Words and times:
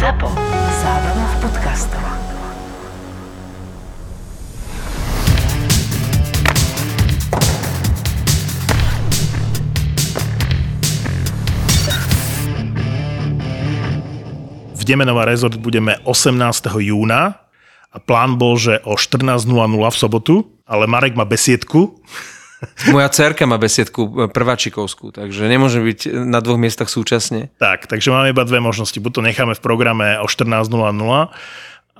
ZAPO. 0.00 0.32
Zábrná 0.80 1.26
v 1.28 1.36
podcastov. 1.44 2.04
V 14.72 14.82
Demenová 14.88 15.28
rezort 15.28 15.60
budeme 15.60 16.00
18. 16.08 16.32
júna 16.80 17.44
a 17.92 18.00
plán 18.00 18.40
bol, 18.40 18.56
že 18.56 18.80
o 18.88 18.96
14.00 18.96 19.52
v 19.52 19.96
sobotu, 20.00 20.48
ale 20.64 20.88
Marek 20.88 21.12
má 21.12 21.28
besiedku, 21.28 22.00
Moja 22.92 23.08
cerka 23.08 23.48
má 23.48 23.56
besiedku 23.56 24.04
e, 24.04 24.10
prváčikovskú, 24.28 25.12
takže 25.12 25.48
nemôže 25.48 25.80
byť 25.80 26.24
na 26.28 26.44
dvoch 26.44 26.60
miestach 26.60 26.92
súčasne. 26.92 27.48
tak, 27.56 27.88
takže 27.88 28.12
máme 28.12 28.32
iba 28.36 28.44
dve 28.44 28.60
možnosti. 28.60 28.96
Buď 29.00 29.12
to 29.16 29.22
necháme 29.24 29.54
v 29.56 29.62
programe 29.64 30.20
o 30.20 30.28
14.00, 30.28 30.68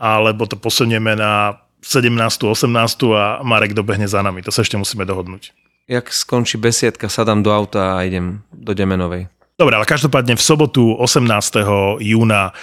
alebo 0.01 0.43
to 0.45 0.57
posunieme 0.57 1.17
na 1.17 1.61
17. 1.81 2.13
18. 2.45 2.69
a 3.17 3.41
Marek 3.41 3.73
dobehne 3.73 4.05
za 4.05 4.21
nami. 4.21 4.45
To 4.45 4.53
sa 4.53 4.61
ešte 4.61 4.77
musíme 4.77 5.09
dohodnúť. 5.09 5.57
Jak 5.89 6.13
skončí 6.13 6.61
besiedka, 6.61 7.09
sadám 7.09 7.43
do 7.43 7.51
auta 7.51 7.99
a 7.99 8.05
idem 8.07 8.45
do 8.53 8.77
Demenovej. 8.77 9.27
Dobre, 9.61 9.77
ale 9.77 9.85
každopádne 9.85 10.41
v 10.41 10.43
sobotu 10.43 10.97
18. 10.97 12.01
júna 12.01 12.57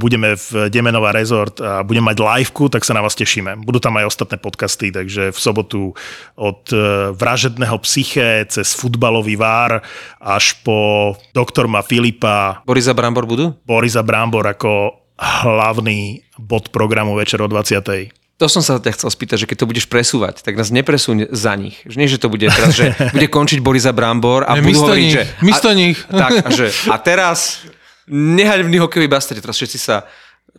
budeme 0.00 0.32
v 0.40 0.72
Demenová 0.72 1.12
rezort 1.12 1.60
a 1.60 1.84
budeme 1.84 2.16
mať 2.16 2.24
liveku, 2.24 2.72
tak 2.72 2.80
sa 2.80 2.96
na 2.96 3.04
vás 3.04 3.12
tešíme. 3.12 3.60
Budú 3.60 3.76
tam 3.76 4.00
aj 4.00 4.08
ostatné 4.08 4.40
podcasty, 4.40 4.88
takže 4.88 5.36
v 5.36 5.38
sobotu 5.38 5.92
od 6.32 6.64
uh, 6.72 7.12
vražedného 7.12 7.76
psyché 7.84 8.48
cez 8.48 8.72
futbalový 8.72 9.36
vár 9.36 9.84
až 10.16 10.56
po 10.64 11.12
doktorma 11.36 11.84
Filipa, 11.84 12.64
Borisa 12.64 12.96
Brambor 12.96 13.28
budú? 13.28 13.52
Borisa 13.68 14.00
Brambor 14.00 14.48
ako 14.48 14.96
hlavný 15.20 16.24
bod 16.40 16.72
programu 16.72 17.20
večer 17.20 17.44
o 17.44 17.48
20. 17.52 18.23
To 18.44 18.52
som 18.52 18.60
sa 18.60 18.76
ťa 18.76 18.92
chcel 18.92 19.08
spýtať, 19.08 19.36
že 19.40 19.46
keď 19.48 19.64
to 19.64 19.70
budeš 19.72 19.88
presúvať, 19.88 20.44
tak 20.44 20.52
nás 20.52 20.68
nepresúň 20.68 21.32
za 21.32 21.56
nich. 21.56 21.80
Že 21.88 21.96
nie, 21.96 22.12
že 22.12 22.20
to 22.20 22.28
bude 22.28 22.44
teraz, 22.44 22.76
že 22.76 22.92
bude 23.16 23.32
končiť 23.32 23.64
Borisa 23.64 23.96
Brambor 23.96 24.44
a 24.44 24.52
Ne, 24.52 24.60
budú 24.60 24.84
hovoriť, 24.84 25.00
nich, 25.00 25.16
že... 25.16 25.24
místo 25.40 25.72
a, 25.72 25.72
nich. 25.72 25.96
Tak, 26.04 26.44
a, 26.44 26.48
že, 26.52 26.68
a 26.92 27.00
teraz 27.00 27.64
nehať 28.04 28.68
v 28.68 28.76
hokejový 28.84 29.08
basteri, 29.08 29.40
teraz 29.40 29.56
všetci 29.56 29.80
sa 29.80 30.04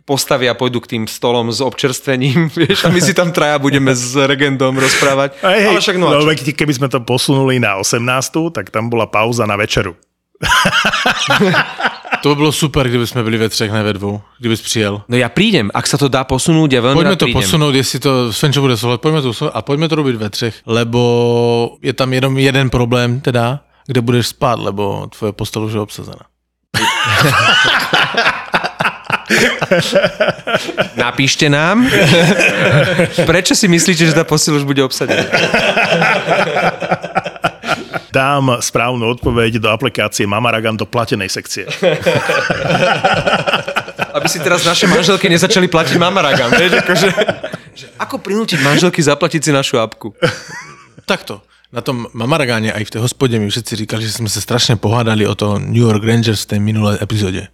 postavia 0.02 0.50
a 0.50 0.58
pôjdu 0.58 0.82
k 0.82 0.98
tým 0.98 1.04
stolom 1.06 1.46
s 1.54 1.62
občerstvením, 1.62 2.50
vieš, 2.58 2.82
a 2.82 2.90
my 2.90 2.98
si 2.98 3.14
tam 3.14 3.30
traja 3.30 3.62
budeme 3.62 3.94
s 3.94 4.18
regendom 4.18 4.74
rozprávať. 4.74 5.38
Hej, 5.46 5.58
hej, 5.62 5.70
Ale 5.70 5.78
však 5.78 5.96
no, 6.02 6.10
no, 6.10 6.26
keby 6.34 6.72
sme 6.74 6.90
to 6.90 6.98
posunuli 7.06 7.62
na 7.62 7.78
18., 7.78 8.02
tak 8.50 8.74
tam 8.74 8.90
bola 8.90 9.06
pauza 9.06 9.46
na 9.46 9.54
večeru. 9.54 9.94
To 12.26 12.34
by 12.34 12.36
bylo 12.36 12.52
super, 12.52 12.88
kdyby 12.88 13.06
jsme 13.06 13.22
byli 13.22 13.38
ve 13.38 13.48
třech, 13.48 13.72
ne 13.72 13.82
ve 13.82 13.92
dvou, 13.92 14.20
kdybys 14.38 14.62
přijel. 14.62 15.02
No 15.06 15.14
ja 15.14 15.30
prídem, 15.30 15.70
ak 15.70 15.86
sa 15.86 15.94
to 15.94 16.10
dá 16.10 16.26
posunúť, 16.26 16.74
ja 16.74 16.82
veľmi 16.82 16.98
Pojďme 16.98 17.14
rád 17.14 17.22
to 17.22 17.30
prídem. 17.30 17.38
posunout, 17.38 17.70
jestli 17.70 17.98
to 18.02 18.34
Svenčo 18.34 18.66
bude 18.66 18.74
souhlas, 18.74 18.98
pojďme 18.98 19.22
to 19.22 19.30
a 19.46 19.62
pojďme 19.62 19.86
to 19.86 19.94
robit 19.94 20.18
ve 20.18 20.26
třech, 20.26 20.58
lebo 20.66 21.78
je 21.78 21.94
tam 21.94 22.10
jenom 22.10 22.34
jeden 22.34 22.66
problém 22.66 23.22
teda, 23.22 23.62
kde 23.86 24.00
budeš 24.02 24.34
spát, 24.34 24.58
lebo 24.58 25.06
tvoje 25.06 25.38
postel 25.38 25.70
už 25.70 25.72
je 25.72 25.80
obsazena. 25.80 26.26
Napíšte 30.98 31.46
nám, 31.46 31.86
prečo 33.22 33.54
si 33.54 33.70
myslíte, 33.70 34.02
že 34.02 34.18
tá 34.18 34.26
posiel 34.26 34.58
už 34.58 34.66
bude 34.66 34.82
obsadená. 34.82 35.30
Dám 38.16 38.64
správnu 38.64 39.12
odpoveď 39.12 39.60
do 39.60 39.68
aplikácie 39.68 40.24
Mamaragan 40.24 40.72
do 40.72 40.88
platenej 40.88 41.28
sekcie. 41.28 41.68
Aby 44.16 44.28
si 44.32 44.40
teraz 44.40 44.64
naše 44.64 44.88
manželky 44.88 45.28
nezačali 45.28 45.68
platiť 45.68 46.00
mamaragam. 46.00 46.48
Vieš, 46.48 46.80
akože, 46.80 47.08
že 47.76 47.86
ako 48.00 48.16
prinútiť 48.24 48.64
manželky 48.64 49.04
zaplatiť 49.04 49.40
si 49.44 49.50
našu 49.52 49.76
apku? 49.76 50.16
Takto. 51.04 51.44
Na 51.68 51.84
tom 51.84 52.08
Mamaragáne 52.16 52.72
aj 52.72 52.88
v 52.88 52.90
té 52.90 52.98
hospodě 52.98 53.38
mi 53.38 53.50
všetci 53.50 53.76
říkali, 53.76 54.02
že 54.02 54.12
jsme 54.12 54.28
se 54.28 54.40
strašně 54.40 54.76
pohádali 54.76 55.26
o 55.26 55.34
to 55.34 55.58
New 55.58 55.84
York 55.84 56.04
Rangers 56.04 56.42
v 56.42 56.46
té 56.46 56.58
minulé 56.58 56.98
epizodě. 57.02 57.48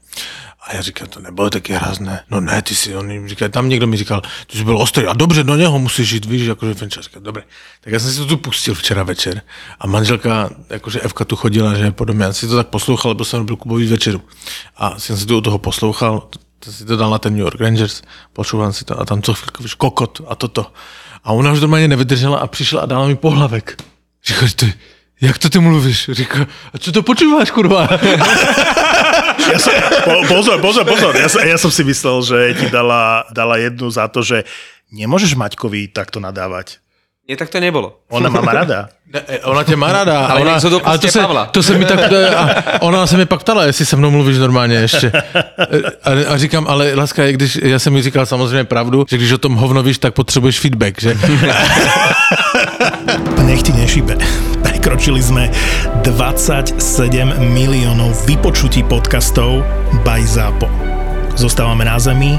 A 0.63 0.75
já 0.75 0.83
říkal, 0.83 1.09
to 1.09 1.21
nebylo 1.21 1.51
taky 1.51 1.73
hrázné. 1.73 2.25
No 2.31 2.41
ne, 2.41 2.63
ty 2.63 2.75
si, 2.75 2.97
on 2.97 3.11
jim 3.11 3.29
říkal, 3.29 3.49
tam 3.49 3.69
někdo 3.69 3.87
mi 3.87 3.97
říkal, 3.97 4.23
ty 4.47 4.59
jsi 4.59 4.65
byl 4.65 4.79
ostrý 4.79 5.07
a 5.07 5.13
dobře, 5.13 5.45
do 5.45 5.57
něho 5.57 5.79
musíš 5.79 6.11
jít, 6.11 6.25
víš, 6.25 6.43
jakože 6.47 6.75
Fenča 6.75 7.01
říkal, 7.01 7.23
dobré. 7.23 7.43
Tak 7.81 7.93
já 7.93 7.99
jsem 7.99 8.11
si 8.11 8.19
to 8.19 8.27
tu 8.27 8.37
pustil 8.37 8.75
včera 8.75 9.03
večer 9.03 9.43
a 9.81 9.87
manželka, 9.87 10.51
jakože 10.71 11.01
Evka 11.01 11.25
tu 11.25 11.37
chodila, 11.37 11.75
že 11.75 11.91
podobně, 11.91 12.25
já 12.25 12.33
si 12.33 12.49
to 12.49 12.57
tak 12.57 12.67
poslouchal, 12.67 13.11
lebo 13.11 13.25
jsem 13.25 13.47
byl 13.47 13.57
Kubový 13.57 13.87
večeru. 13.87 14.23
A 14.77 14.99
jsem 14.99 15.17
si 15.17 15.27
to 15.27 15.39
u 15.39 15.41
toho 15.41 15.59
poslouchal, 15.59 16.29
to 16.59 16.73
si 16.73 16.85
to 16.85 16.97
dal 16.97 17.11
na 17.11 17.19
ten 17.19 17.33
New 17.33 17.43
York 17.43 17.61
Rangers, 17.61 18.03
počúvam 18.33 18.73
si 18.73 18.85
to 18.85 19.01
a 19.01 19.05
tam 19.05 19.23
co 19.23 19.35
chvíľku, 19.35 19.63
víš, 19.63 19.75
kokot 19.75 20.21
a 20.29 20.35
toto. 20.35 20.73
A 21.25 21.33
ona 21.33 21.53
už 21.53 21.61
normálně 21.61 21.89
nevydržela 21.89 22.39
a 22.39 22.47
přišla 22.47 22.81
a 22.83 22.87
dala 22.87 23.07
mi 23.07 23.17
pohlavek. 23.17 23.83
Říká, 24.25 24.47
ty, 24.57 24.75
jak 25.21 25.39
to 25.39 25.49
ty 25.49 25.59
mluvíš? 25.59 26.11
Říká, 26.13 26.47
a 26.75 26.79
co 26.79 26.93
to 26.93 27.03
počúváš, 27.03 27.51
kurva? 27.51 27.89
Ja 29.51 29.59
som, 29.59 29.73
po, 30.05 30.13
pozor, 30.29 30.57
pozor, 30.61 30.85
pozor. 30.87 31.13
Ja, 31.17 31.29
som- 31.29 31.43
ja 31.43 31.59
som 31.59 31.71
si 31.75 31.83
myslel, 31.85 32.23
že 32.23 32.39
ti 32.55 32.67
dala, 32.71 33.25
dala 33.35 33.57
jednu 33.59 33.91
za 33.91 34.07
to, 34.09 34.23
že 34.23 34.45
nemôžeš 34.93 35.35
Maťkovi 35.35 35.89
takto 35.91 36.21
nadávať. 36.21 36.79
Nie, 37.23 37.39
tak 37.39 37.55
to 37.55 37.63
nebolo. 37.63 38.03
Ona 38.11 38.27
má 38.29 38.43
rada. 38.43 38.91
Ne, 39.07 39.21
e, 39.29 39.39
ona 39.47 39.63
tě 39.65 39.77
má 39.77 39.93
ráda. 39.93 40.27
Ale 40.27 40.41
ona, 40.43 40.59
ale 40.85 40.99
to 40.99 41.09
se, 41.09 41.21
Pavla. 41.21 41.47
to 41.47 41.63
se 41.63 41.79
mi 41.79 41.85
tak, 41.85 42.01
a 42.37 42.83
ona 42.83 43.07
se 43.07 43.17
mi 43.17 43.27
pak 43.27 43.41
ptala, 43.41 43.65
jestli 43.65 43.87
se 43.87 43.97
mnou 43.97 44.11
mluvíš 44.11 44.39
normálně 44.39 44.75
ještě. 44.77 45.13
A, 46.05 46.11
a 46.29 46.37
říkám, 46.37 46.67
ale 46.69 46.95
láska, 46.95 47.27
když, 47.27 47.59
já 47.63 47.79
jsem 47.79 47.93
mi 47.93 48.03
říkal 48.03 48.27
samozřejmě 48.27 48.65
pravdu, 48.65 49.05
že 49.09 49.17
když 49.17 49.33
o 49.33 49.39
tom 49.39 49.55
hovno 49.55 49.83
víš, 49.83 49.99
tak 49.99 50.15
potřebuješ 50.15 50.61
feedback, 50.61 51.01
že? 51.01 51.15
Nech 53.45 53.63
ti 53.63 53.73
nešibe. 53.73 54.17
Prekročili 54.83 55.23
sme 55.23 55.47
27 56.03 56.75
miliónov 57.39 58.19
vypočutí 58.27 58.83
podcastov 58.83 59.63
by 60.03 60.27
ZAPO. 60.27 60.67
Zostávame 61.39 61.87
na 61.87 62.03
zemi. 62.03 62.35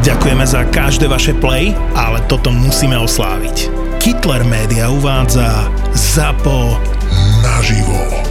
Ďakujeme 0.00 0.40
za 0.48 0.64
každé 0.72 1.04
vaše 1.04 1.36
play, 1.36 1.76
ale 1.92 2.24
toto 2.32 2.48
musíme 2.48 2.96
osláviť. 2.96 3.68
Hitler 4.00 4.40
Media 4.48 4.88
uvádza 4.88 5.68
ZAPO 5.92 6.80
naživo. 7.44 8.24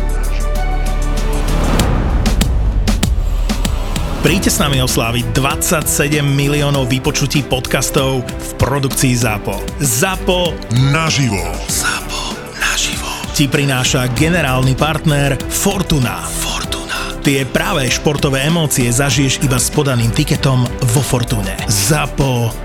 Príďte 4.25 4.49
s 4.49 4.57
nami 4.57 4.81
osláviť 4.81 5.37
27 5.37 6.25
miliónov 6.25 6.89
vypočutí 6.89 7.45
podcastov 7.45 8.25
v 8.25 8.49
produkcii 8.57 9.13
ZAPO. 9.13 9.85
ZAPO 9.85 10.49
naživo. 10.89 11.45
ZAPO 11.69 11.93
naživo. 11.93 12.34
Ti 13.35 13.51
prináša 13.51 14.15
generálny 14.15 14.79
partner 14.79 15.35
Fortuna. 15.35 16.23
Fortuna. 16.23 17.19
Tie 17.19 17.43
práve 17.43 17.83
športové 17.91 18.47
emócie 18.47 18.87
zažiješ 18.87 19.43
iba 19.43 19.59
s 19.59 19.67
podaným 19.75 20.07
tiketom 20.07 20.63
vo 20.63 21.01
Fortune. 21.03 21.51
ZAPO 21.67 22.64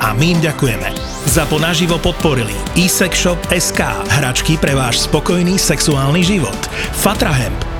a 0.00 0.16
my 0.16 0.34
im 0.34 0.40
ďakujeme. 0.40 0.88
Zapo 1.28 1.60
naživo 1.60 2.00
podporili 2.00 2.56
eSexShop 2.74 3.38
SK, 3.52 4.08
hračky 4.08 4.56
pre 4.56 4.72
váš 4.72 5.04
spokojný 5.04 5.60
sexuálny 5.60 6.24
život, 6.24 6.56
Fatrahemp, 6.96 7.79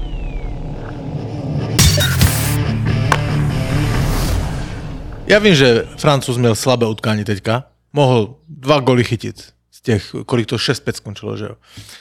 Ja 5.31 5.39
vím, 5.39 5.55
že 5.55 5.87
Francúz 5.95 6.35
měl 6.35 6.55
slabé 6.59 6.83
utkání 6.91 7.23
teďka. 7.23 7.63
Mohl 7.93 8.35
dva 8.51 8.79
goly 8.79 9.03
chytit. 9.03 9.55
Z 9.71 9.81
těch, 9.81 10.15
kolik 10.25 10.45
to 10.45 10.55
6-5 10.59 10.91
skončilo, 10.93 11.37
že 11.37 11.45
jo? 11.45 11.55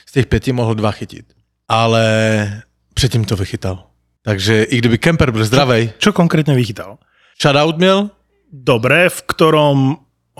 Z 0.07 0.13
těch 0.13 0.27
pěti 0.27 0.53
mohl 0.53 0.75
dva 0.75 0.91
chytit. 0.91 1.27
Ale 1.69 2.03
předtím 2.95 3.25
to 3.25 3.37
vychytal. 3.37 3.87
Takže 4.23 4.63
i 4.63 4.79
kdyby 4.79 4.99
Kemper 4.99 5.31
byl 5.31 5.45
zdravý, 5.45 5.91
Čo 5.99 6.13
konkrétne 6.13 6.55
vychytal? 6.55 6.99
shutout 7.39 7.79
měl, 7.79 8.11
Dobre, 8.53 9.07
v 9.09 9.23
ktorom 9.23 9.79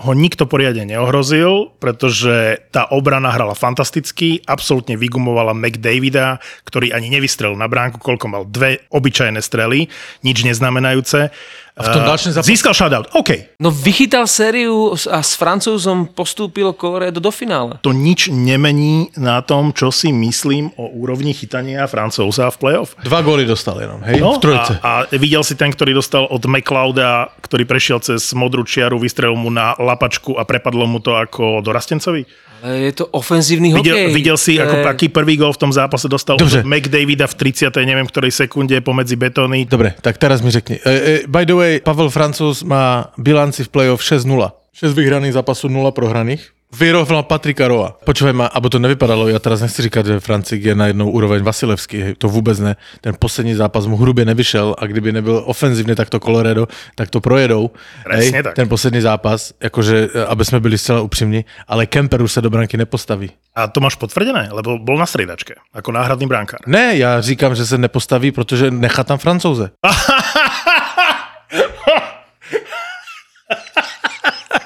ho 0.01 0.11
nikto 0.17 0.49
poriadne 0.49 0.83
neohrozil, 0.83 1.77
pretože 1.77 2.57
tá 2.73 2.89
obrana 2.89 3.29
hrala 3.29 3.53
fantasticky, 3.53 4.41
absolútne 4.49 4.97
vygumovala 4.97 5.53
McDavida, 5.53 6.41
ktorý 6.65 6.89
ani 6.91 7.13
nevystrelil 7.13 7.55
na 7.55 7.69
bránku, 7.69 8.01
koľko 8.01 8.25
mal 8.27 8.43
dve 8.49 8.81
obyčajné 8.89 9.39
strely, 9.39 9.87
nič 10.25 10.41
neznamenajúce. 10.41 11.29
A 11.71 11.87
v 11.87 11.89
tom 11.89 12.03
ďalším 12.03 12.31
zápase- 12.35 12.51
Získal 12.51 12.73
shoutout, 12.75 13.07
OK. 13.15 13.55
No 13.57 13.71
vychytal 13.71 14.27
sériu 14.27 14.91
a 15.07 15.23
s 15.23 15.39
Francúzom 15.39 16.11
postúpilo 16.11 16.75
Colorado 16.75 17.23
do 17.23 17.31
finále. 17.31 17.79
To 17.79 17.95
nič 17.95 18.27
nemení 18.27 19.07
na 19.15 19.39
tom, 19.39 19.71
čo 19.71 19.87
si 19.87 20.11
myslím 20.11 20.75
o 20.75 20.91
úrovni 20.91 21.31
chytania 21.31 21.87
Francúza 21.87 22.51
v 22.51 22.57
playoff. 22.59 22.93
dva 23.01 23.23
góly 23.23 23.47
dostal 23.47 23.79
jenom, 23.79 24.03
hej? 24.03 24.19
v 24.19 24.37
trojce. 24.43 24.77
No, 24.77 24.83
a, 24.83 25.07
a 25.07 25.15
videl 25.15 25.41
si 25.41 25.55
ten, 25.55 25.71
ktorý 25.71 25.95
dostal 25.95 26.27
od 26.27 26.43
McLeoda, 26.43 27.31
ktorý 27.39 27.63
prešiel 27.63 28.03
cez 28.03 28.35
modrú 28.35 28.67
čiaru, 28.67 28.99
vystrelil 28.99 29.39
mu 29.39 29.47
na 29.47 29.71
lapačku 29.79 30.35
a 30.35 30.43
prepadlo 30.43 30.83
mu 30.85 30.99
to 30.99 31.15
ako 31.15 31.63
dorastencovi? 31.63 32.50
Ale 32.61 32.77
je 32.77 32.91
to 32.93 33.05
ofenzívny 33.09 33.73
hokej. 33.73 33.91
Videl, 33.91 34.13
videl 34.13 34.37
si, 34.37 34.57
To 34.57 34.63
ako 34.63 34.75
je- 34.77 34.85
aký 34.85 35.07
prvý 35.09 35.37
gol 35.37 35.53
v 35.53 35.57
tom 35.57 35.73
zápase 35.73 36.05
dostal 36.07 36.37
Dobře. 36.37 36.59
od 36.61 36.65
McDavida 36.65 37.27
v 37.27 37.33
30. 37.33 37.85
neviem 37.85 38.05
ktorej 38.05 38.31
sekunde 38.31 38.81
pomedzi 38.81 39.15
betóny. 39.17 39.65
Dobre, 39.65 39.93
tak 40.01 40.17
teraz 40.17 40.41
mi 40.41 40.51
řekni. 40.51 40.77
E, 40.85 40.91
e, 40.91 41.19
by 41.27 41.45
the 41.45 41.53
way, 41.57 41.79
Pavel 41.81 42.09
Francouz 42.09 42.63
má 42.63 43.09
bilanci 43.17 43.63
v 43.63 43.69
playoff 43.69 44.01
6-0. 44.05 44.53
6 44.73 44.93
vyhraných 44.93 45.33
zápasů, 45.33 45.67
0 45.67 45.91
prohraných. 45.91 46.49
Vyrovnal 46.71 47.27
Patrika 47.27 47.67
Roa. 47.67 47.99
Počúvaj 47.99 48.31
ma, 48.31 48.47
abo 48.47 48.71
to 48.71 48.79
nevypadalo, 48.79 49.27
ja 49.27 49.43
teraz 49.43 49.59
nechci 49.59 49.91
říkať, 49.91 50.03
že 50.07 50.23
Francik 50.23 50.63
je 50.63 50.71
na 50.71 50.87
jednou 50.87 51.11
úroveň 51.11 51.43
Vasilevský, 51.43 51.99
hej, 51.99 52.13
to 52.15 52.31
vůbec 52.31 52.59
ne. 52.59 52.79
Ten 53.03 53.11
poslední 53.19 53.55
zápas 53.55 53.85
mu 53.85 53.99
hrubě 53.99 54.25
nevyšel 54.25 54.75
a 54.79 54.83
kdyby 54.87 55.11
nebyl 55.11 55.43
ofenzívne 55.45 55.95
takto 55.99 56.19
Colorado, 56.19 56.67
tak 56.95 57.11
to 57.11 57.19
projedou. 57.19 57.75
Hej, 58.07 58.43
tak. 58.43 58.55
Ten 58.55 58.71
poslední 58.71 59.01
zápas, 59.01 59.51
akože, 59.59 60.15
e, 60.15 60.25
aby 60.25 60.43
sme 60.47 60.63
byli 60.63 60.77
zcela 60.77 61.03
upřímní, 61.03 61.45
ale 61.67 61.91
Kemper 61.91 62.23
už 62.23 62.31
sa 62.31 62.41
do 62.41 62.49
branky 62.49 62.79
nepostaví. 62.79 63.35
A 63.51 63.67
to 63.67 63.83
máš 63.83 63.99
potvrdené, 63.99 64.47
lebo 64.55 64.79
bol 64.79 64.95
na 64.95 65.05
striedačke, 65.05 65.59
ako 65.75 65.91
náhradný 65.91 66.23
brankár. 66.23 66.63
Ne, 66.71 66.95
já 66.95 67.21
říkám, 67.21 67.55
že 67.55 67.65
se 67.65 67.77
nepostaví, 67.77 68.31
protože 68.31 68.71
nechá 68.71 69.03
tam 69.03 69.19
Francouze. 69.19 69.75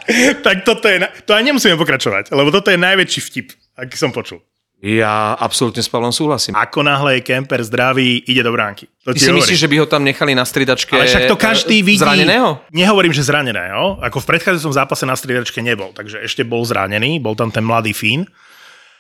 tak 0.45 0.67
toto 0.67 0.85
je, 0.85 1.03
to 1.25 1.31
aj 1.33 1.43
nemusíme 1.43 1.75
pokračovať, 1.75 2.33
lebo 2.33 2.53
toto 2.53 2.69
je 2.69 2.77
najväčší 2.77 3.19
vtip, 3.21 3.47
aký 3.77 3.95
som 3.97 4.13
počul. 4.13 4.41
Ja 4.85 5.33
absolútne 5.39 5.81
s 5.81 5.89
Pavlom 5.89 6.13
súhlasím. 6.13 6.53
Ako 6.53 6.85
náhle 6.85 7.17
je 7.17 7.21
Kemper 7.25 7.57
zdravý, 7.63 8.21
ide 8.27 8.45
do 8.45 8.53
bránky. 8.53 8.85
To 9.07 9.15
Ty 9.15 9.19
si 9.23 9.31
myslíš, 9.31 9.59
že 9.65 9.71
by 9.71 9.75
ho 9.81 9.87
tam 9.89 10.05
nechali 10.05 10.37
na 10.37 10.45
striedačke 10.45 10.93
Ale 10.93 11.09
však 11.09 11.31
to 11.31 11.39
každý 11.39 11.81
e, 11.81 11.83
vidí. 11.83 12.03
Zraneného? 12.03 12.61
Nehovorím, 12.69 13.09
že 13.09 13.25
zraneného. 13.25 13.97
Ako 14.03 14.21
v 14.21 14.35
predchádzajúcom 14.35 14.75
zápase 14.77 15.07
na 15.09 15.17
striedačke 15.17 15.63
nebol, 15.63 15.95
takže 15.95 16.21
ešte 16.21 16.45
bol 16.45 16.61
zranený, 16.67 17.17
bol 17.17 17.33
tam 17.33 17.49
ten 17.49 17.65
mladý 17.65 17.95
Fín. 17.95 18.29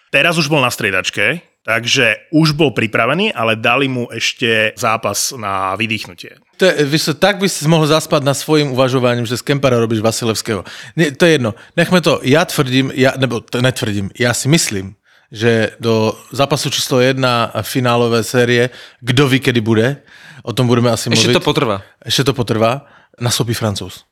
Teraz 0.09 0.39
už 0.39 0.47
bol 0.47 0.63
na 0.63 0.71
striedačke, 0.71 1.43
takže 1.67 2.31
už 2.31 2.55
bol 2.57 2.71
pripravený, 2.71 3.35
ale 3.35 3.59
dali 3.59 3.85
mu 3.85 4.07
ešte 4.09 4.73
zápas 4.79 5.35
na 5.37 5.75
vydýchnutie. 5.75 6.39
To 6.57 6.65
je, 6.65 6.85
víš, 6.85 7.09
tak 7.19 7.37
by 7.37 7.49
si 7.49 7.67
mohl 7.67 7.87
zaspat 7.87 8.23
na 8.23 8.33
svojím 8.33 8.71
uvažováním, 8.71 9.25
že 9.25 9.37
z 9.37 9.41
Kempera 9.41 9.79
robíš 9.79 9.99
Vasilevského. 9.99 10.63
Ne, 10.95 11.11
to 11.11 11.25
je 11.25 11.31
jedno. 11.31 11.55
Nechme 11.77 12.01
to. 12.01 12.19
Já 12.23 12.45
tvrdím, 12.45 12.91
já, 12.95 13.13
nebo 13.17 13.39
to 13.39 13.61
netvrdím, 13.61 14.09
já 14.19 14.33
si 14.33 14.47
myslím, 14.47 14.95
že 15.31 15.71
do 15.79 16.13
zápasu 16.31 16.69
číslo 16.69 16.99
jedna 16.99 17.43
a 17.43 17.61
finálové 17.61 18.23
série, 18.23 18.69
kdo 19.01 19.27
ví, 19.27 19.39
kedy 19.39 19.61
bude, 19.61 20.01
o 20.43 20.53
tom 20.53 20.67
budeme 20.67 20.91
asi 20.91 21.09
Ešte 21.09 21.27
mluvit. 21.27 21.33
to 21.33 21.43
potrvá. 21.43 21.81
Ešte 22.05 22.23
to 22.23 22.33
potrvá, 22.33 22.85
nastoupí 23.19 23.53
Francouz. 23.53 24.05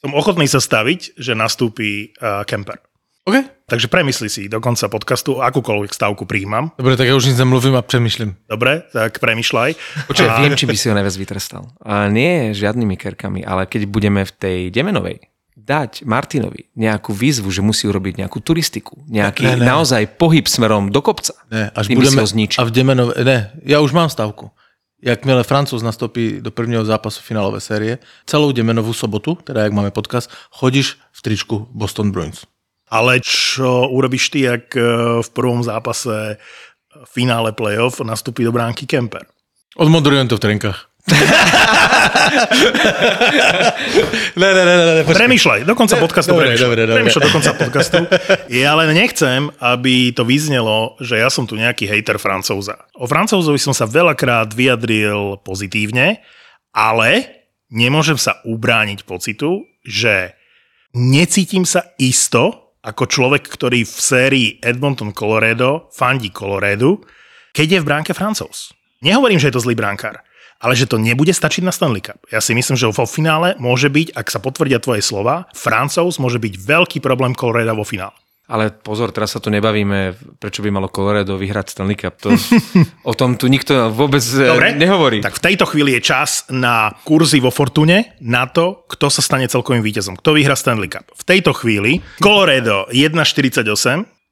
Som 0.00 0.16
ochotný 0.16 0.48
sa 0.48 0.60
staviť, 0.60 1.16
že 1.16 1.36
nastúpi 1.36 2.12
uh, 2.16 2.44
Kemper. 2.44 2.80
OK? 3.28 3.36
Takže 3.70 3.86
premysli 3.86 4.26
si 4.32 4.48
do 4.50 4.58
konca 4.58 4.88
podcastu, 4.90 5.38
akúkoľvek 5.38 5.94
stavku 5.94 6.26
príjmam. 6.26 6.74
Dobre, 6.74 6.98
tak 6.98 7.06
ja 7.06 7.14
už 7.14 7.30
nic 7.30 7.38
nemluvím 7.38 7.78
a 7.78 7.82
přemýšlím. 7.82 8.34
Dobre, 8.50 8.82
tak 8.90 9.22
premyšľaj. 9.22 9.70
Počkaj, 10.10 10.28
viem, 10.42 10.56
či 10.58 10.66
by 10.66 10.76
si 10.76 10.88
ho 10.90 10.94
najviac 10.96 11.14
vytrestal. 11.14 11.70
A 11.84 12.10
nie 12.10 12.50
žiadnymi 12.56 12.98
kerkami, 12.98 13.46
ale 13.46 13.70
keď 13.70 13.86
budeme 13.86 14.26
v 14.26 14.32
tej 14.32 14.58
Demenovej 14.74 15.30
dať 15.54 16.02
Martinovi 16.08 16.72
nejakú 16.74 17.14
výzvu, 17.14 17.46
že 17.52 17.62
musí 17.62 17.86
urobiť 17.86 18.24
nejakú 18.24 18.40
turistiku, 18.42 18.98
nejaký 19.06 19.44
Ne, 19.44 19.62
ne. 19.62 19.66
naozaj 19.68 20.18
pohyb 20.18 20.48
smerom 20.48 20.90
do 20.90 20.98
kopca. 21.04 21.36
Ne, 21.52 21.70
až 21.70 21.92
tým 21.92 22.00
budeme... 22.00 22.24
ho 22.24 22.26
zničil. 22.26 22.58
A 22.58 22.66
v 22.66 22.72
Demenove... 22.74 23.12
Ne, 23.22 23.54
ja 23.62 23.78
už 23.78 23.92
mám 23.94 24.10
stavku. 24.10 24.50
Jakmile 24.98 25.44
Francouz 25.44 25.82
nastoupí 25.82 26.40
do 26.40 26.50
prvního 26.50 26.84
zápasu 26.84 27.20
finálové 27.22 27.60
série, 27.60 27.98
celou 28.26 28.52
Demenovu 28.52 28.92
sobotu, 28.92 29.38
teda 29.44 29.62
jak 29.62 29.72
máme 29.72 29.90
podcast, 29.90 30.30
chodíš 30.50 30.96
v 31.12 31.22
tričku 31.22 31.68
Boston 31.72 32.10
Bruins. 32.10 32.44
Ale 32.90 33.22
čo 33.22 33.86
urobíš 33.86 34.34
ty, 34.34 34.50
ak 34.50 34.74
eh, 34.74 34.84
v 35.22 35.28
prvom 35.30 35.62
zápase 35.62 36.42
v 36.90 37.08
finále 37.08 37.54
playoff 37.54 38.02
nastúpi 38.02 38.42
do 38.42 38.50
bránky 38.50 38.84
Kemper? 38.84 39.24
Odmodrujem 39.78 40.26
to 40.26 40.36
v 40.36 40.42
trenkách. 40.42 40.90
ne, 44.36 44.50
ne, 44.52 44.62
ne, 44.66 44.74
ne. 44.76 45.02
Premýšľaj, 45.06 45.64
do 45.64 45.74
konca 45.78 45.96
podcastu 45.96 46.36
dobre, 46.36 46.52
premýšľaj. 46.52 46.66
dobre, 46.68 46.80
dobre. 46.84 46.98
Premýšľaj 47.00 47.24
do 47.24 47.32
konca 47.32 47.52
podcastu. 47.56 47.98
Ja 48.52 48.76
len 48.76 48.92
nechcem, 48.92 49.48
aby 49.62 50.12
to 50.12 50.28
vyznelo, 50.28 51.00
že 51.00 51.22
ja 51.22 51.32
som 51.32 51.48
tu 51.48 51.56
nejaký 51.56 51.88
hejter 51.88 52.20
Francúza. 52.20 52.84
O 52.98 53.08
Francúzovi 53.08 53.56
som 53.56 53.72
sa 53.72 53.88
veľakrát 53.88 54.52
vyjadril 54.52 55.40
pozitívne, 55.40 56.20
ale 56.74 57.40
nemôžem 57.72 58.18
sa 58.20 58.42
ubrániť 58.44 59.06
pocitu, 59.08 59.64
že 59.86 60.36
necítim 60.92 61.64
sa 61.64 61.94
isto 61.96 62.69
ako 62.80 63.04
človek, 63.04 63.44
ktorý 63.44 63.84
v 63.84 63.98
sérii 64.00 64.48
Edmonton 64.64 65.12
Colorado 65.12 65.92
fandí 65.92 66.32
Colorado, 66.32 67.04
keď 67.52 67.66
je 67.76 67.80
v 67.82 67.88
bránke 67.88 68.12
Francúz. 68.16 68.72
Nehovorím, 69.04 69.40
že 69.40 69.52
je 69.52 69.56
to 69.56 69.64
zlý 69.64 69.76
bránkár, 69.76 70.20
ale 70.60 70.76
že 70.76 70.88
to 70.88 71.00
nebude 71.00 71.32
stačiť 71.32 71.64
na 71.64 71.72
Stanley 71.72 72.04
Cup. 72.04 72.20
Ja 72.32 72.40
si 72.40 72.52
myslím, 72.56 72.76
že 72.76 72.88
vo 72.88 73.04
finále 73.08 73.56
môže 73.60 73.88
byť, 73.88 74.16
ak 74.16 74.26
sa 74.28 74.40
potvrdia 74.40 74.80
tvoje 74.80 75.04
slova, 75.04 75.48
Francúz 75.56 76.20
môže 76.20 76.40
byť 76.40 76.54
veľký 76.56 76.98
problém 77.04 77.36
Colorado 77.36 77.76
vo 77.76 77.84
finále. 77.84 78.16
Ale 78.50 78.74
pozor, 78.74 79.14
teraz 79.14 79.30
sa 79.30 79.38
tu 79.38 79.46
nebavíme, 79.46 80.18
prečo 80.42 80.58
by 80.66 80.74
malo 80.74 80.90
Colorado 80.90 81.38
vyhrať 81.38 81.70
Stanley 81.70 81.94
Cup. 81.94 82.18
To, 82.26 82.34
o 83.10 83.14
tom 83.14 83.38
tu 83.38 83.46
nikto 83.46 83.94
vôbec 83.94 84.18
Dobre, 84.18 84.50
Dobre, 84.50 84.68
nehovorí. 84.74 85.18
Tak 85.22 85.38
v 85.38 85.44
tejto 85.54 85.70
chvíli 85.70 85.94
je 85.94 86.02
čas 86.02 86.50
na 86.50 86.90
kurzy 87.06 87.38
vo 87.38 87.54
Fortune, 87.54 88.18
na 88.18 88.50
to, 88.50 88.82
kto 88.90 89.06
sa 89.06 89.22
stane 89.22 89.46
celkovým 89.46 89.86
víťazom, 89.86 90.18
kto 90.18 90.34
vyhrá 90.34 90.58
Stanley 90.58 90.90
Cup. 90.90 91.06
V 91.14 91.22
tejto 91.22 91.54
chvíli 91.54 92.02
Colorado 92.18 92.90
1,48, 92.90 93.62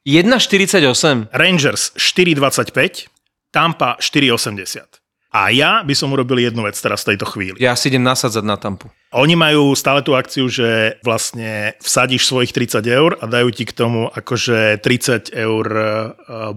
1,48. 0.03 1.31
Rangers 1.31 1.95
4,25, 1.95 3.07
Tampa 3.55 3.95
4,80. 4.03 4.98
A 5.39 5.55
ja 5.55 5.87
by 5.87 5.95
som 5.95 6.11
urobil 6.11 6.43
jednu 6.43 6.67
vec 6.67 6.75
teraz 6.75 7.07
v 7.07 7.15
tejto 7.15 7.31
chvíli. 7.31 7.63
Ja 7.63 7.79
si 7.79 7.95
idem 7.95 8.03
nasadzať 8.03 8.43
na 8.43 8.59
tampu. 8.59 8.91
Oni 9.15 9.39
majú 9.39 9.71
stále 9.79 10.03
tú 10.03 10.19
akciu, 10.19 10.51
že 10.51 10.99
vlastne 11.07 11.79
vsadíš 11.79 12.27
svojich 12.27 12.51
30 12.51 12.83
eur 12.83 13.15
a 13.23 13.25
dajú 13.31 13.55
ti 13.55 13.63
k 13.63 13.71
tomu 13.71 14.11
akože 14.11 14.83
30 14.83 15.31
eur 15.31 15.67
e, 15.71 15.87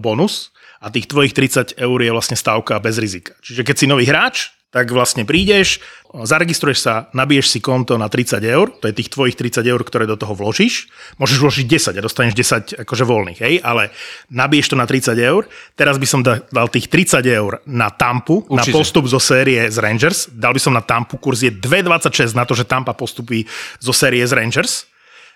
bonus 0.02 0.50
a 0.82 0.90
tých 0.90 1.06
tvojich 1.06 1.30
30 1.30 1.78
eur 1.78 1.98
je 2.02 2.10
vlastne 2.10 2.34
stávka 2.34 2.82
bez 2.82 2.98
rizika. 2.98 3.38
Čiže 3.38 3.62
keď 3.62 3.76
si 3.78 3.86
nový 3.86 4.02
hráč, 4.02 4.50
tak 4.72 4.88
vlastne 4.88 5.28
prídeš, 5.28 5.84
zaregistruješ 6.16 6.80
sa, 6.80 6.94
nabiješ 7.12 7.52
si 7.52 7.58
konto 7.60 8.00
na 8.00 8.08
30 8.08 8.40
eur, 8.40 8.72
to 8.80 8.88
je 8.88 8.96
tých 8.96 9.12
tvojich 9.12 9.36
30 9.36 9.68
eur, 9.68 9.80
ktoré 9.84 10.08
do 10.08 10.16
toho 10.16 10.32
vložíš. 10.32 10.88
Môžeš 11.20 11.38
vložiť 11.44 11.66
10 11.68 12.00
a 12.00 12.00
dostaneš 12.00 12.32
10 12.32 12.80
akože 12.80 13.04
voľných, 13.04 13.38
hej, 13.44 13.54
ale 13.60 13.92
nabiješ 14.32 14.72
to 14.72 14.76
na 14.80 14.88
30 14.88 15.12
eur. 15.20 15.44
Teraz 15.76 16.00
by 16.00 16.06
som 16.08 16.24
da- 16.24 16.40
dal 16.48 16.72
tých 16.72 16.88
30 16.88 17.20
eur 17.28 17.60
na 17.68 17.92
Tampu, 17.92 18.48
na 18.48 18.64
Určite. 18.64 18.72
postup 18.72 19.04
zo 19.12 19.20
série 19.20 19.68
z 19.68 19.76
Rangers. 19.76 20.32
Dal 20.32 20.56
by 20.56 20.60
som 20.64 20.72
na 20.72 20.80
Tampu, 20.80 21.20
kurz 21.20 21.44
je 21.44 21.52
2,26 21.52 22.32
na 22.32 22.48
to, 22.48 22.56
že 22.56 22.64
Tampa 22.64 22.96
postupí 22.96 23.44
zo 23.76 23.92
série 23.92 24.24
z 24.24 24.32
Rangers. 24.32 24.88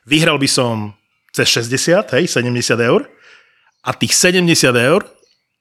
Vyhral 0.08 0.40
by 0.40 0.48
som 0.48 0.96
cez 1.36 1.52
60, 1.52 2.08
hej, 2.16 2.24
70 2.24 2.80
eur. 2.80 3.04
A 3.84 3.92
tých 3.92 4.16
70 4.16 4.72
eur, 4.72 5.04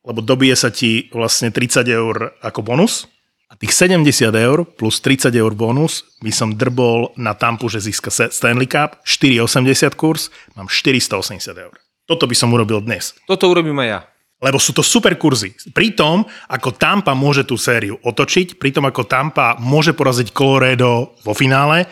lebo 0.08 0.24
dobije 0.24 0.56
sa 0.56 0.72
ti 0.72 1.12
vlastne 1.12 1.52
30 1.52 1.86
eur 1.92 2.34
ako 2.40 2.64
bonus, 2.64 3.06
a 3.46 3.54
tých 3.54 3.72
70 3.78 4.34
eur 4.34 4.66
plus 4.66 4.98
30 5.00 5.30
eur 5.30 5.54
bonus 5.54 6.04
by 6.20 6.32
som 6.34 6.58
drbol 6.58 7.14
na 7.16 7.38
Tampu, 7.38 7.70
že 7.70 7.80
získa 7.80 8.10
Stanley 8.10 8.66
Cup, 8.66 9.06
4,80 9.06 9.94
kurz, 9.94 10.34
mám 10.58 10.66
480 10.66 11.54
eur. 11.54 11.74
Toto 12.06 12.26
by 12.26 12.36
som 12.38 12.54
urobil 12.54 12.82
dnes. 12.82 13.14
Toto 13.26 13.50
urobím 13.50 13.78
aj 13.82 13.90
ja. 13.90 14.00
Lebo 14.44 14.60
sú 14.60 14.76
to 14.76 14.84
super 14.84 15.16
kurzy. 15.16 15.56
Pri 15.72 15.96
tom, 15.96 16.28
ako 16.52 16.76
Tampa 16.76 17.16
môže 17.16 17.48
tú 17.48 17.56
sériu 17.56 17.98
otočiť, 18.04 18.60
pri 18.60 18.76
tom, 18.76 18.86
ako 18.86 19.08
Tampa 19.08 19.56
môže 19.58 19.96
poraziť 19.96 20.36
Colorado 20.36 21.16
vo 21.24 21.34
finále, 21.34 21.88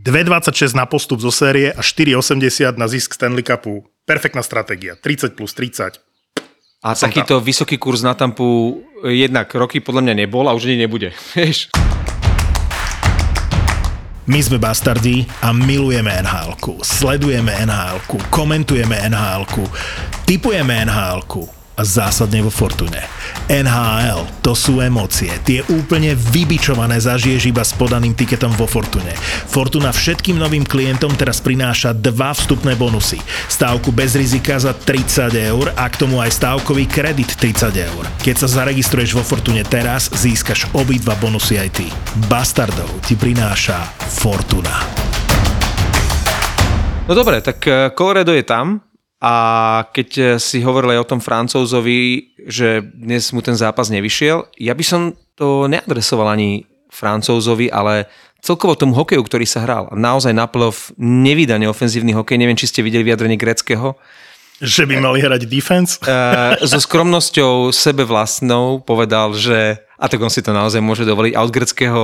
2,26 0.00 0.72
na 0.72 0.88
postup 0.88 1.20
zo 1.20 1.28
série 1.28 1.68
a 1.68 1.84
4,80 1.84 2.80
na 2.80 2.88
zisk 2.88 3.12
Stanley 3.12 3.44
Cupu. 3.44 3.84
Perfektná 4.08 4.40
stratégia. 4.40 4.96
30 4.96 5.36
plus 5.36 5.52
30. 5.52 6.00
A 6.82 6.98
Som 6.98 7.14
takýto 7.14 7.38
vysoký 7.38 7.78
kurz 7.78 8.02
na 8.02 8.10
Tampu 8.18 8.82
jednak 9.06 9.46
roky 9.54 9.78
podľa 9.78 10.02
mňa 10.02 10.14
nebol 10.26 10.50
a 10.50 10.54
už 10.58 10.66
ani 10.66 10.82
nebude. 10.82 11.14
Vieš? 11.38 11.70
My 14.26 14.38
sme 14.42 14.58
Bastardi 14.58 15.22
a 15.42 15.54
milujeme 15.54 16.10
nhl 16.10 16.58
sledujeme 16.82 17.54
nhl 17.66 17.98
komentujeme 18.30 18.98
nhl 19.10 19.42
typujeme 20.26 20.86
nhl 20.86 21.22
a 21.82 21.84
zásadne 21.84 22.38
vo 22.46 22.54
Fortune. 22.54 23.02
NHL, 23.50 24.22
to 24.38 24.54
sú 24.54 24.78
emócie. 24.78 25.34
Tie 25.42 25.66
úplne 25.66 26.14
vybičované 26.14 27.02
zažiješ 27.02 27.50
iba 27.50 27.66
s 27.66 27.74
podaným 27.74 28.14
tiketom 28.14 28.54
vo 28.54 28.70
Fortune. 28.70 29.10
Fortuna 29.50 29.90
všetkým 29.90 30.38
novým 30.38 30.62
klientom 30.62 31.10
teraz 31.18 31.42
prináša 31.42 31.90
dva 31.90 32.30
vstupné 32.30 32.78
bonusy. 32.78 33.18
Stávku 33.50 33.90
bez 33.90 34.14
rizika 34.14 34.62
za 34.62 34.70
30 34.70 35.34
eur 35.34 35.74
a 35.74 35.90
k 35.90 35.98
tomu 35.98 36.22
aj 36.22 36.30
stávkový 36.38 36.86
kredit 36.86 37.34
30 37.34 37.74
eur. 37.74 38.06
Keď 38.22 38.46
sa 38.46 38.62
zaregistruješ 38.62 39.18
vo 39.18 39.26
Fortune 39.26 39.66
teraz, 39.66 40.06
získaš 40.06 40.70
obidva 40.78 41.18
bonusy 41.18 41.58
aj 41.58 41.70
ty. 41.82 41.90
Bastardov 42.30 43.02
ti 43.02 43.18
prináša 43.18 43.82
Fortuna. 44.22 44.86
No 47.10 47.18
dobre, 47.18 47.42
tak 47.42 47.58
eh, 47.66 47.90
Colorado 47.90 48.30
je 48.30 48.46
tam 48.46 48.91
a 49.22 49.34
keď 49.94 50.08
eh, 50.18 50.26
si 50.42 50.58
hovoril 50.66 50.98
aj 50.98 51.00
o 51.06 51.10
tom 51.14 51.20
Francúzovi, 51.22 52.34
že 52.42 52.82
dnes 52.82 53.30
mu 53.30 53.38
ten 53.38 53.54
zápas 53.54 53.86
nevyšiel, 53.86 54.50
ja 54.58 54.74
by 54.74 54.82
som 54.82 55.14
to 55.38 55.70
neadresoval 55.70 56.26
ani 56.34 56.66
Francúzovi, 56.90 57.70
ale 57.70 58.10
celkovo 58.42 58.74
tomu 58.74 58.98
hokeju, 58.98 59.22
ktorý 59.22 59.46
sa 59.46 59.62
hral. 59.62 59.94
Naozaj 59.94 60.34
na 60.34 60.50
playoff 60.50 60.90
nevydane 60.98 61.70
ofenzívny 61.70 62.10
hokej, 62.18 62.36
neviem, 62.36 62.58
či 62.58 62.66
ste 62.66 62.82
videli 62.82 63.06
vyjadrenie 63.06 63.38
greckého, 63.38 63.94
Že 64.62 64.86
by 64.86 64.94
mali 65.02 65.18
hrať 65.22 65.42
defense? 65.46 65.98
Eh, 66.02 66.58
so 66.66 66.78
skromnosťou 66.82 67.70
sebe 67.70 68.02
vlastnou 68.02 68.82
povedal, 68.82 69.34
že, 69.38 69.78
a 69.98 70.06
tak 70.10 70.22
on 70.22 70.30
si 70.30 70.42
to 70.42 70.50
naozaj 70.50 70.82
môže 70.82 71.06
dovoliť, 71.06 71.34
a 71.34 71.42
od 71.42 71.50
greckého 71.54 72.00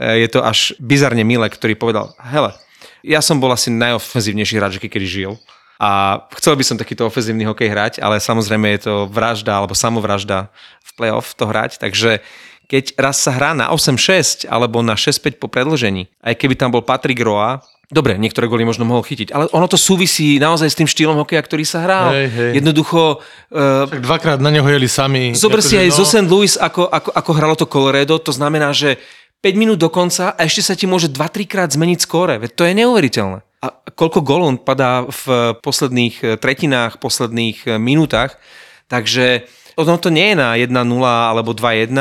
eh, 0.00 0.24
je 0.24 0.28
to 0.32 0.40
až 0.40 0.72
bizarne 0.80 1.24
milé, 1.24 1.48
ktorý 1.52 1.76
povedal, 1.76 2.16
hele, 2.20 2.56
ja 3.04 3.20
som 3.20 3.40
bol 3.40 3.52
asi 3.52 3.68
najofenzívnejší 3.72 4.54
hráč, 4.56 4.80
kedy 4.80 5.06
žil. 5.06 5.32
A 5.76 6.24
chcel 6.40 6.56
by 6.56 6.64
som 6.64 6.80
takýto 6.80 7.04
ofenzívny 7.04 7.44
hokej 7.44 7.68
hrať, 7.68 7.92
ale 8.00 8.16
samozrejme 8.16 8.64
je 8.76 8.88
to 8.88 8.94
vražda 9.12 9.60
alebo 9.60 9.76
samovražda 9.76 10.48
v 10.80 10.90
playoff 10.96 11.36
to 11.36 11.44
hrať, 11.44 11.76
takže 11.76 12.24
keď 12.66 12.98
raz 12.98 13.22
sa 13.22 13.30
hrá 13.30 13.54
na 13.54 13.70
8-6 13.70 14.50
alebo 14.50 14.82
na 14.82 14.98
6-5 14.98 15.38
po 15.38 15.46
predlžení, 15.46 16.10
aj 16.18 16.34
keby 16.34 16.58
tam 16.58 16.74
bol 16.74 16.82
Patrick 16.82 17.22
Roa, 17.22 17.62
dobre, 17.86 18.18
niektoré 18.18 18.50
goly 18.50 18.66
možno 18.66 18.82
mohol 18.82 19.06
chytiť, 19.06 19.30
ale 19.30 19.46
ono 19.54 19.70
to 19.70 19.78
súvisí 19.78 20.42
naozaj 20.42 20.66
s 20.66 20.78
tým 20.78 20.90
štýlom 20.90 21.14
hokeja, 21.22 21.42
ktorý 21.46 21.62
sa 21.62 21.86
hral. 21.86 22.10
Hej, 22.10 22.28
hej. 22.34 22.52
Jednoducho, 22.58 23.22
uh, 23.22 23.86
Tak 23.86 24.02
dvakrát 24.02 24.38
na 24.42 24.50
neho 24.50 24.66
jeli 24.66 24.90
sami. 24.90 25.30
Zober 25.38 25.62
si 25.62 25.78
Akože, 25.78 25.82
aj 25.86 25.88
no, 25.94 25.94
zo 25.94 26.04
St. 26.04 26.26
Louis, 26.26 26.52
ako, 26.58 26.90
ako, 26.90 27.10
ako 27.14 27.30
hralo 27.38 27.54
to 27.54 27.70
Colorado, 27.70 28.18
to 28.18 28.34
znamená, 28.34 28.74
že 28.74 28.98
5 29.44 29.54
minút 29.56 29.78
do 29.78 29.92
konca 29.92 30.32
a 30.32 30.40
ešte 30.44 30.62
sa 30.64 30.74
ti 30.74 30.88
môže 30.88 31.12
2-3 31.12 31.44
krát 31.44 31.70
zmeniť 31.70 31.98
skóre. 32.02 32.40
To 32.40 32.62
je 32.64 32.72
neuveriteľné. 32.72 33.44
A 33.64 33.66
koľko 33.92 34.20
golov 34.22 34.62
padá 34.62 35.04
v 35.06 35.56
posledných 35.60 36.16
eh, 36.22 36.28
tretinách, 36.36 37.00
posledných 37.00 37.58
eh, 37.66 37.70
minútach. 37.76 38.38
Takže 38.86 39.44
ono 39.76 39.98
to 39.98 40.08
nie 40.08 40.32
je 40.32 40.36
na 40.38 40.56
1-0 40.56 40.72
alebo 41.04 41.52
2-1 41.52 41.92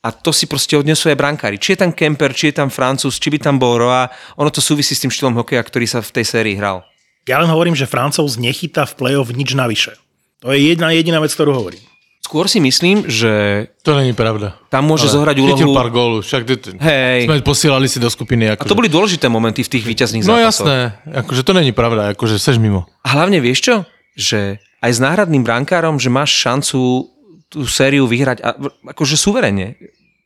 a 0.00 0.08
to 0.08 0.32
si 0.32 0.48
proste 0.48 0.80
odnesú 0.80 1.12
aj 1.12 1.20
brankári. 1.20 1.60
Či 1.60 1.76
je 1.76 1.80
tam 1.84 1.92
Kemper, 1.92 2.32
či 2.32 2.48
je 2.48 2.64
tam 2.64 2.72
Francúz, 2.72 3.20
či 3.20 3.28
by 3.28 3.36
tam 3.36 3.60
bol 3.60 3.76
Roa, 3.76 4.08
ono 4.40 4.48
to 4.48 4.64
súvisí 4.64 4.96
s 4.96 5.04
tým 5.04 5.12
štýlom 5.12 5.36
hokeja, 5.36 5.60
ktorý 5.60 5.84
sa 5.84 6.00
v 6.00 6.14
tej 6.16 6.24
sérii 6.24 6.56
hral. 6.56 6.80
Ja 7.28 7.36
len 7.44 7.52
hovorím, 7.52 7.76
že 7.76 7.84
Francúz 7.84 8.40
nechytá 8.40 8.88
v 8.88 8.96
play-off 8.96 9.28
nič 9.28 9.52
navyše. 9.52 10.00
To 10.40 10.56
je 10.56 10.72
jedna 10.72 10.88
jediná 10.96 11.20
vec, 11.20 11.36
ktorú 11.36 11.52
hovorím. 11.52 11.84
Skôr 12.20 12.46
si 12.46 12.60
myslím, 12.60 13.08
že 13.08 13.66
To 13.82 13.96
není 13.96 14.12
pravda. 14.12 14.54
tam 14.68 14.86
môže 14.86 15.08
Ale 15.08 15.14
zohrať 15.18 15.36
Chytil 15.36 15.66
úlohu... 15.66 15.74
pár 15.74 15.88
gólu, 15.88 16.18
však 16.20 16.42
ty, 16.44 16.54
Hej. 16.76 17.26
sme 17.26 17.40
posielali 17.40 17.88
si 17.88 17.96
do 17.96 18.06
skupiny. 18.06 18.46
A 18.46 18.54
Akože. 18.54 18.68
to 18.68 18.76
boli 18.76 18.86
dôležité 18.86 19.26
momenty 19.26 19.64
v 19.64 19.72
tých 19.72 19.84
víťazných 19.84 20.22
No 20.22 20.36
zápasoch. 20.36 20.68
jasné, 20.68 20.76
akože 21.10 21.42
to 21.42 21.52
není 21.52 21.72
pravda, 21.72 22.12
akože 22.12 22.36
seš 22.36 22.56
mimo. 22.56 22.84
A 23.02 23.16
hlavne 23.16 23.40
vieš 23.40 23.60
čo? 23.64 23.74
Že 24.14 24.60
aj 24.78 24.90
s 24.92 25.00
náhradným 25.00 25.42
brankárom, 25.42 25.96
že 25.96 26.06
máš 26.06 26.36
šancu 26.36 27.08
tú 27.48 27.66
sériu 27.66 28.06
vyhrať 28.06 28.38
a, 28.40 28.54
akože 28.86 29.16
suverene. 29.16 29.74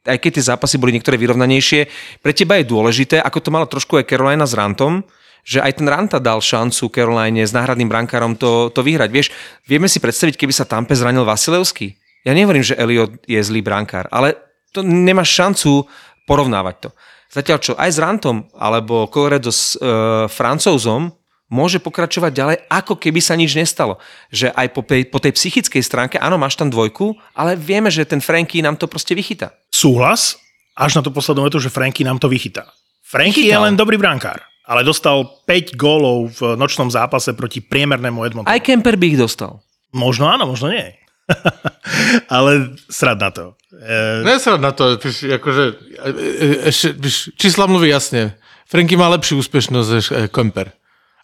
Aj 0.05 0.21
keď 0.21 0.31
tie 0.37 0.49
zápasy 0.51 0.77
boli 0.77 0.93
niektoré 0.93 1.17
vyrovnanejšie, 1.17 1.89
pre 2.21 2.37
teba 2.37 2.61
je 2.61 2.69
dôležité, 2.69 3.17
ako 3.17 3.39
to 3.41 3.49
mala 3.49 3.65
trošku 3.65 3.97
aj 3.97 4.05
Carolina 4.05 4.45
s 4.45 4.53
Rantom, 4.53 5.01
že 5.45 5.61
aj 5.61 5.79
ten 5.79 5.87
Ranta 5.87 6.19
dal 6.19 6.41
šancu 6.41 6.89
Caroline 6.89 7.45
s 7.45 7.53
náhradným 7.53 7.87
brankárom 7.87 8.35
to, 8.35 8.73
to 8.73 8.81
vyhrať. 8.81 9.11
Vieš, 9.13 9.29
vieme 9.69 9.87
si 9.87 10.01
predstaviť, 10.01 10.41
keby 10.41 10.53
sa 10.57 10.65
Tampe 10.65 10.97
zranil 10.97 11.29
Vasilevský. 11.29 11.95
Ja 12.25 12.33
nehovorím, 12.33 12.65
že 12.65 12.81
Elliot 12.81 13.21
je 13.29 13.37
zlý 13.45 13.61
brankár, 13.61 14.09
ale 14.09 14.41
to 14.73 14.81
nemáš 14.81 15.37
šancu 15.37 15.85
porovnávať 16.25 16.89
to. 16.89 16.91
Zatiaľ 17.29 17.59
čo 17.61 17.73
aj 17.77 17.91
s 17.93 17.99
Rantom 18.01 18.49
alebo 18.57 19.05
Colorado 19.13 19.53
s 19.53 19.77
e, 19.77 19.85
Francouzom 20.33 21.13
môže 21.53 21.83
pokračovať 21.83 22.33
ďalej, 22.33 22.57
ako 22.73 22.97
keby 22.97 23.21
sa 23.21 23.37
nič 23.37 23.53
nestalo. 23.53 24.01
Že 24.33 24.57
aj 24.57 24.67
po, 24.73 24.81
tej- 24.81 25.07
po 25.11 25.21
tej 25.21 25.37
psychickej 25.37 25.83
stránke, 25.85 26.17
áno, 26.17 26.41
máš 26.41 26.57
tam 26.57 26.73
dvojku, 26.73 27.15
ale 27.37 27.59
vieme, 27.59 27.93
že 27.93 28.09
ten 28.09 28.25
Franky 28.25 28.65
nám 28.65 28.81
to 28.81 28.89
proste 28.89 29.13
vychytá. 29.13 29.53
Súhlas, 29.69 30.41
až 30.75 30.99
na 30.99 31.03
tú 31.05 31.13
poslednú 31.13 31.45
vetu, 31.47 31.61
že 31.61 31.71
Franky 31.71 32.03
nám 32.03 32.17
to 32.19 32.27
vychytá. 32.27 32.71
Franky 33.05 33.47
je 33.47 33.55
len 33.55 33.77
dobrý 33.77 34.01
brankár, 34.01 34.43
ale 34.65 34.81
dostal 34.85 35.29
5 35.45 35.77
gólov 35.77 36.41
v 36.41 36.41
nočnom 36.57 36.89
zápase 36.89 37.37
proti 37.37 37.61
priemernému 37.61 38.25
Edmontonu. 38.25 38.53
Aj 38.53 38.61
Kemper 38.65 38.97
by 38.97 39.07
ich 39.13 39.21
dostal. 39.21 39.61
Možno 39.93 40.27
áno, 40.27 40.49
možno 40.49 40.73
nie. 40.73 40.97
ale 42.35 42.77
srad 42.89 43.21
na 43.21 43.31
to. 43.31 43.45
E, 43.73 44.25
Nesrad 44.25 44.61
na 44.61 44.73
to, 44.73 44.97
píš, 45.01 45.25
akože, 45.25 45.65
e, 46.01 46.11
e, 46.11 46.49
ešte, 46.69 46.97
píš, 46.97 47.33
čísla 47.37 47.69
mluví 47.69 47.89
jasne. 47.89 48.37
Franky 48.69 48.97
má 48.97 49.09
lepší 49.13 49.37
úspešnosť 49.37 49.89
než 49.93 50.07
e, 50.11 50.15
Kemper. 50.29 50.73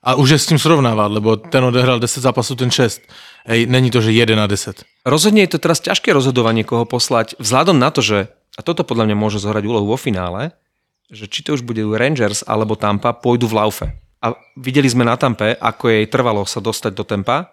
A 0.01 0.17
už 0.17 0.33
je 0.33 0.39
s 0.41 0.49
tím 0.49 0.57
srovnávať, 0.57 1.11
lebo 1.13 1.37
ten 1.37 1.61
odehral 1.61 2.01
10 2.01 2.25
zápasů, 2.25 2.57
ten 2.57 2.73
6. 2.73 3.05
Hej, 3.45 3.69
není 3.69 3.93
to, 3.93 4.01
že 4.01 4.17
1 4.17 4.33
na 4.33 4.49
10. 4.49 4.81
Rozhodne 5.05 5.45
je 5.45 5.53
to 5.53 5.61
teraz 5.61 5.85
ťažké 5.85 6.17
rozhodovanie, 6.17 6.65
koho 6.65 6.89
poslať, 6.89 7.37
vzhľadom 7.37 7.77
na 7.77 7.93
to, 7.93 8.01
že, 8.01 8.33
a 8.57 8.61
toto 8.65 8.81
podľa 8.81 9.13
mňa 9.13 9.17
môže 9.17 9.45
zohrať 9.45 9.65
úlohu 9.69 9.93
vo 9.93 10.01
finále, 10.01 10.57
že 11.11 11.27
či 11.27 11.43
to 11.43 11.59
už 11.59 11.67
bude 11.67 11.83
Rangers 11.83 12.47
alebo 12.47 12.79
Tampa, 12.79 13.11
pôjdu 13.11 13.51
v 13.51 13.59
laufe. 13.59 13.87
A 14.23 14.37
videli 14.55 14.87
sme 14.87 15.03
na 15.03 15.19
Tampe, 15.19 15.59
ako 15.59 15.91
jej 15.91 16.07
trvalo 16.07 16.47
sa 16.47 16.63
dostať 16.63 16.93
do 16.95 17.05
tempa. 17.05 17.51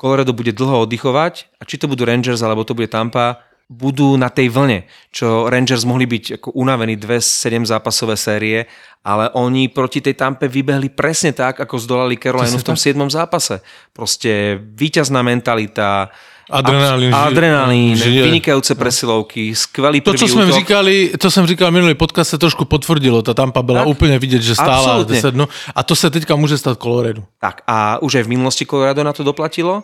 Colorado 0.00 0.32
bude 0.32 0.54
dlho 0.54 0.88
oddychovať 0.88 1.60
a 1.60 1.62
či 1.68 1.76
to 1.76 1.90
budú 1.90 2.08
Rangers 2.08 2.40
alebo 2.40 2.64
to 2.64 2.76
bude 2.76 2.88
Tampa, 2.88 3.42
budú 3.66 4.14
na 4.14 4.30
tej 4.30 4.46
vlne, 4.54 4.86
čo 5.10 5.50
Rangers 5.50 5.82
mohli 5.82 6.06
byť 6.06 6.38
ako 6.38 6.54
unavení 6.54 6.94
dve 6.94 7.18
7 7.18 7.66
zápasové 7.66 8.14
série, 8.14 8.62
ale 9.02 9.26
oni 9.34 9.66
proti 9.66 9.98
tej 9.98 10.14
Tampe 10.14 10.46
vybehli 10.46 10.94
presne 10.94 11.34
tak, 11.34 11.58
ako 11.58 11.74
zdolali 11.82 12.14
Carolinu 12.14 12.62
v 12.62 12.66
tom 12.66 12.78
7 12.78 12.94
zápase. 13.10 13.58
Proste 13.90 14.62
víťazná 14.62 15.26
mentalita, 15.26 16.14
Adrenalín, 16.50 17.14
adrenalín 17.14 17.96
že 17.98 18.10
je. 18.10 18.22
vynikajúce 18.22 18.74
presilovky, 18.74 19.54
skvelý 19.54 20.00
To, 20.00 20.10
prvý 20.10 20.18
co 20.18 20.28
jsme 20.28 20.44
útok. 20.44 20.54
říkali, 20.54 21.10
to 21.18 21.30
jsem 21.30 21.46
říkal 21.46 21.70
minulý 21.70 21.94
podcast, 21.94 22.30
se 22.30 22.38
trošku 22.38 22.64
potvrdilo. 22.64 23.22
Ta 23.22 23.34
Tampa 23.34 23.62
byla 23.62 23.78
Tak. 23.78 23.88
úplně 23.88 24.18
vidět, 24.18 24.42
že 24.42 24.54
stála 24.54 24.78
Absolutně. 24.78 25.14
10 25.14 25.34
no. 25.34 25.48
A 25.74 25.82
to 25.82 25.96
se 25.96 26.10
teďka 26.10 26.36
může 26.36 26.58
stát 26.58 26.78
Colorado. 26.82 27.22
Tak 27.40 27.62
a 27.66 27.98
už 28.02 28.14
aj 28.14 28.22
v 28.22 28.28
minulosti 28.28 28.66
Colorado 28.66 29.02
na 29.04 29.12
to 29.12 29.24
doplatilo 29.26 29.82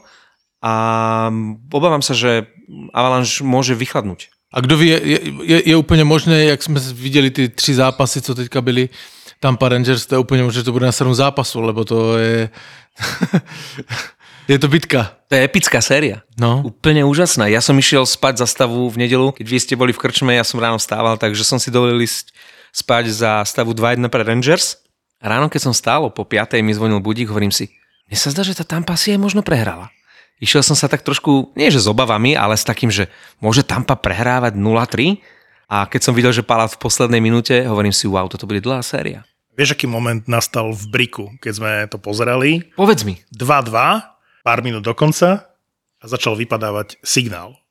a 0.62 0.72
obávam 1.74 2.02
sa, 2.02 2.14
že 2.14 2.46
Avalanche 2.94 3.42
môže 3.42 3.74
vychladnúť. 3.74 4.30
A 4.54 4.60
kdo 4.60 4.76
ví, 4.76 4.88
je, 4.88 5.00
je, 5.42 5.58
je 5.68 5.76
úplně 5.76 6.04
možné, 6.04 6.44
jak 6.44 6.62
jsme 6.62 6.80
viděli 6.80 7.30
ty 7.30 7.48
tři 7.48 7.74
zápasy, 7.74 8.20
co 8.22 8.34
teďka 8.34 8.60
byly, 8.60 8.88
Tampa 9.40 9.68
Rangers, 9.68 10.06
to 10.06 10.14
je 10.14 10.18
úplně 10.18 10.42
možné, 10.42 10.60
že 10.60 10.64
to 10.64 10.72
bude 10.72 10.86
na 10.86 10.92
7 10.92 11.14
zápasů, 11.14 11.60
lebo 11.60 11.84
to 11.84 12.18
je... 12.18 12.50
je 14.48 14.58
to 14.58 14.68
bitka. 14.70 15.18
To 15.30 15.38
je 15.38 15.46
epická 15.46 15.78
séria. 15.78 16.26
No. 16.36 16.66
Úplne 16.66 17.06
úžasná. 17.06 17.46
Ja 17.46 17.62
som 17.62 17.78
išiel 17.78 18.04
spať 18.04 18.42
za 18.42 18.46
stavu 18.46 18.88
v 18.90 18.96
nedelu, 19.06 19.32
keď 19.32 19.46
vy 19.46 19.58
ste 19.62 19.74
boli 19.78 19.94
v 19.94 20.00
krčme, 20.02 20.34
ja 20.34 20.44
som 20.44 20.60
ráno 20.60 20.76
vstával, 20.76 21.16
takže 21.16 21.46
som 21.46 21.56
si 21.62 21.72
dovolil 21.72 22.02
ísť 22.02 22.34
spať 22.72 23.04
za 23.12 23.32
stavu 23.46 23.72
2-1 23.72 24.02
pre 24.10 24.22
Rangers. 24.26 24.82
A 25.22 25.30
ráno, 25.30 25.46
keď 25.46 25.70
som 25.70 25.74
stál, 25.76 26.10
po 26.10 26.26
5. 26.26 26.58
mi 26.66 26.74
zvonil 26.74 26.98
budík, 26.98 27.30
hovorím 27.30 27.54
si, 27.54 27.70
mne 28.10 28.18
sa 28.18 28.28
zdá, 28.34 28.42
že 28.42 28.58
tá 28.58 28.66
Tampa 28.66 28.98
si 28.98 29.14
aj 29.14 29.22
možno 29.22 29.40
prehrala. 29.40 29.88
Išiel 30.42 30.66
som 30.66 30.74
sa 30.74 30.90
tak 30.90 31.06
trošku, 31.06 31.54
nie 31.54 31.70
že 31.70 31.78
s 31.78 31.86
obavami, 31.86 32.34
ale 32.34 32.58
s 32.58 32.66
takým, 32.66 32.90
že 32.90 33.06
môže 33.38 33.62
Tampa 33.62 33.94
prehrávať 33.94 34.58
0-3. 34.58 35.22
A 35.70 35.86
keď 35.86 36.00
som 36.02 36.12
videl, 36.12 36.34
že 36.34 36.42
Palát 36.44 36.68
v 36.68 36.82
poslednej 36.82 37.22
minúte, 37.22 37.62
hovorím 37.62 37.94
si, 37.94 38.10
wow, 38.10 38.26
toto 38.26 38.44
bude 38.44 38.60
dlhá 38.60 38.82
séria. 38.82 39.22
Vieš, 39.54 39.78
aký 39.78 39.86
moment 39.86 40.20
nastal 40.26 40.74
v 40.74 40.84
Briku, 40.90 41.24
keď 41.38 41.52
sme 41.54 41.70
to 41.86 41.96
pozerali? 41.96 42.68
Povedz 42.74 43.06
mi. 43.06 43.22
2-2, 43.30 43.70
pár 44.42 44.60
minút 44.66 44.82
do 44.82 44.92
konca 44.92 45.54
a 46.02 46.04
začal 46.04 46.34
vypadávať 46.34 46.98
signál 47.02 47.62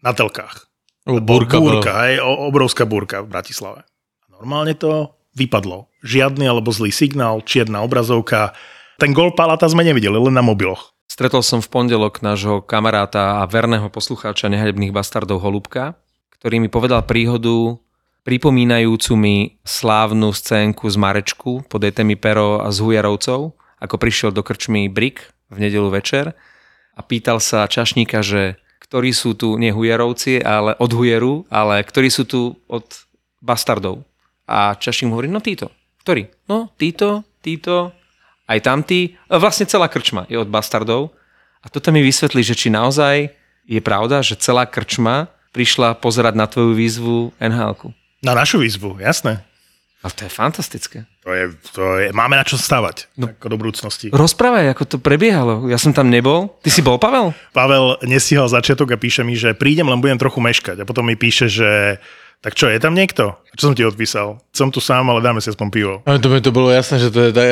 na 0.00 0.16
telkách. 0.16 0.68
O, 1.04 1.20
Búrka, 1.20 1.60
bola. 1.60 1.80
búrka 1.80 1.92
hej, 2.08 2.16
obrovská 2.24 2.88
búrka 2.88 3.20
v 3.20 3.28
Bratislave. 3.28 3.84
A 4.24 4.26
normálne 4.32 4.72
to 4.72 5.12
vypadlo. 5.36 5.92
Žiadny 6.00 6.48
alebo 6.48 6.72
zlý 6.72 6.88
signál, 6.88 7.44
čierna 7.44 7.84
obrazovka. 7.84 8.56
Ten 8.96 9.12
gol 9.12 9.36
Palata 9.36 9.68
sme 9.68 9.84
nevideli, 9.84 10.16
len 10.16 10.32
na 10.32 10.40
mobiloch. 10.40 10.96
Stretol 11.04 11.44
som 11.44 11.60
v 11.60 11.68
pondelok 11.68 12.24
nášho 12.24 12.64
kamaráta 12.64 13.44
a 13.44 13.46
verného 13.46 13.92
poslucháča 13.92 14.48
nehalebných 14.48 14.90
bastardov 14.90 15.44
Holubka, 15.44 16.00
ktorý 16.40 16.58
mi 16.64 16.72
povedal 16.72 17.04
príhodu 17.04 17.76
pripomínajúcu 18.24 19.12
mi 19.14 19.36
slávnu 19.62 20.32
scénku 20.32 20.88
z 20.88 20.96
Marečku 20.96 21.68
pod 21.68 21.84
Etemi 21.84 22.16
Pero 22.16 22.64
a 22.64 22.72
z 22.72 22.80
Hujarovcov, 22.80 23.52
ako 23.84 23.94
prišiel 24.00 24.32
do 24.32 24.40
krčmy 24.40 24.88
Brick 24.88 25.33
v 25.54 25.62
nedelu 25.62 25.88
večer 25.88 26.34
a 26.94 27.00
pýtal 27.00 27.38
sa 27.38 27.70
čašníka, 27.70 28.20
že 28.20 28.58
ktorí 28.82 29.10
sú 29.16 29.34
tu 29.34 29.56
nie 29.56 29.72
Hujarovci, 29.72 30.42
ale 30.44 30.76
od 30.78 30.90
Hujeru, 30.92 31.48
ale 31.48 31.82
ktorí 31.82 32.12
sú 32.12 32.28
tu 32.28 32.58
od 32.68 32.84
bastardov. 33.40 34.04
A 34.44 34.76
čašník 34.76 35.08
mu 35.08 35.16
hovorí, 35.16 35.30
no 35.30 35.40
títo. 35.40 35.72
Ktorí? 36.04 36.28
No 36.46 36.68
títo, 36.76 37.24
títo, 37.40 37.96
aj 38.44 38.60
tamtí. 38.60 39.16
A 39.32 39.40
Vlastne 39.40 39.64
celá 39.64 39.88
krčma 39.88 40.28
je 40.28 40.36
od 40.36 40.52
bastardov. 40.52 41.16
A 41.64 41.72
toto 41.72 41.88
mi 41.90 42.04
vysvetlí, 42.04 42.44
že 42.44 42.52
či 42.52 42.68
naozaj 42.68 43.32
je 43.64 43.80
pravda, 43.80 44.20
že 44.20 44.36
celá 44.36 44.68
krčma 44.68 45.32
prišla 45.56 45.96
pozerať 45.96 46.34
na 46.36 46.44
tvoju 46.44 46.76
výzvu 46.76 47.32
nhl 47.40 47.72
Na 48.20 48.32
našu 48.36 48.60
výzvu, 48.60 49.00
jasné. 49.00 49.40
Ale 50.04 50.12
to 50.12 50.28
je 50.28 50.32
fantastické. 50.36 50.98
To 51.24 51.32
je, 51.32 51.44
to 51.72 51.82
je, 51.96 52.12
máme 52.12 52.36
na 52.36 52.44
čo 52.44 52.60
stavať 52.60 53.08
no. 53.16 53.32
ako 53.32 53.48
do 53.48 53.56
budúcnosti. 53.56 54.12
Rozprávaj, 54.12 54.76
ako 54.76 54.84
to 54.84 54.96
prebiehalo. 55.00 55.64
Ja 55.72 55.80
som 55.80 55.96
tam 55.96 56.12
nebol. 56.12 56.52
Ty 56.60 56.68
si 56.68 56.84
bol, 56.84 57.00
Pavel? 57.00 57.32
Pavel 57.56 57.96
nestihal 58.04 58.44
začiatok 58.52 58.92
a 58.92 59.00
píše 59.00 59.24
mi, 59.24 59.32
že 59.32 59.56
prídem, 59.56 59.88
len 59.88 60.04
budem 60.04 60.20
trochu 60.20 60.44
meškať. 60.44 60.84
A 60.84 60.84
potom 60.84 61.08
mi 61.08 61.16
píše, 61.16 61.48
že 61.48 61.96
tak 62.44 62.52
čo, 62.52 62.68
je 62.68 62.76
tam 62.76 62.92
niekto? 62.92 63.32
A 63.32 63.52
čo 63.56 63.72
som 63.72 63.74
ti 63.74 63.80
odpísal? 63.80 64.36
Som 64.52 64.68
tu 64.68 64.76
sám, 64.76 65.08
ale 65.08 65.24
dáme 65.24 65.40
si 65.40 65.48
aspoň 65.48 65.68
pivo. 65.72 65.94
Ale 66.04 66.20
to 66.20 66.28
by 66.28 66.44
to 66.44 66.52
bylo 66.52 66.68
jasné, 66.68 67.00
že 67.00 67.08
to 67.08 67.20
je... 67.24 67.32
Tak... 67.32 67.48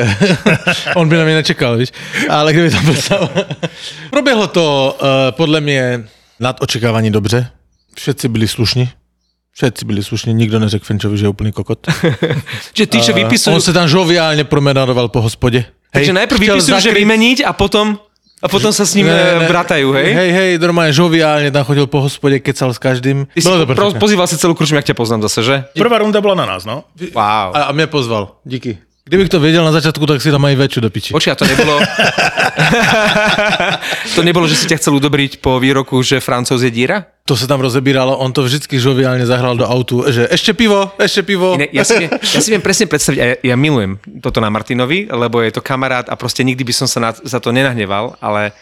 On 1.01 1.09
by 1.09 1.17
na 1.17 1.25
mě 1.25 1.41
nečekal, 1.41 1.77
víš? 1.77 1.89
Ale 2.29 2.53
kdyby 2.53 2.69
tam 2.69 2.85
byl 2.85 2.95
sám. 2.95 3.29
Proběhlo 4.09 4.47
to 4.47 4.63
uh, 5.01 5.07
podle 5.33 5.61
mě 5.61 6.05
nad 6.39 6.61
očekávání 6.61 7.11
dobře. 7.11 7.49
Všetci 7.97 8.27
byli 8.27 8.47
slušní. 8.47 8.89
Všetci 9.53 9.85
byli 9.85 10.03
slušní, 10.03 10.33
nikdo 10.33 10.59
neřekl 10.59 10.85
Finčovi, 10.85 11.17
že 11.17 11.25
je 11.25 11.29
úplný 11.29 11.51
kokot. 11.53 11.79
Že 12.77 12.85
tí, 12.89 12.97
čo 13.05 13.11
Eh, 13.13 13.17
vypisujú... 13.21 13.53
On 13.55 13.61
se 13.61 13.73
tam 13.73 13.87
žoviálně 13.87 14.43
promenadoval 14.43 15.07
po 15.13 15.21
hospodě. 15.21 15.65
Takže 15.93 16.13
najprv 16.13 16.39
vypisujú, 16.39 16.73
že 16.81 16.89
zakryť- 16.89 16.97
vymeniť 17.05 17.37
a 17.45 17.53
potom, 17.53 18.01
a 18.41 18.47
potom 18.49 18.73
sa 18.73 18.81
s 18.81 18.97
ním 18.97 19.05
Ne, 19.05 19.13
ne, 19.13 19.39
ne. 19.39 19.47
bratajú, 19.47 19.93
hej? 19.93 20.09
Hej, 20.13 20.29
hej, 20.31 20.49
normálně 20.57 20.93
žoviálně 20.93 21.51
tam 21.53 21.63
chodil 21.69 21.85
po 21.87 22.01
hospodě, 22.01 22.39
kecal 22.41 22.73
s 22.73 22.81
každým. 22.81 23.27
Ty 23.33 23.41
si 23.41 23.45
Bylo 23.47 23.65
to 23.65 23.75
po, 23.75 23.93
pozýval 24.01 24.25
si 24.27 24.41
celú 24.41 24.57
kručmu, 24.57 24.75
jak 24.81 24.89
ťa 24.89 24.97
poznám 24.97 25.21
zase, 25.29 25.43
že? 25.45 25.55
Prvá 25.77 26.01
runda 26.01 26.17
bola 26.21 26.35
na 26.35 26.45
nás, 26.49 26.65
no. 26.65 26.83
Wow. 27.13 27.53
A, 27.53 27.69
a 27.69 27.71
mě 27.71 27.87
pozval, 27.87 28.41
díky. 28.43 28.77
Kdybych 29.03 29.29
to 29.29 29.39
věděl 29.39 29.65
na 29.65 29.71
začátku, 29.71 30.05
tak 30.05 30.21
si 30.23 30.31
tam 30.31 30.39
mají 30.39 30.55
väčšiu 30.55 30.79
do 30.79 30.87
piči. 30.87 31.11
Počkaj, 31.11 31.31
a 31.31 31.35
to 31.35 31.43
nebolo... 31.43 31.75
to 34.15 34.23
nebolo, 34.23 34.47
že 34.47 34.55
si 34.55 34.71
ťa 34.71 34.79
chcel 34.79 34.95
udobriť 34.95 35.43
po 35.43 35.59
výroku, 35.59 35.99
že 35.99 36.23
Francouz 36.23 36.63
je 36.63 36.71
díra? 36.71 37.03
To 37.27 37.35
se 37.35 37.43
tam 37.43 37.59
rozebíralo, 37.59 38.15
on 38.15 38.31
to 38.31 38.47
vždycky 38.47 38.79
žoviálně 38.79 39.27
zahral 39.27 39.59
do 39.59 39.67
autu, 39.67 40.07
že 40.07 40.27
ještě 40.31 40.53
pivo, 40.53 40.91
ještě 41.01 41.23
pivo. 41.23 41.55
Iné, 41.55 41.67
ja, 41.71 41.83
si, 41.83 41.99
viem- 41.99 42.11
ja 42.11 42.39
si 42.39 42.51
viem 42.51 42.63
presne 42.63 42.87
predstaviť, 42.87 43.19
a 43.19 43.25
ja, 43.27 43.35
ja 43.43 43.55
milujem 43.59 43.99
toto 44.23 44.39
na 44.39 44.47
Martinovi, 44.47 45.11
lebo 45.11 45.43
je 45.43 45.51
to 45.51 45.59
kamarát 45.59 46.07
a 46.07 46.15
proste 46.15 46.47
nikdy 46.47 46.63
by 46.63 46.71
som 46.71 46.87
sa 46.87 46.99
na, 47.03 47.11
za 47.11 47.43
to 47.43 47.51
nenahneval, 47.51 48.15
ale 48.23 48.55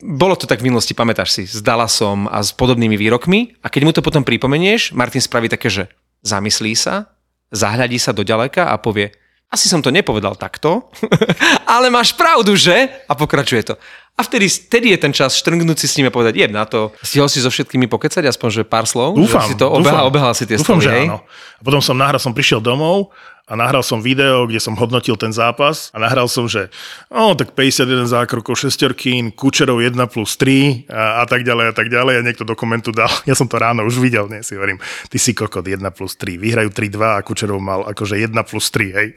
bolo 0.00 0.36
to 0.36 0.44
tak 0.44 0.60
v 0.60 0.68
minulosti, 0.68 0.92
pamätáš 0.92 1.32
si, 1.32 1.42
s 1.48 1.64
Dallasom 1.64 2.28
a 2.28 2.44
s 2.44 2.52
podobnými 2.52 3.00
výrokmi 3.00 3.56
a 3.64 3.72
keď 3.72 3.82
mu 3.84 3.92
to 3.96 4.04
potom 4.04 4.24
pripomenieš, 4.24 4.92
Martin 4.92 5.24
spraví 5.24 5.48
také, 5.48 5.72
že 5.72 5.88
zamyslí 6.20 6.76
sa, 6.76 7.08
zahľadí 7.52 7.96
sa 7.96 8.12
do 8.12 8.24
ďaleka 8.24 8.68
a 8.68 8.76
povie, 8.76 9.12
asi 9.46 9.70
som 9.70 9.78
to 9.80 9.94
nepovedal 9.94 10.34
takto, 10.34 10.90
ale 11.74 11.88
máš 11.88 12.12
pravdu, 12.12 12.58
že? 12.58 12.90
A 13.06 13.14
pokračuje 13.14 13.62
to. 13.62 13.74
A 14.16 14.24
vtedy, 14.24 14.48
vtedy 14.48 14.96
je 14.96 14.98
ten 14.98 15.12
čas 15.12 15.36
štrngnúť 15.36 15.76
si 15.76 15.86
s 15.86 15.96
ním 16.00 16.08
a 16.08 16.12
povedať, 16.12 16.40
jeb 16.40 16.48
na 16.48 16.64
to. 16.64 16.88
Stihol 17.04 17.28
si 17.28 17.36
so 17.44 17.52
všetkými 17.52 17.84
pokecať, 17.84 18.24
aspoň 18.24 18.48
že 18.48 18.62
pár 18.64 18.88
slov? 18.88 19.12
Dúfam. 19.12 19.44
Že 19.44 19.52
si 19.52 19.54
to 19.60 19.68
obehal, 19.68 20.08
dúfam. 20.08 20.08
obehal 20.08 20.32
si 20.32 20.48
tie 20.48 20.56
Dúfam, 20.56 20.80
slovy, 20.80 20.88
že 20.88 20.92
hej? 20.96 21.06
áno. 21.12 21.20
A 21.60 21.60
potom 21.60 21.80
som 21.84 21.92
nahral, 21.92 22.16
som 22.16 22.32
prišiel 22.32 22.64
domov 22.64 23.12
a 23.46 23.54
nahral 23.54 23.86
som 23.86 24.02
video, 24.02 24.42
kde 24.50 24.58
som 24.58 24.74
hodnotil 24.74 25.14
ten 25.14 25.30
zápas 25.30 25.94
a 25.94 26.02
nahral 26.02 26.26
som, 26.26 26.50
že 26.50 26.66
no, 27.06 27.30
tak 27.38 27.54
51 27.54 28.10
zákrokov, 28.10 28.58
šestorkín, 28.58 29.30
Kučerov 29.30 29.78
1 29.78 29.94
plus 30.10 30.34
3 30.34 30.90
a, 30.90 31.22
a 31.22 31.24
tak 31.30 31.46
ďalej 31.46 31.70
a 31.70 31.74
tak 31.74 31.86
ďalej 31.86 32.14
a 32.18 32.26
niekto 32.26 32.42
do 32.42 32.58
komentu 32.58 32.90
dal. 32.90 33.10
Ja 33.30 33.38
som 33.38 33.46
to 33.46 33.62
ráno 33.62 33.86
už 33.86 34.02
videl, 34.02 34.26
nie 34.26 34.42
si 34.42 34.58
hovorím, 34.58 34.82
ty 35.06 35.22
si 35.22 35.30
kokot 35.30 35.62
1 35.62 35.78
plus 35.94 36.18
3, 36.18 36.42
vyhrajú 36.42 36.74
3-2 36.74 36.98
a 36.98 37.22
Kučerov 37.22 37.62
mal 37.62 37.86
akože 37.86 38.18
1 38.18 38.34
plus 38.50 38.66
3, 38.74 38.98
hej. 38.98 39.08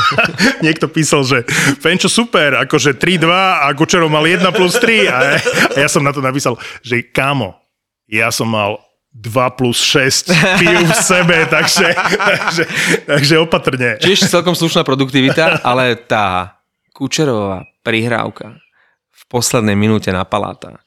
niekto 0.66 0.92
písal, 0.92 1.24
že 1.24 1.48
Fenčo 1.80 2.12
super, 2.12 2.60
akože 2.60 3.00
3-2 3.00 3.24
a 3.64 3.72
Kučerov 3.72 4.12
mal 4.12 4.28
1 4.28 4.44
plus 4.52 4.76
3 4.76 5.08
a, 5.08 5.18
a 5.72 5.76
ja 5.80 5.88
som 5.88 6.04
na 6.04 6.12
to 6.12 6.20
napísal, 6.20 6.60
že 6.84 7.08
kámo, 7.08 7.56
ja 8.04 8.28
som 8.28 8.52
mal 8.52 8.91
2 9.12 9.58
plus 9.60 9.78
6 9.80 10.32
pív 10.60 10.78
v 10.88 10.94
sebe, 10.96 11.36
takže, 11.54 11.88
takže, 12.16 12.64
takže 13.04 13.34
opatrne. 13.38 14.00
Tiež 14.00 14.24
celkom 14.24 14.56
slušná 14.56 14.82
produktivita, 14.88 15.60
ale 15.60 15.96
tá 16.00 16.58
Kučerová 16.96 17.68
prihrávka 17.84 18.56
v 19.12 19.22
poslednej 19.28 19.76
minúte 19.76 20.08
na 20.12 20.24
Paláta 20.24 20.80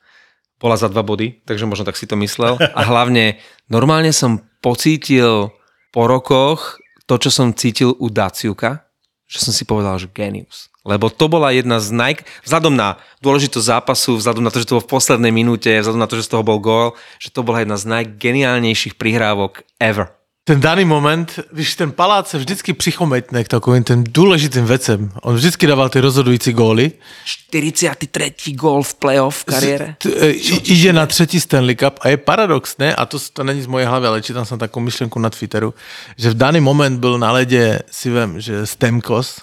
bola 0.56 0.80
za 0.80 0.90
dva 0.90 1.04
body, 1.06 1.46
takže 1.46 1.68
možno 1.68 1.86
tak 1.86 2.00
si 2.00 2.08
to 2.10 2.18
myslel. 2.18 2.58
A 2.58 2.82
hlavne 2.88 3.38
normálne 3.70 4.10
som 4.16 4.42
pocítil 4.64 5.52
po 5.94 6.10
rokoch 6.10 6.82
to, 7.06 7.22
čo 7.22 7.30
som 7.30 7.54
cítil 7.54 7.94
u 8.02 8.10
Daciuka, 8.10 8.88
že 9.30 9.46
som 9.46 9.54
si 9.54 9.68
povedal, 9.68 10.02
že 10.02 10.10
genius. 10.10 10.74
Lebo 10.86 11.10
to 11.10 11.26
bola 11.26 11.50
jedna 11.50 11.82
z 11.82 11.90
naj... 11.90 12.14
Vzhľadom 12.46 12.78
na 12.78 13.02
dôležitosť 13.26 13.66
zápasu, 13.66 14.22
vzhľadom 14.22 14.46
na 14.46 14.54
to, 14.54 14.62
že 14.62 14.70
to 14.70 14.78
bolo 14.78 14.86
v 14.86 14.94
poslednej 14.94 15.34
minúte, 15.34 15.74
vzhľadom 15.74 16.02
na 16.02 16.10
to, 16.10 16.22
že 16.22 16.30
z 16.30 16.32
toho 16.38 16.46
bol 16.46 16.62
gól, 16.62 16.94
že 17.18 17.34
to 17.34 17.42
bola 17.42 17.66
jedna 17.66 17.76
z 17.82 17.90
najgeniálnejších 17.90 18.94
prihrávok 18.96 19.66
ever. 19.82 20.14
Ten 20.46 20.62
daný 20.62 20.86
moment, 20.86 21.40
víš, 21.54 21.76
ten 21.76 21.92
palác 21.92 22.30
se 22.30 22.38
vždycky 22.38 22.74
přichometne 22.74 23.44
k 23.44 23.48
takovým 23.48 23.84
ten 23.84 24.04
důležitým 24.04 24.66
vecem. 24.66 25.10
On 25.22 25.36
vždycky 25.36 25.68
dával 25.68 25.90
ty 25.90 26.00
rozhodující 26.00 26.54
góly. 26.54 26.92
43. 27.26 28.54
gól 28.54 28.84
v 28.84 28.94
playoff 28.94 29.38
v 29.42 29.46
kariére. 29.46 29.96
E, 30.06 30.30
Ide 30.70 30.94
na 30.94 31.06
třetí 31.06 31.40
Stanley 31.40 31.76
Cup 31.76 32.00
a 32.02 32.10
je 32.10 32.18
paradoxné, 32.18 32.96
a 32.96 33.06
to, 33.06 33.18
to 33.34 33.44
není 33.44 33.62
z 33.62 33.68
mojej 33.68 33.88
hlavy, 33.90 34.08
ale 34.08 34.22
čítam 34.22 34.46
som 34.46 34.62
takú 34.62 34.78
myšlenku 34.78 35.18
na 35.18 35.34
Twitteru, 35.34 35.74
že 36.14 36.30
v 36.30 36.38
daný 36.38 36.62
moment 36.62 37.00
byl 37.00 37.18
na 37.18 37.32
ledě, 37.32 37.82
si 37.92 38.14
vem, 38.14 38.38
že 38.38 38.70
Stemkos, 38.70 39.42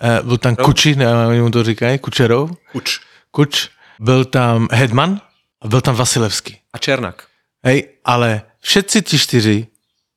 e, 0.00 0.22
byl 0.22 0.38
tam 0.38 0.56
Kuči, 0.56 0.96
nevím, 0.96 1.42
mu 1.42 1.50
to 1.50 1.64
říkají, 1.64 1.98
Kučerov, 1.98 2.50
Uč. 2.72 3.00
Kuč, 3.30 3.68
byl 4.00 4.24
tam 4.24 4.68
Hedman 4.72 5.20
a 5.62 5.68
byl 5.68 5.80
tam 5.80 5.94
Vasilevský. 5.94 6.58
A 6.72 6.78
Černak. 6.78 7.26
Hej, 7.64 7.88
ale 8.04 8.42
všetci 8.60 9.02
ti 9.02 9.18
čtyři 9.18 9.66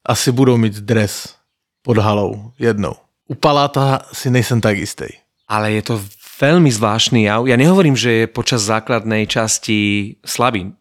asi 0.05 0.31
budou 0.31 0.57
mít 0.57 0.73
dres 0.73 1.35
pod 1.81 1.97
halou 1.97 2.51
jednou. 2.59 2.93
U 3.27 3.35
Paláta 3.35 4.01
si 4.13 4.29
nejsem 4.29 4.61
tak 4.61 4.77
istý. 4.77 5.05
Ale 5.47 5.71
je 5.71 5.81
to 5.81 6.01
veľmi 6.39 6.71
zvláštny 6.71 7.27
jav. 7.27 7.43
Ja 7.45 7.59
nehovorím, 7.59 7.99
že 7.99 8.23
je 8.23 8.25
počas 8.31 8.63
základnej 8.63 9.27
časti 9.27 10.15
slabý. 10.23 10.71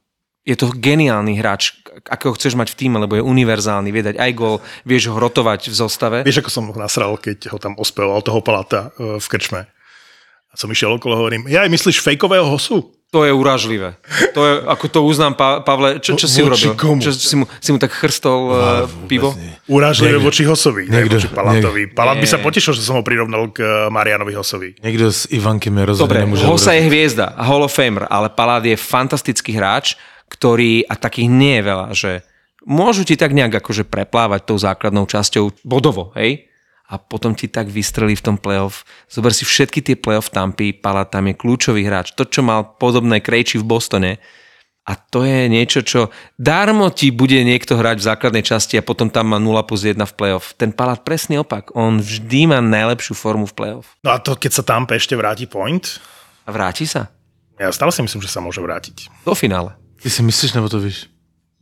Je 0.49 0.57
to 0.57 0.73
geniálny 0.73 1.37
hráč, 1.37 1.77
ako 2.09 2.33
ho 2.33 2.37
chceš 2.41 2.57
mať 2.57 2.73
v 2.73 2.79
týme, 2.81 2.97
lebo 2.97 3.21
je 3.21 3.23
univerzálny, 3.23 3.93
vie 3.93 4.01
dať 4.01 4.17
aj 4.17 4.31
gol, 4.33 4.65
vieš 4.89 5.13
ho 5.13 5.21
rotovať 5.21 5.69
v 5.69 5.75
zostave. 5.77 6.19
Vieš, 6.25 6.41
ako 6.41 6.49
som 6.49 6.65
ho 6.65 6.73
nasral, 6.73 7.21
keď 7.21 7.53
ho 7.53 7.61
tam 7.61 7.77
ospevoval 7.77 8.25
toho 8.25 8.41
palata 8.41 8.89
e, 8.97 9.21
v 9.21 9.27
krčme. 9.29 9.69
A 10.49 10.55
som 10.57 10.73
išiel 10.73 10.97
okolo, 10.97 11.21
hovorím, 11.21 11.45
ja 11.53 11.69
aj 11.69 11.71
myslíš 11.71 12.01
fejkového 12.01 12.49
hosu? 12.49 12.97
To 13.09 13.25
je 13.25 13.33
uražlivé. 13.33 13.97
To 14.37 14.41
je, 14.45 14.53
ako 14.69 14.85
to 14.89 15.01
uznám, 15.01 15.33
pa, 15.33 15.65
Pavle, 15.65 15.97
čo, 15.97 16.13
čo 16.13 16.29
si 16.29 16.45
urobil? 16.45 16.77
komu? 16.77 17.01
Čo, 17.01 17.17
si, 17.17 17.41
mu, 17.41 17.49
si 17.57 17.73
mu 17.73 17.81
tak 17.81 17.89
chrstol 17.89 18.53
uh, 18.53 18.85
Vôbec 18.85 19.09
pivo? 19.09 19.29
nie. 19.33 19.53
Uražlivé 19.65 20.21
Niekto- 20.21 20.29
voči 20.29 20.43
Hosovi, 20.45 20.85
nie 20.89 20.93
niekto- 20.93 21.17
voči 21.17 21.29
Palatovi. 21.33 21.83
niek- 21.89 21.97
Palat 21.97 22.21
by 22.21 22.29
sa 22.29 22.37
potešil, 22.37 22.77
že 22.77 22.85
som 22.85 23.01
ho 23.01 23.05
prirovnal 23.05 23.49
k 23.49 23.65
eh, 23.65 23.89
Marianovi 23.89 24.37
Hosovi. 24.37 24.77
Niekto 24.85 25.09
z 25.09 25.25
Ivanky 25.33 25.73
mi 25.73 25.89
rozhodne 25.89 26.21
Dobre, 26.21 26.45
Hosa 26.45 26.77
je 26.77 26.85
hviezda, 26.85 27.33
Hall 27.33 27.65
of 27.65 27.73
Famer, 27.73 28.05
ale 28.13 28.29
Palát 28.29 28.61
je 28.61 28.77
fantastický 28.77 29.57
hráč, 29.57 29.97
ktorý, 30.29 30.85
a 30.85 30.95
takých 30.95 31.29
nie 31.33 31.59
je 31.59 31.63
veľa, 31.65 31.89
že 31.97 32.11
môžu 32.69 33.03
ti 33.09 33.17
tak 33.17 33.33
nejak 33.33 33.65
akože 33.65 33.89
preplávať 33.89 34.45
tou 34.45 34.59
základnou 34.61 35.09
časťou 35.09 35.65
bodovo, 35.65 36.13
hej? 36.15 36.47
A 36.89 36.97
potom 36.97 37.37
ti 37.37 37.53
tak 37.53 37.69
vystrelí 37.69 38.17
v 38.17 38.25
tom 38.25 38.37
playoff. 38.41 38.89
Zober 39.13 39.37
si 39.37 39.45
všetky 39.45 39.85
tie 39.85 39.97
playoff 39.97 40.33
tampy, 40.33 40.73
Palát 40.73 41.13
tam 41.13 41.29
je 41.29 41.37
kľúčový 41.37 41.85
hráč. 41.85 42.17
To, 42.17 42.25
čo 42.25 42.41
mal 42.41 42.65
podobné 42.81 43.21
Krejči 43.21 43.61
v 43.61 43.69
Bostone, 43.69 44.13
a 44.89 44.97
to 44.97 45.21
je 45.21 45.53
niečo, 45.53 45.85
čo 45.85 46.09
darmo 46.41 46.89
ti 46.89 47.13
bude 47.13 47.37
niekto 47.45 47.77
hrať 47.77 48.01
v 48.01 48.09
základnej 48.09 48.41
časti 48.41 48.81
a 48.81 48.87
potom 48.87 49.13
tam 49.13 49.37
má 49.37 49.37
0 49.37 49.61
plus 49.69 49.85
1 49.85 50.01
v 50.01 50.15
playoff. 50.17 50.57
Ten 50.57 50.73
Palát 50.73 51.05
presný 51.05 51.45
opak. 51.45 51.77
On 51.77 52.01
vždy 52.01 52.49
má 52.49 52.65
najlepšiu 52.65 53.13
formu 53.13 53.45
v 53.45 53.53
playoff. 53.53 54.01
No 54.01 54.17
a 54.17 54.19
to, 54.25 54.33
keď 54.33 54.49
sa 54.57 54.65
tam 54.65 54.89
ešte 54.89 55.13
vráti 55.13 55.45
point, 55.45 56.01
A 56.49 56.57
vráti 56.57 56.89
sa 56.89 57.13
ja 57.59 57.75
stále 57.75 57.91
si 57.91 58.01
myslím, 58.07 58.23
že 58.23 58.31
sa 58.31 58.39
môže 58.39 58.63
vrátiť. 58.63 59.11
do 59.27 59.35
finále. 59.35 59.75
Ty 59.99 60.11
si 60.11 60.23
myslíš, 60.23 60.55
nebo 60.55 60.69
to 60.69 60.81
víš? 60.81 61.07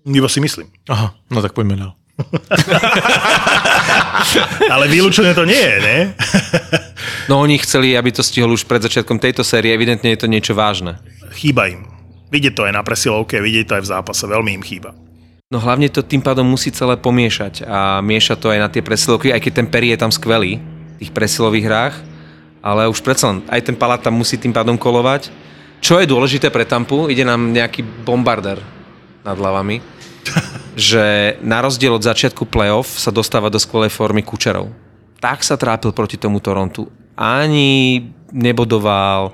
Iba 0.07 0.29
si 0.29 0.41
myslím. 0.41 0.69
Aha, 0.89 1.15
no 1.31 1.43
tak 1.43 1.53
poďme 1.53 1.77
dál. 1.77 1.93
Ale 4.73 4.89
vylúčené 4.89 5.37
to 5.37 5.45
nie 5.45 5.59
je, 5.59 5.77
ne? 5.83 5.99
No 7.29 7.43
oni 7.43 7.59
chceli, 7.59 7.99
aby 7.99 8.15
to 8.15 8.23
stihol 8.23 8.55
už 8.55 8.65
pred 8.65 8.81
začiatkom 8.81 9.19
tejto 9.19 9.45
série, 9.45 9.75
evidentne 9.75 10.15
je 10.15 10.21
to 10.21 10.31
niečo 10.31 10.55
vážne. 10.55 10.97
Chýba 11.35 11.69
im. 11.69 11.85
Vidieť 12.31 12.55
to 12.55 12.65
aj 12.65 12.75
na 12.75 12.83
presilovke, 12.87 13.43
vidieť 13.43 13.67
to 13.67 13.77
aj 13.79 13.83
v 13.83 13.91
zápase, 13.91 14.25
veľmi 14.25 14.55
im 14.57 14.65
chýba. 14.65 14.95
No 15.47 15.63
hlavne 15.63 15.87
to 15.87 16.03
tým 16.03 16.23
pádom 16.23 16.43
musí 16.43 16.75
celé 16.75 16.99
pomiešať 16.99 17.63
a 17.63 18.03
mieša 18.03 18.35
to 18.35 18.51
aj 18.51 18.59
na 18.59 18.69
tie 18.71 18.83
presilovky, 18.83 19.31
aj 19.31 19.47
keď 19.47 19.53
ten 19.63 19.71
Perry 19.71 19.95
je 19.95 20.03
tam 20.03 20.11
skvelý 20.11 20.59
v 20.59 20.97
tých 20.99 21.15
presilových 21.15 21.67
hrách, 21.71 21.95
ale 22.67 22.91
už 22.91 22.99
predsa 22.99 23.31
len 23.31 23.47
aj 23.47 23.71
ten 23.71 23.79
Palát 23.79 24.03
tam 24.03 24.19
musí 24.19 24.35
tým 24.35 24.51
pádom 24.51 24.75
kolovať. 24.75 25.31
Čo 25.87 26.03
je 26.03 26.11
dôležité 26.11 26.51
pre 26.51 26.67
Tampu, 26.67 27.07
ide 27.07 27.23
nám 27.23 27.55
nejaký 27.55 27.87
bombarder 28.03 28.59
nad 29.23 29.39
hlavami, 29.39 29.79
že 30.75 31.39
na 31.47 31.63
rozdiel 31.63 31.95
od 31.95 32.03
začiatku 32.03 32.43
playoff 32.51 32.99
sa 32.99 33.15
dostáva 33.15 33.55
do 33.55 33.63
skvelej 33.63 33.95
formy 33.95 34.27
Kučerov. 34.27 34.67
Tak 35.23 35.47
sa 35.47 35.55
trápil 35.55 35.95
proti 35.95 36.19
tomu 36.19 36.43
Torontu. 36.43 36.91
Ani 37.15 38.03
nebodoval, 38.35 39.31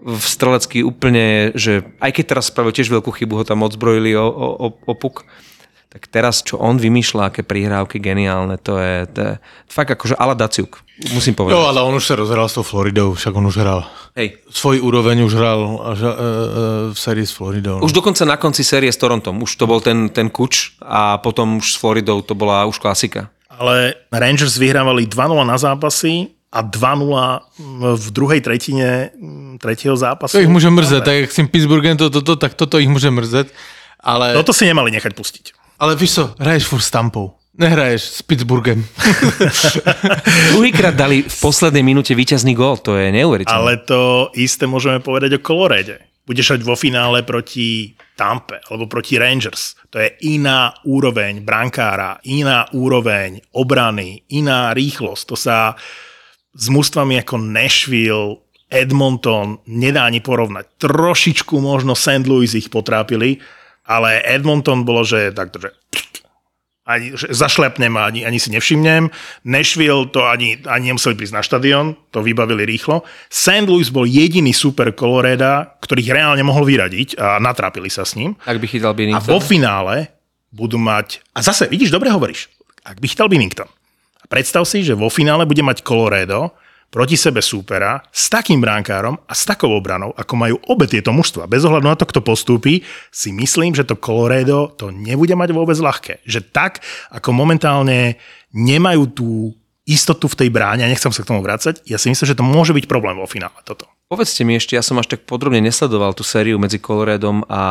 v 0.00 0.24
strelecký 0.24 0.80
úplne, 0.80 1.52
že 1.52 1.84
aj 2.00 2.16
keď 2.16 2.24
teraz 2.32 2.48
spravil 2.48 2.72
tiež 2.72 2.88
veľkú 2.88 3.12
chybu, 3.12 3.36
ho 3.36 3.44
tam 3.44 3.60
odzbrojili 3.60 4.16
o, 4.16 4.24
o, 4.24 4.72
o 4.72 4.92
puk, 4.96 5.28
tak 5.90 6.06
teraz, 6.06 6.46
čo 6.46 6.54
on 6.54 6.78
vymýšľa, 6.78 7.34
aké 7.34 7.42
prihrávky 7.42 7.98
geniálne, 7.98 8.54
to 8.62 8.78
je, 8.78 9.10
to 9.10 9.18
je 9.26 9.32
fakt 9.66 9.90
akože 9.90 10.14
ala 10.14 10.38
Daciuk, 10.38 10.78
musím 11.10 11.34
povedať. 11.34 11.58
Jo, 11.58 11.66
ale 11.66 11.82
on 11.82 11.98
už 11.98 12.06
sa 12.06 12.14
rozhral 12.14 12.46
s 12.46 12.54
tou 12.54 12.62
Floridou, 12.62 13.10
však 13.18 13.34
on 13.34 13.50
už 13.50 13.58
hral. 13.58 13.82
Hej, 14.14 14.38
Svoj 14.54 14.78
úroveň 14.86 15.26
už 15.26 15.34
hral 15.34 15.60
až, 15.82 15.98
e, 15.98 16.06
e, 16.06 16.14
v 16.94 16.98
sérii 16.98 17.26
s 17.26 17.34
Floridou. 17.34 17.82
no. 17.82 17.86
už 17.86 17.90
dokonca 17.90 18.22
na 18.22 18.38
konci 18.38 18.62
série 18.62 18.86
s 18.86 19.02
Torontom, 19.02 19.42
už 19.42 19.50
to 19.58 19.66
bol 19.66 19.82
ten, 19.82 20.06
ten 20.14 20.30
kuč 20.30 20.78
a 20.78 21.18
potom 21.18 21.58
už 21.58 21.74
s 21.74 21.76
Floridou 21.82 22.22
to 22.22 22.38
bola 22.38 22.70
už 22.70 22.78
klasika. 22.78 23.26
Ale 23.50 23.98
Rangers 24.14 24.62
vyhrávali 24.62 25.10
2-0 25.10 25.42
na 25.42 25.58
zápasy 25.58 26.30
a 26.54 26.62
2-0 26.62 27.98
v 27.98 28.06
druhej 28.14 28.40
tretine 28.42 29.10
mm, 29.14 29.58
tretieho 29.58 29.98
zápasu. 29.98 30.38
To 30.38 30.42
ich 30.42 30.50
môže 30.50 30.70
mrzet, 30.70 31.02
tak 31.02 31.14
jak 31.18 31.30
s 31.34 31.38
tým 31.38 31.50
Pittsburghem, 31.50 31.98
to, 31.98 32.10
to, 32.10 32.22
to, 32.22 32.34
tak 32.38 32.54
toto 32.54 32.78
ich 32.78 32.90
môže 32.90 33.10
mrzet. 33.10 33.50
Ale, 34.00 34.32
Toto 34.32 34.56
si 34.56 34.64
nemali 34.64 34.88
nechať 34.96 35.12
pustiť. 35.12 35.59
Ale 35.80 35.96
víš 35.96 36.12
co, 36.20 36.24
hraješ 36.36 36.64
furt 36.68 36.84
s 36.84 36.92
Tampou. 36.92 37.40
Nehraješ 37.56 38.02
s 38.02 38.20
Pittsburghem. 38.22 38.86
Druhýkrát 40.54 40.94
dali 40.94 41.26
v 41.26 41.36
poslednej 41.40 41.82
minúte 41.82 42.14
víťazný 42.14 42.54
gól, 42.54 42.78
to 42.78 42.96
je 42.96 43.10
neuveriteľné. 43.10 43.58
Ale 43.58 43.72
to 43.82 44.30
isté 44.38 44.64
môžeme 44.70 45.02
povedať 45.02 45.36
o 45.36 45.44
Colorade. 45.44 45.98
Budeš 46.24 46.54
hrať 46.54 46.62
vo 46.62 46.78
finále 46.78 47.26
proti 47.26 47.98
Tampe 48.14 48.62
alebo 48.70 48.86
proti 48.86 49.18
Rangers. 49.18 49.74
To 49.90 49.98
je 49.98 50.14
iná 50.30 50.70
úroveň 50.86 51.42
brankára, 51.42 52.22
iná 52.22 52.70
úroveň 52.70 53.42
obrany, 53.56 54.22
iná 54.30 54.70
rýchlosť. 54.70 55.22
To 55.26 55.36
sa 55.36 55.74
s 56.54 56.66
mústvami 56.70 57.18
ako 57.18 57.34
Nashville, 57.40 58.40
Edmonton 58.70 59.58
nedá 59.66 60.06
ani 60.06 60.22
porovnať. 60.22 60.78
Trošičku 60.78 61.58
možno 61.58 61.98
St. 61.98 62.22
Louis 62.30 62.54
ich 62.54 62.70
potrápili, 62.70 63.42
ale 63.90 64.22
Edmonton 64.22 64.86
bolo, 64.86 65.02
že 65.02 65.34
takto, 65.34 65.58
že 65.58 65.74
ani, 66.90 67.14
že 67.14 67.30
zašlepnem 67.30 67.94
a 67.98 68.10
ani, 68.10 68.26
ani 68.26 68.38
si 68.38 68.50
nevšimnem. 68.50 69.10
Nashville 69.46 70.10
to 70.10 70.26
ani, 70.26 70.58
ani 70.66 70.90
nemuseli 70.90 71.14
prísť 71.14 71.34
na 71.34 71.42
štadión, 71.42 71.94
to 72.10 72.18
vybavili 72.22 72.66
rýchlo. 72.66 73.06
St. 73.30 73.66
Louis 73.66 73.86
bol 73.94 74.06
jediný 74.06 74.50
super 74.50 74.90
Coloreda, 74.94 75.78
ktorých 75.82 76.10
reálne 76.10 76.42
mohol 76.42 76.66
vyradiť 76.66 77.18
a 77.18 77.38
natrápili 77.38 77.90
sa 77.90 78.02
s 78.02 78.18
ním. 78.18 78.34
Ak 78.42 78.58
by 78.58 78.66
chytal 78.66 78.94
A 78.94 78.98
Binnington. 78.98 79.30
vo 79.30 79.38
finále 79.38 80.10
budú 80.50 80.82
mať... 80.82 81.22
A 81.34 81.46
zase, 81.46 81.70
vidíš, 81.70 81.94
dobre 81.94 82.10
hovoríš. 82.10 82.50
Ak 82.82 82.98
by 82.98 83.06
chytal 83.06 83.30
Binnington. 83.30 83.70
A 84.18 84.24
predstav 84.26 84.66
si, 84.66 84.82
že 84.82 84.98
vo 84.98 85.06
finále 85.12 85.46
bude 85.46 85.62
mať 85.62 85.86
Colorado 85.86 86.50
proti 86.90 87.14
sebe 87.14 87.38
súpera 87.38 88.02
s 88.10 88.26
takým 88.26 88.58
bránkárom 88.58 89.14
a 89.14 89.32
s 89.32 89.46
takou 89.46 89.70
obranou, 89.70 90.10
ako 90.18 90.34
majú 90.34 90.56
obe 90.66 90.90
tieto 90.90 91.14
mužstva. 91.14 91.46
Bez 91.46 91.62
ohľadu 91.62 91.86
na 91.86 91.94
to, 91.94 92.04
kto 92.04 92.20
postúpi, 92.20 92.82
si 93.14 93.30
myslím, 93.30 93.72
že 93.72 93.86
to 93.86 93.96
Colorado 93.96 94.74
to 94.74 94.90
nebude 94.90 95.32
mať 95.38 95.54
vôbec 95.54 95.78
ľahké. 95.78 96.26
Že 96.26 96.40
tak, 96.50 96.82
ako 97.14 97.30
momentálne 97.30 98.18
nemajú 98.50 99.02
tú 99.14 99.28
istotu 99.86 100.26
v 100.26 100.38
tej 100.44 100.48
bráne, 100.50 100.82
a 100.86 100.90
nechcem 100.90 101.10
sa 101.10 101.22
k 101.22 101.30
tomu 101.30 101.42
vrácať, 101.42 101.82
ja 101.86 101.98
si 101.98 102.10
myslím, 102.10 102.26
že 102.26 102.38
to 102.38 102.46
môže 102.46 102.74
byť 102.74 102.86
problém 102.90 103.16
vo 103.18 103.26
finále 103.26 103.56
toto. 103.62 103.86
Povedzte 104.10 104.42
mi 104.42 104.58
ešte, 104.58 104.74
ja 104.74 104.82
som 104.82 104.98
až 104.98 105.14
tak 105.14 105.26
podrobne 105.26 105.62
nesledoval 105.62 106.14
tú 106.14 106.26
sériu 106.26 106.58
medzi 106.58 106.82
Coloradom 106.82 107.46
a 107.46 107.62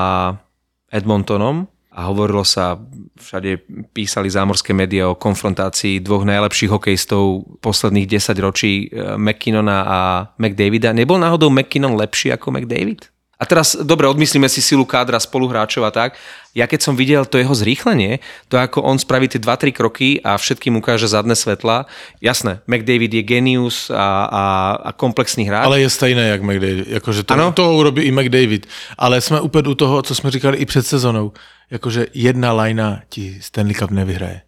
Edmontonom 0.90 1.68
a 1.90 2.06
hovorilo 2.06 2.46
sa, 2.46 2.78
všade 3.18 3.66
písali 3.92 4.30
zámorské 4.30 4.78
médiá 4.78 5.10
o 5.10 5.18
konfrontácii 5.18 6.00
dvoch 6.06 6.22
najlepších 6.22 6.70
hokejistov 6.70 7.50
posledných 7.60 8.06
10 8.06 8.40
ročí, 8.40 8.88
eh, 8.88 9.18
McKinnona 9.18 9.78
a 9.84 10.00
McDavida. 10.38 10.94
Nebol 10.94 11.18
náhodou 11.18 11.50
McKinnon 11.50 11.98
lepší 11.98 12.32
ako 12.32 12.54
McDavid? 12.54 13.10
A 13.40 13.48
teraz, 13.48 13.72
dobre, 13.80 14.04
odmyslíme 14.04 14.52
si 14.52 14.60
silu 14.60 14.84
kádra 14.84 15.16
spoluhráčov 15.16 15.88
a 15.88 15.96
tak. 15.96 16.20
Ja 16.52 16.68
keď 16.68 16.84
som 16.84 17.00
videl 17.00 17.24
to 17.24 17.40
jeho 17.40 17.56
zrýchlenie, 17.56 18.20
to 18.52 18.60
ako 18.60 18.84
on 18.84 19.00
spraví 19.00 19.32
tie 19.32 19.40
2-3 19.40 19.72
kroky 19.72 20.20
a 20.20 20.36
všetkým 20.36 20.76
ukáže 20.76 21.08
zadné 21.08 21.40
svetla. 21.40 21.88
Jasné, 22.20 22.60
McDavid 22.68 23.16
je 23.16 23.24
genius 23.24 23.88
a, 23.96 24.28
a, 24.28 24.44
a 24.76 24.90
komplexný 24.92 25.48
hráč. 25.48 25.66
Ale 25.72 25.80
je 25.80 25.90
stejné 25.90 26.36
jak 26.36 26.44
McDavid. 26.44 26.88
Jakože 27.00 27.24
to, 27.24 27.34
Ano. 27.34 27.56
to 27.56 27.64
urobí 27.80 28.02
i 28.04 28.12
McDavid. 28.12 28.68
Ale 29.00 29.22
jsme 29.22 29.40
úplně 29.42 29.70
u 29.70 29.76
toho, 29.76 30.02
co 30.02 30.16
jsme 30.16 30.32
říkali 30.32 30.58
i 30.58 30.66
před 30.66 30.88
sezonou. 30.88 31.32
Jakože 31.72 32.08
jedna 32.14 32.52
lajna 32.54 33.02
ti 33.10 33.38
Stanley 33.42 33.74
Cup 33.74 33.92
nevyhraje. 33.92 34.42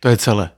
To 0.00 0.08
je 0.08 0.16
celé. 0.16 0.50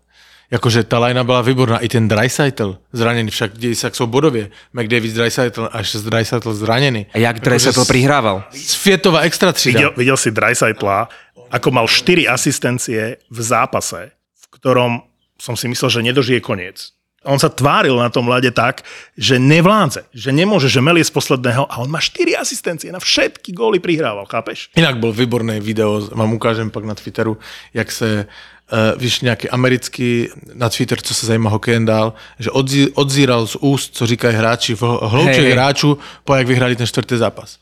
Jakože 0.51 0.85
ta 0.85 0.99
lajna 0.99 1.25
byla 1.25 1.43
výborná. 1.43 1.79
I 1.79 1.89
ten 1.89 2.09
Dreisaitl 2.09 2.79
zraněný, 2.93 3.31
však 3.31 3.59
dějí 3.59 3.75
se, 3.75 3.91
jsou 3.93 4.07
bodově. 4.07 4.51
McDavid 4.73 5.13
Dreisaitl, 5.13 5.69
až 5.73 5.97
z 5.97 6.03
Dreisaitl 6.03 6.55
zraněný. 6.55 7.07
A 7.15 7.19
jak 7.19 7.41
Dreisaitl 7.41 7.85
prihrával. 7.85 8.45
Světová 8.51 9.21
extra 9.21 9.53
třída. 9.53 9.79
Videl, 9.79 9.93
videl 9.97 10.17
si 10.17 10.31
Dreisaitla, 10.31 11.09
ako 11.51 11.71
mal 11.71 11.87
4 11.87 12.27
asistencie 12.27 13.23
v 13.31 13.39
zápase, 13.43 14.11
v 14.35 14.47
ktorom 14.59 15.07
som 15.39 15.55
si 15.55 15.71
myslel, 15.71 15.91
že 15.91 16.01
nedožije 16.03 16.41
koniec. 16.43 16.91
On 17.27 17.39
sa 17.43 17.51
tváril 17.51 17.99
na 17.99 18.07
tom 18.07 18.31
ľade 18.31 18.55
tak, 18.55 18.87
že 19.19 19.39
nevládze, 19.39 20.07
že 20.15 20.31
nemôže, 20.31 20.71
že 20.71 20.79
melie 20.79 21.03
z 21.03 21.11
posledného 21.11 21.67
a 21.67 21.75
on 21.83 21.91
má 21.91 21.99
4 21.99 22.39
asistencie, 22.39 22.95
na 22.95 23.03
všetky 23.03 23.51
góly 23.51 23.83
prihrával, 23.83 24.27
chápeš? 24.31 24.71
Jinak 24.79 24.99
byl 24.99 25.13
výborný 25.13 25.59
video, 25.59 26.07
vám 26.15 26.35
ukážem 26.35 26.71
pak 26.71 26.85
na 26.85 26.95
Twitteru, 26.95 27.39
jak 27.75 27.93
se, 27.93 28.27
uh, 28.73 29.01
víš, 29.01 29.21
nějaký 29.21 29.51
americký 29.51 30.29
na 30.55 30.69
Twitter, 30.69 31.01
co 31.01 31.15
se 31.15 31.27
zajímá 31.27 31.51
hokejem 31.51 31.85
dál, 31.85 32.13
že 32.39 32.51
odzí, 32.51 32.91
odzíral 32.91 33.47
z 33.47 33.57
úst, 33.61 33.97
co 33.97 34.07
říkají 34.07 34.37
hráči, 34.37 34.75
v 34.75 34.83
hlouček 34.83 35.45
hej. 35.45 35.53
hráčů, 35.53 35.99
po 36.25 36.35
jak 36.35 36.47
vyhrali 36.47 36.77
ten 36.77 36.87
čtvrtý 36.87 37.17
zápas. 37.17 37.59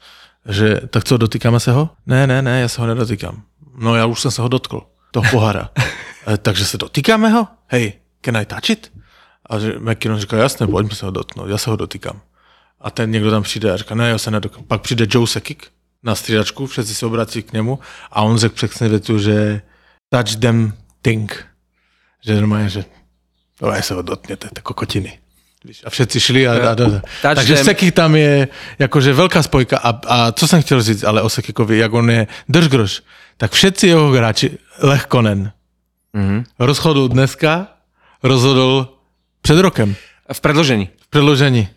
Že, 0.49 0.81
tak 0.91 1.05
co, 1.05 1.17
dotýkáme 1.17 1.61
se 1.61 1.73
ho? 1.73 1.91
Ne, 2.07 2.27
ne, 2.27 2.43
ne, 2.43 2.61
já 2.61 2.69
se 2.69 2.81
ho 2.81 2.87
nedotýkám. 2.87 3.43
No 3.79 3.97
já 3.97 4.07
už 4.07 4.21
jsem 4.21 4.31
se 4.31 4.43
ho 4.43 4.49
dotkl, 4.49 4.83
toho 5.11 5.31
pohara. 5.31 5.71
e, 6.33 6.37
takže 6.37 6.65
se 6.65 6.79
dotýkáme 6.79 7.29
ho? 7.29 7.49
Hej, 7.67 7.93
can 8.21 8.37
I 8.37 8.47
touch 8.47 8.71
it? 8.71 8.93
A 9.51 9.59
že 9.59 9.75
McKinnon 9.79 10.19
říká, 10.19 10.37
jasně, 10.37 10.67
pojďme 10.67 10.95
se 10.95 11.07
ho 11.07 11.13
dotknout, 11.13 11.49
já 11.49 11.59
se 11.59 11.71
ho 11.71 11.77
dotýkám. 11.77 12.21
A 12.81 12.91
ten 12.91 13.11
někdo 13.11 13.31
tam 13.31 13.43
přijde 13.43 13.73
a 13.73 13.77
říká, 13.77 13.95
ne, 13.95 14.09
já 14.09 14.19
se 14.19 14.31
nedokám. 14.31 14.65
Pak 14.65 14.81
přijde 14.81 15.07
Joe 15.11 15.27
Sekik 15.27 15.67
na 16.03 16.15
střídačku, 16.15 16.67
všetci 16.67 16.95
se 16.95 17.07
obrací 17.07 17.43
k 17.43 17.53
němu 17.53 17.79
a 18.11 18.23
on 18.23 18.39
řekl 18.39 18.55
přesně 18.55 18.89
větu, 18.89 19.19
že 19.19 19.63
touch 20.11 20.37
them 20.37 20.73
thing. 21.05 21.29
Že 22.25 22.35
normálně, 22.35 22.69
že 22.69 22.85
no, 23.63 23.69
se 23.81 23.95
ho 23.95 24.03
dotkněte, 24.03 24.49
to 24.53 24.63
kokotiny. 24.63 25.19
A 25.85 25.91
všetci 25.91 26.21
šli 26.21 26.49
a, 26.49 26.53
a, 26.53 26.57
a, 26.57 26.73
a. 26.73 27.01
Takže- 27.23 27.65
Seki 27.65 27.89
tam 27.93 28.17
je 28.17 28.49
akože 28.85 29.17
veľká 29.17 29.41
spojka 29.41 29.81
a, 29.81 29.91
a 30.05 30.17
co 30.33 30.45
jsem 30.49 30.61
chtěl 30.61 30.83
říct, 30.83 31.05
ale 31.09 31.25
o 31.25 31.29
Sekikovi, 31.29 31.79
jak 31.81 31.93
on 31.93 32.11
je 32.11 32.27
držgroš, 32.49 33.01
tak 33.37 33.53
všetci 33.53 33.89
jeho 33.89 34.13
hráči, 34.13 34.61
Lechkonen, 34.85 35.53
mm-hmm. 36.15 36.45
rozhodl 36.59 37.09
dneska, 37.09 37.67
rozhodl 38.23 38.93
před 39.41 39.57
rokem 39.61 39.97
V 40.33 40.41
predložení. 40.41 40.89
v 41.01 41.09
predložení 41.09 41.69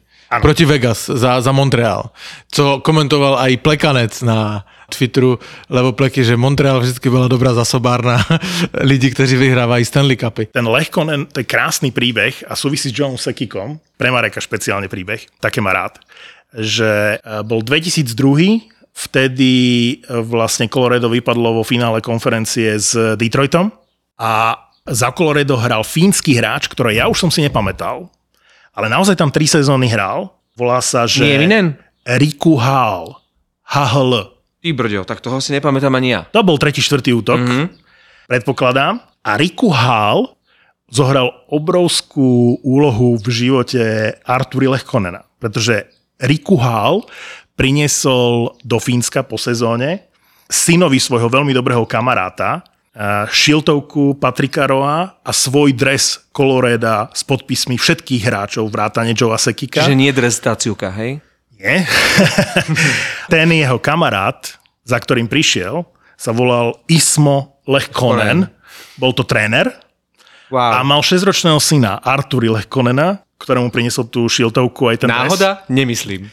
proti 0.42 0.66
Vegas 0.66 1.08
za, 1.08 1.42
za 1.42 1.52
Montreal. 1.52 2.12
Co 2.52 2.80
komentoval 2.84 3.40
aj 3.40 3.58
Plekanec 3.64 4.22
na 4.22 4.66
Twitteru, 4.88 5.40
lebo 5.70 5.92
Pleky, 5.92 6.24
že 6.24 6.40
Montreal 6.40 6.80
vždycky 6.80 7.10
byla 7.10 7.28
dobrá 7.28 7.54
zasobárna 7.54 8.24
lidí, 8.74 9.12
kteří 9.12 9.36
vyhrávají 9.36 9.86
Stanley 9.86 10.18
Cupy. 10.18 10.46
Ten 10.46 10.68
Lechkonen, 10.68 11.26
to 11.26 11.40
je 11.40 11.44
krásny 11.44 11.92
príbeh 11.92 12.44
a 12.48 12.56
súvisí 12.56 12.90
s 12.90 12.96
Johnom 12.96 13.20
Sekikom, 13.20 13.80
pre 14.00 14.12
Mareka 14.12 14.40
špeciálne 14.40 14.88
príbeh, 14.88 15.28
také 15.44 15.60
má 15.60 15.76
rád, 15.76 16.00
že 16.56 17.20
e, 17.20 17.44
bol 17.44 17.60
2002, 17.60 18.72
vtedy 18.96 19.52
e, 19.52 19.96
vlastne 20.24 20.72
Colorado 20.72 21.12
vypadlo 21.12 21.60
vo 21.60 21.64
finále 21.68 22.00
konferencie 22.00 22.80
s 22.80 22.96
Detroitom 23.20 23.68
a 24.16 24.56
za 24.88 25.12
Colorado 25.12 25.60
hral 25.60 25.84
fínsky 25.84 26.40
hráč, 26.40 26.72
ktorý 26.72 26.96
ja 26.96 27.12
už 27.12 27.28
som 27.28 27.32
si 27.34 27.44
nepamätal, 27.44 28.08
ale 28.72 28.88
naozaj 28.88 29.20
tam 29.20 29.34
tri 29.34 29.50
sezóny 29.50 29.92
hral. 29.92 30.32
Volá 30.56 30.80
sa, 30.80 31.04
že... 31.10 31.26
Nie 31.28 31.44
Minen? 31.44 31.76
Riku 32.08 32.56
Hall. 32.56 33.20
HHL. 33.68 34.37
Ty 34.58 34.70
brďo, 34.74 35.06
tak 35.06 35.22
toho 35.22 35.38
si 35.38 35.54
nepamätám 35.54 35.94
ani 35.94 36.18
ja. 36.18 36.22
To 36.34 36.42
bol 36.42 36.58
tretí, 36.58 36.82
štvrtý 36.82 37.14
útok, 37.14 37.40
mm-hmm. 37.40 37.66
predpokladám. 38.26 38.98
A 39.22 39.32
Riku 39.38 39.70
Hall 39.70 40.34
zohral 40.88 41.30
obrovskú 41.52 42.58
úlohu 42.64 43.20
v 43.20 43.28
živote 43.28 43.84
Arturi 44.24 44.72
Lechkonena, 44.72 45.28
pretože 45.38 45.92
Riku 46.18 46.58
Hall 46.58 47.06
priniesol 47.60 48.56
do 48.64 48.82
Fínska 48.82 49.22
po 49.28 49.38
sezóne 49.38 50.10
synovi 50.48 50.98
svojho 50.98 51.28
veľmi 51.28 51.52
dobrého 51.52 51.84
kamaráta 51.84 52.64
šiltovku 53.30 54.18
Patrika 54.18 54.66
Roa 54.66 55.22
a 55.22 55.32
svoj 55.36 55.76
dres 55.78 56.26
Coloreda 56.34 57.14
s 57.14 57.22
podpismi 57.22 57.78
všetkých 57.78 58.26
hráčov 58.26 58.74
vrátane 58.74 59.14
Joea 59.14 59.38
Sekika. 59.38 59.86
Čiže 59.86 59.94
nie 59.94 60.10
dres 60.10 60.42
Taciuka, 60.42 60.90
hej? 60.98 61.22
Nie. 61.58 61.84
Ten 63.34 63.50
jeho 63.50 63.82
kamarát, 63.82 64.58
za 64.86 64.98
ktorým 65.02 65.26
prišiel, 65.26 65.84
sa 66.18 66.32
volal 66.34 66.78
Ismo 66.90 67.62
Lechkonen. 67.66 68.50
Bol 68.98 69.14
to 69.14 69.26
tréner 69.26 69.70
a 70.48 70.80
Wow. 70.80 70.88
mal 70.88 71.02
6-ročného 71.04 71.60
syna 71.60 72.00
Arturi 72.00 72.48
Lechkonena, 72.48 73.20
ktorému 73.36 73.68
priniesol 73.68 74.08
tú 74.08 74.32
šiltovku 74.32 74.88
aj 74.88 75.04
ten 75.04 75.12
dres. 75.12 75.28
Náhoda? 75.28 75.50
Nemyslím. 75.68 76.32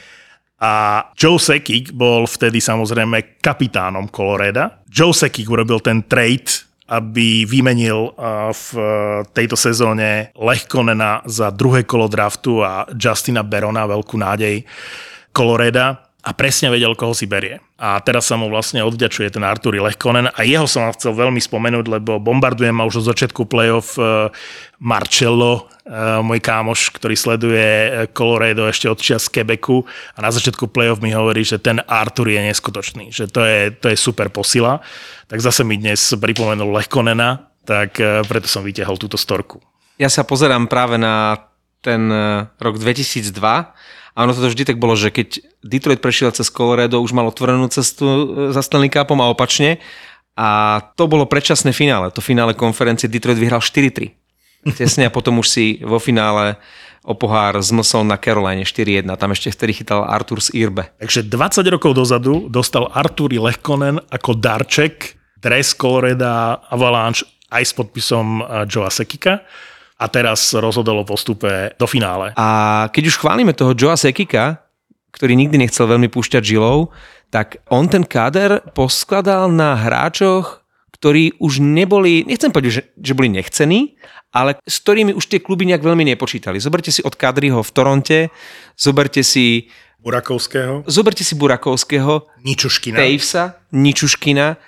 A 0.62 1.02
Joe 1.18 1.36
Sekik 1.36 1.90
bol 1.90 2.24
vtedy 2.24 2.62
samozrejme 2.62 3.42
kapitánom 3.42 4.06
Coloreda. 4.08 4.86
Joe 4.86 5.10
Sekik 5.10 5.50
urobil 5.50 5.82
ten 5.82 6.06
trade, 6.06 6.62
aby 6.86 7.42
vymenil 7.42 8.14
v 8.54 8.66
uh, 8.78 8.86
tejto 9.34 9.58
sezóne 9.58 10.30
Lechkonena 10.38 11.26
za 11.26 11.50
druhé 11.50 11.82
kolo 11.82 12.06
draftu 12.06 12.62
a 12.62 12.86
Justina 12.94 13.42
Berona, 13.42 13.82
veľkú 13.88 14.14
nádej 14.14 14.62
Coloreda 15.34 16.14
a 16.24 16.32
presne 16.32 16.72
vedel, 16.72 16.96
koho 16.96 17.12
si 17.12 17.28
berie. 17.28 17.60
A 17.76 18.00
teraz 18.00 18.32
sa 18.32 18.40
mu 18.40 18.48
vlastne 18.48 18.80
odďačuje 18.80 19.28
ten 19.28 19.44
Arturi 19.44 19.76
Lechkonen 19.76 20.32
a 20.32 20.40
jeho 20.40 20.64
som 20.64 20.88
chcel 20.96 21.12
veľmi 21.12 21.36
spomenúť, 21.36 21.84
lebo 21.84 22.16
bombarduje 22.16 22.72
ma 22.72 22.88
už 22.88 23.04
od 23.04 23.12
začiatku 23.12 23.44
playoff 23.44 24.00
eh, 24.00 24.32
Marcello, 24.80 25.68
eh, 25.84 26.24
môj 26.24 26.40
kámoš, 26.40 26.96
ktorý 26.96 27.12
sleduje 27.12 27.60
eh, 27.60 27.88
Colorado 28.16 28.64
ešte 28.64 28.88
od 28.88 28.96
čas 28.96 29.28
Quebecu 29.28 29.84
a 30.16 30.18
na 30.24 30.32
začiatku 30.32 30.72
playoff 30.72 31.04
mi 31.04 31.12
hovorí, 31.12 31.44
že 31.44 31.60
ten 31.60 31.76
Artur 31.84 32.32
je 32.32 32.40
neskutočný, 32.40 33.12
že 33.12 33.28
to 33.28 33.44
je, 33.44 33.68
to 33.76 33.92
je 33.92 33.96
super 34.00 34.32
posila. 34.32 34.80
Tak 35.28 35.44
zase 35.44 35.60
mi 35.60 35.76
dnes 35.76 36.00
pripomenul 36.16 36.72
Lechkonena, 36.72 37.52
tak 37.68 37.96
preto 38.28 38.44
som 38.48 38.64
vytiahol 38.64 39.00
túto 39.00 39.16
storku. 39.16 39.56
Ja 39.96 40.12
sa 40.12 40.24
pozerám 40.24 40.68
práve 40.68 41.00
na 41.00 41.36
ten 41.80 42.08
rok 42.60 42.76
2002 42.76 43.32
a 44.14 44.22
ono 44.22 44.30
to 44.30 44.46
vždy 44.46 44.62
tak 44.62 44.78
bolo, 44.78 44.94
že 44.94 45.10
keď 45.10 45.42
Detroit 45.66 45.98
prešiel 45.98 46.30
cez 46.30 46.46
Colorado, 46.46 47.02
už 47.02 47.10
mal 47.10 47.26
otvorenú 47.26 47.66
cestu 47.66 48.06
eh, 48.06 48.22
za 48.54 48.62
Stanley 48.62 48.90
Cupom 48.90 49.18
a 49.18 49.30
opačne. 49.30 49.82
A 50.34 50.82
to 50.98 51.06
bolo 51.06 51.30
predčasné 51.30 51.70
finále. 51.70 52.10
To 52.10 52.18
finále 52.18 52.58
konferencie 52.58 53.06
Detroit 53.06 53.38
vyhral 53.38 53.62
4-3. 53.62 54.10
Tesne 54.78 55.06
a 55.06 55.14
potom 55.14 55.38
už 55.38 55.46
si 55.46 55.64
vo 55.82 56.02
finále 56.02 56.58
o 57.04 57.12
pohár 57.14 57.60
zmlsol 57.60 58.08
na 58.08 58.16
Caroline 58.18 58.66
4-1. 58.66 59.06
Tam 59.14 59.30
ešte 59.30 59.52
vtedy 59.52 59.84
chytal 59.84 60.02
Artur 60.02 60.40
z 60.40 60.56
Irbe. 60.56 60.90
Takže 60.98 61.22
20 61.28 61.68
rokov 61.70 61.92
dozadu 61.94 62.48
dostal 62.48 62.88
Arturi 62.90 63.36
Lechkonen 63.38 64.00
ako 64.10 64.34
darček 64.34 65.20
dres 65.38 65.76
Coloreda 65.76 66.64
Avalanche 66.72 67.28
aj 67.52 67.62
s 67.62 67.72
podpisom 67.76 68.40
eh, 68.40 68.66
Joea 68.66 68.90
Sekika 68.90 69.44
a 70.04 70.06
teraz 70.12 70.52
rozhodol 70.52 71.00
o 71.00 71.08
postupe 71.08 71.72
do 71.80 71.88
finále. 71.88 72.36
A 72.36 72.92
keď 72.92 73.08
už 73.08 73.16
chválime 73.16 73.56
toho 73.56 73.72
Joa 73.72 73.96
Sekika, 73.96 74.60
ktorý 75.16 75.32
nikdy 75.32 75.56
nechcel 75.56 75.88
veľmi 75.88 76.12
púšťať 76.12 76.44
žilou, 76.44 76.92
tak 77.32 77.64
on 77.72 77.88
ten 77.88 78.04
káder 78.04 78.60
poskladal 78.76 79.48
na 79.48 79.72
hráčoch, 79.72 80.60
ktorí 80.92 81.40
už 81.40 81.64
neboli, 81.64 82.28
nechcem 82.28 82.52
povedať, 82.52 82.70
že, 82.70 82.82
že 83.00 83.16
boli 83.16 83.32
nechcení, 83.32 83.96
ale 84.34 84.60
s 84.66 84.82
ktorými 84.84 85.16
už 85.16 85.24
tie 85.30 85.40
kluby 85.40 85.64
nejak 85.64 85.80
veľmi 85.80 86.04
nepočítali. 86.14 86.60
Zoberte 86.60 86.92
si 86.92 87.00
od 87.00 87.16
Kadriho 87.16 87.64
v 87.64 87.70
Toronte, 87.72 88.18
zoberte 88.76 89.24
si, 89.24 89.72
Burakovského, 90.04 90.84
zoberte 90.84 91.24
si 91.24 91.32
Burakovského, 91.32 92.28
Ničuškina. 92.44 93.00
Tavesa, 93.00 93.56
Ničuškina, 93.72 94.60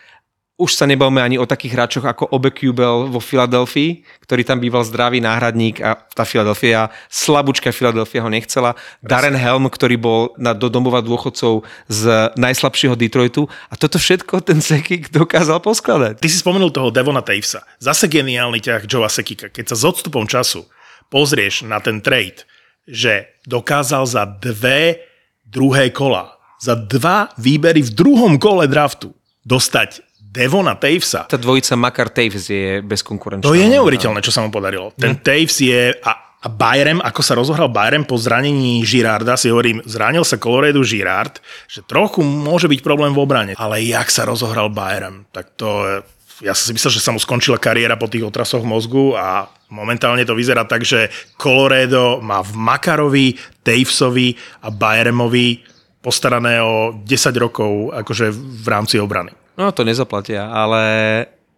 už 0.56 0.72
sa 0.72 0.88
nebavme 0.88 1.20
ani 1.20 1.36
o 1.36 1.44
takých 1.44 1.76
hráčoch 1.76 2.06
ako 2.08 2.32
Obe 2.32 2.48
Kubel 2.48 3.12
vo 3.12 3.20
Filadelfii, 3.20 4.00
ktorý 4.24 4.40
tam 4.40 4.56
býval 4.56 4.88
zdravý 4.88 5.20
náhradník 5.20 5.84
a 5.84 6.00
tá 6.16 6.24
Filadelfia, 6.24 6.88
slabúčka 7.12 7.68
Filadelfia 7.76 8.24
ho 8.24 8.32
nechcela. 8.32 8.72
Darren 9.04 9.36
Helm, 9.36 9.68
ktorý 9.68 10.00
bol 10.00 10.32
na 10.40 10.56
do 10.56 10.72
domova 10.72 11.04
dôchodcov 11.04 11.60
z 11.92 12.32
najslabšieho 12.40 12.96
Detroitu. 12.96 13.44
A 13.68 13.76
toto 13.76 14.00
všetko 14.00 14.40
ten 14.40 14.64
Sekik 14.64 15.12
dokázal 15.12 15.60
poskladať. 15.60 16.24
Ty 16.24 16.28
si 16.32 16.40
spomenul 16.40 16.72
toho 16.72 16.88
Devona 16.88 17.20
Tavesa. 17.20 17.60
Zase 17.76 18.08
geniálny 18.08 18.64
ťah 18.64 18.88
Joea 18.88 19.12
Sekika. 19.12 19.52
Keď 19.52 19.76
sa 19.76 19.76
s 19.76 19.84
odstupom 19.84 20.24
času 20.24 20.64
pozrieš 21.12 21.68
na 21.68 21.84
ten 21.84 22.00
trade, 22.00 22.48
že 22.88 23.28
dokázal 23.44 24.08
za 24.08 24.24
dve 24.24 25.04
druhé 25.44 25.92
kola, 25.92 26.32
za 26.56 26.72
dva 26.72 27.28
výbery 27.36 27.84
v 27.84 27.92
druhom 27.92 28.40
kole 28.40 28.64
draftu 28.64 29.12
dostať 29.44 30.05
Devona 30.36 30.76
Tavesa, 30.76 31.24
Tá 31.24 31.40
dvojica 31.40 31.72
Makar 31.80 32.12
Taves 32.12 32.52
je 32.52 32.84
bezkonkurenčná. 32.84 33.48
To 33.48 33.56
je 33.56 33.64
neuveriteľné, 33.64 34.20
čo 34.20 34.28
sa 34.28 34.44
mu 34.44 34.52
podarilo. 34.52 34.92
Ten 34.92 35.16
Taves 35.16 35.64
je... 35.64 35.96
A, 36.04 36.36
a 36.44 36.48
Bayern, 36.52 37.00
ako 37.00 37.20
sa 37.24 37.32
rozohral 37.34 37.72
Bayern 37.72 38.04
po 38.04 38.20
zranení 38.20 38.84
Girarda, 38.84 39.40
si 39.40 39.48
hovorím, 39.48 39.80
zranil 39.88 40.22
sa 40.22 40.36
Colorado 40.36 40.84
Girard, 40.84 41.40
že 41.66 41.80
trochu 41.82 42.20
môže 42.20 42.68
byť 42.68 42.84
problém 42.84 43.16
v 43.16 43.18
obrane. 43.24 43.52
Ale 43.56 43.80
jak 43.82 44.12
sa 44.12 44.28
rozohral 44.28 44.68
Bayern, 44.68 45.24
tak 45.32 45.56
to... 45.56 46.04
Ja 46.44 46.52
som 46.52 46.68
si 46.68 46.76
myslel, 46.76 46.92
že 46.92 47.00
sa 47.00 47.16
mu 47.16 47.18
skončila 47.18 47.56
kariéra 47.56 47.96
po 47.96 48.12
tých 48.12 48.20
otrasoch 48.20 48.60
mozgu 48.60 49.16
a 49.16 49.48
momentálne 49.72 50.20
to 50.28 50.36
vyzerá 50.36 50.68
tak, 50.68 50.84
že 50.84 51.08
Colorado 51.40 52.20
má 52.20 52.44
v 52.44 52.52
Makarovi, 52.52 53.40
Tavesovi 53.64 54.36
a 54.60 54.68
Bayermovi 54.68 55.64
postarané 56.04 56.60
o 56.60 56.92
10 56.92 57.08
rokov 57.40 57.96
akože 57.96 58.30
v 58.36 58.66
rámci 58.68 59.00
obrany. 59.00 59.32
No 59.58 59.72
to 59.72 59.84
nezaplatia, 59.84 60.46
ale... 60.46 60.82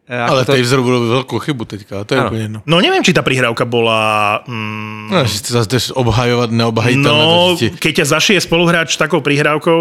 e, 0.07 0.15
Ale 0.15 0.47
to... 0.47 0.55
Taves 0.55 0.71
robil 0.73 1.03
veľkú 1.19 1.37
chybu 1.43 1.63
teďka, 1.67 2.07
to 2.07 2.15
je 2.15 2.19
Áno. 2.23 2.29
úplne 2.31 2.43
jedno. 2.47 2.59
No 2.67 2.79
neviem, 2.79 3.03
či 3.03 3.11
tá 3.13 3.27
prihrávka 3.27 3.67
bola... 3.67 4.41
Mm, 4.47 5.11
No, 5.11 5.25
že 5.27 5.41
zase 5.43 5.67
chceš 5.67 5.85
obhajovať 5.99 6.49
neobhajiteľné. 6.53 7.25
No, 7.27 7.57
to 7.57 7.59
ti- 7.59 7.73
keď 7.75 7.93
ťa 8.03 8.07
zašije 8.15 8.39
spoluhráč 8.45 8.95
takou 8.97 9.19
prihrávkou, 9.25 9.81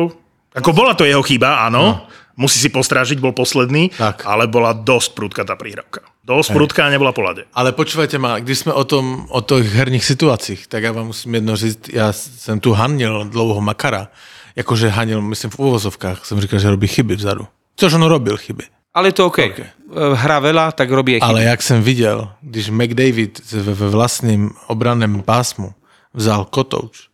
ako 0.58 0.70
bola 0.74 0.98
to 0.98 1.06
jeho 1.06 1.22
chyba, 1.22 1.68
áno, 1.70 2.08
musí 2.40 2.58
si 2.58 2.70
postrážiť, 2.74 3.20
bol 3.22 3.36
posledný, 3.38 3.94
Tak. 3.94 4.26
ale 4.26 4.48
bola 4.50 4.74
dosť 4.74 5.10
prudká 5.14 5.44
tá 5.46 5.54
prihrávka. 5.54 6.02
Dosť 6.26 6.52
prudká 6.52 6.88
a 6.88 6.92
nebola 6.92 7.12
po 7.16 7.22
lade. 7.24 7.46
Ale 7.54 7.72
počúvajte 7.72 8.18
ma, 8.20 8.40
když 8.40 8.60
jsme 8.60 8.74
o 8.74 8.84
tom, 8.84 9.28
o 9.30 9.40
těch 9.42 9.68
herních 9.74 10.06
situacích, 10.06 10.68
tak 10.68 10.84
já 10.84 10.92
vám 10.92 11.08
musím 11.08 11.36
jedno 11.36 11.56
říct, 11.56 11.90
já 11.94 12.12
jsem 12.14 12.60
tu 12.60 12.74
hanil 12.74 13.24
dlouho 13.32 13.62
Makara, 13.62 14.08
jakože 14.56 14.90
hanil, 14.90 15.22
myslím 15.22 15.52
v 15.52 15.60
uvozovkách, 15.60 16.26
jsem 16.26 16.42
říkal, 16.42 16.60
že 16.60 16.70
robí 16.70 16.88
chyby 16.88 17.16
vzadu. 17.16 17.48
Což 17.78 17.94
on 17.94 18.04
robil 18.04 18.38
chyby. 18.38 18.64
Ale 18.94 19.08
je 19.08 19.14
to 19.14 19.26
OK. 19.30 19.40
okay. 19.54 19.70
Hrá 19.94 20.42
veľa, 20.42 20.74
tak 20.74 20.90
robí 20.90 21.16
aj 21.16 21.22
chyby. 21.22 21.30
Ale 21.30 21.44
jak 21.44 21.62
jsem 21.62 21.80
viděl, 21.82 22.30
když 22.42 22.70
McDavid 22.70 23.52
ve, 23.52 23.90
vlastním 23.90 24.52
obranném 24.68 25.22
pásmu 25.22 25.74
vzal 26.14 26.46
kotouč 26.46 27.08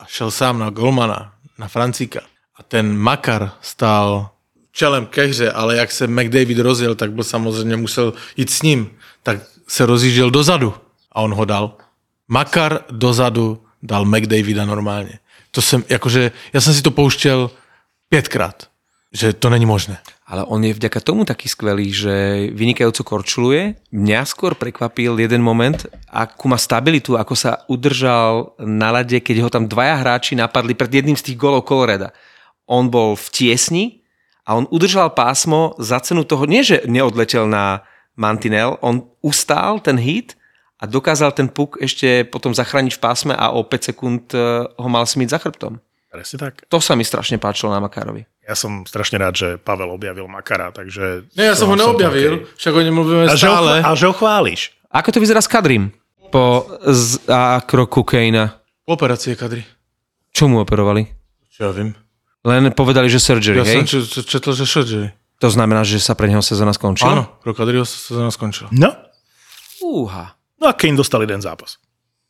a 0.00 0.06
šel 0.06 0.30
sám 0.30 0.58
na 0.58 0.70
golmana, 0.70 1.32
na 1.58 1.68
Francíka 1.68 2.20
a 2.56 2.62
ten 2.62 2.96
Makar 2.96 3.52
stál 3.60 4.30
čelem 4.72 5.06
ke 5.06 5.26
hře, 5.26 5.52
ale 5.52 5.76
jak 5.76 5.90
se 5.92 6.06
McDavid 6.06 6.58
rozjel, 6.58 6.94
tak 6.94 7.12
byl 7.12 7.24
samozřejmě 7.24 7.76
musel 7.76 8.12
jít 8.36 8.50
s 8.50 8.62
ním, 8.62 8.90
tak 9.22 9.38
se 9.68 9.86
rozjížděl 9.86 10.30
dozadu 10.30 10.74
a 11.12 11.20
on 11.20 11.34
ho 11.34 11.44
dal. 11.44 11.74
Makar 12.28 12.80
dozadu 12.90 13.60
dal 13.82 14.08
McDavida 14.08 14.64
normálne. 14.64 15.20
To 15.52 15.60
som, 15.60 15.84
akože, 15.86 16.32
ja 16.50 16.60
som 16.64 16.72
si 16.72 16.82
to 16.82 16.90
poušťal 16.90 17.52
5 18.10 18.32
krát, 18.32 18.66
že 19.14 19.30
to 19.30 19.46
není 19.46 19.62
možné. 19.62 20.02
Ale 20.26 20.42
on 20.42 20.58
je 20.66 20.74
vďaka 20.74 20.98
tomu 20.98 21.22
taký 21.22 21.46
skvelý, 21.46 21.94
že 21.94 22.14
vynikajúco 22.50 23.06
korčuluje. 23.06 23.78
Mňa 23.94 24.26
skôr 24.26 24.58
prekvapil 24.58 25.14
jeden 25.22 25.38
moment, 25.38 25.86
akú 26.10 26.50
má 26.50 26.58
stabilitu, 26.58 27.14
ako 27.14 27.34
sa 27.38 27.62
udržal 27.70 28.58
na 28.58 28.90
lade, 28.90 29.14
keď 29.22 29.46
ho 29.46 29.48
tam 29.54 29.70
dvaja 29.70 30.02
hráči 30.02 30.34
napadli 30.34 30.74
pred 30.74 30.90
jedným 30.90 31.14
z 31.14 31.30
tých 31.30 31.38
golov 31.38 31.62
Coloreda. 31.62 32.10
On 32.66 32.90
bol 32.90 33.14
v 33.14 33.26
tiesni 33.30 33.84
a 34.42 34.58
on 34.58 34.66
udržal 34.66 35.14
pásmo 35.14 35.78
za 35.78 36.02
cenu 36.02 36.26
toho, 36.26 36.42
nie 36.50 36.66
že 36.66 36.82
neodletel 36.90 37.46
na 37.46 37.86
mantinel, 38.18 38.82
on 38.82 39.06
ustál 39.22 39.78
ten 39.78 39.94
hit 39.94 40.34
a 40.82 40.90
dokázal 40.90 41.30
ten 41.30 41.46
puk 41.46 41.78
ešte 41.78 42.26
potom 42.26 42.50
zachrániť 42.50 42.98
v 42.98 43.02
pásme 43.02 43.32
a 43.36 43.54
o 43.54 43.62
5 43.62 43.94
sekúnd 43.94 44.34
eh, 44.34 44.66
ho 44.66 44.88
mal 44.90 45.06
Smith 45.06 45.30
za 45.30 45.38
chrbtom. 45.38 45.78
Presne 46.10 46.36
tak. 46.38 46.66
To 46.70 46.78
sa 46.82 46.98
mi 46.98 47.06
strašne 47.06 47.38
páčilo 47.38 47.70
na 47.70 47.82
Makarovi. 47.82 48.33
Ja 48.44 48.52
som 48.52 48.84
strašne 48.84 49.16
rád, 49.16 49.34
že 49.34 49.48
Pavel 49.56 49.88
objavil 49.88 50.28
Makara, 50.28 50.68
takže... 50.68 51.24
Ne, 51.32 51.48
ja 51.48 51.56
som 51.56 51.64
ho 51.66 51.74
neobjavil, 51.74 52.44
však 52.54 52.72
o 52.72 52.80
ňom 52.80 52.94
mluvíme 52.94 53.24
A 53.24 53.34
že, 53.34 53.48
ho, 53.48 53.56
stále. 53.56 53.72
a 53.80 53.90
že 53.96 54.04
ho 54.04 54.12
chváliš. 54.12 54.76
Ako 54.88 55.08
to 55.10 55.18
vyzerá 55.18 55.40
s 55.40 55.48
Kadrim? 55.48 55.96
Po 56.28 56.68
zákroku 56.84 58.04
Kejna. 58.04 58.60
Operácie 58.84 59.32
kadry. 59.32 59.64
Čo 60.28 60.44
mu 60.44 60.60
operovali? 60.60 61.08
Čo 61.48 61.60
ja 61.62 61.72
viem. 61.72 61.96
Len 62.44 62.68
povedali, 62.70 63.08
že 63.08 63.16
surgery, 63.16 63.56
Ja 63.56 63.64
som 63.64 63.80
hej? 63.80 63.88
č- 63.88 64.04
č- 64.04 64.26
četl, 64.28 64.52
že 64.52 64.68
surgery. 64.68 65.08
To 65.40 65.48
znamená, 65.48 65.80
že 65.80 65.96
sa 65.96 66.12
pre 66.12 66.28
neho 66.28 66.44
sezóna 66.44 66.70
skončila? 66.70 67.10
Áno, 67.10 67.24
pro 67.40 67.56
Kadriho 67.56 67.88
sa 67.88 67.96
sezóna 67.96 68.28
skončila. 68.28 68.68
No, 68.70 68.92
Fúha. 69.80 70.36
no 70.58 70.68
a 70.68 70.76
Kane 70.76 70.94
dostal 70.94 71.22
jeden 71.22 71.40
zápas. 71.40 71.80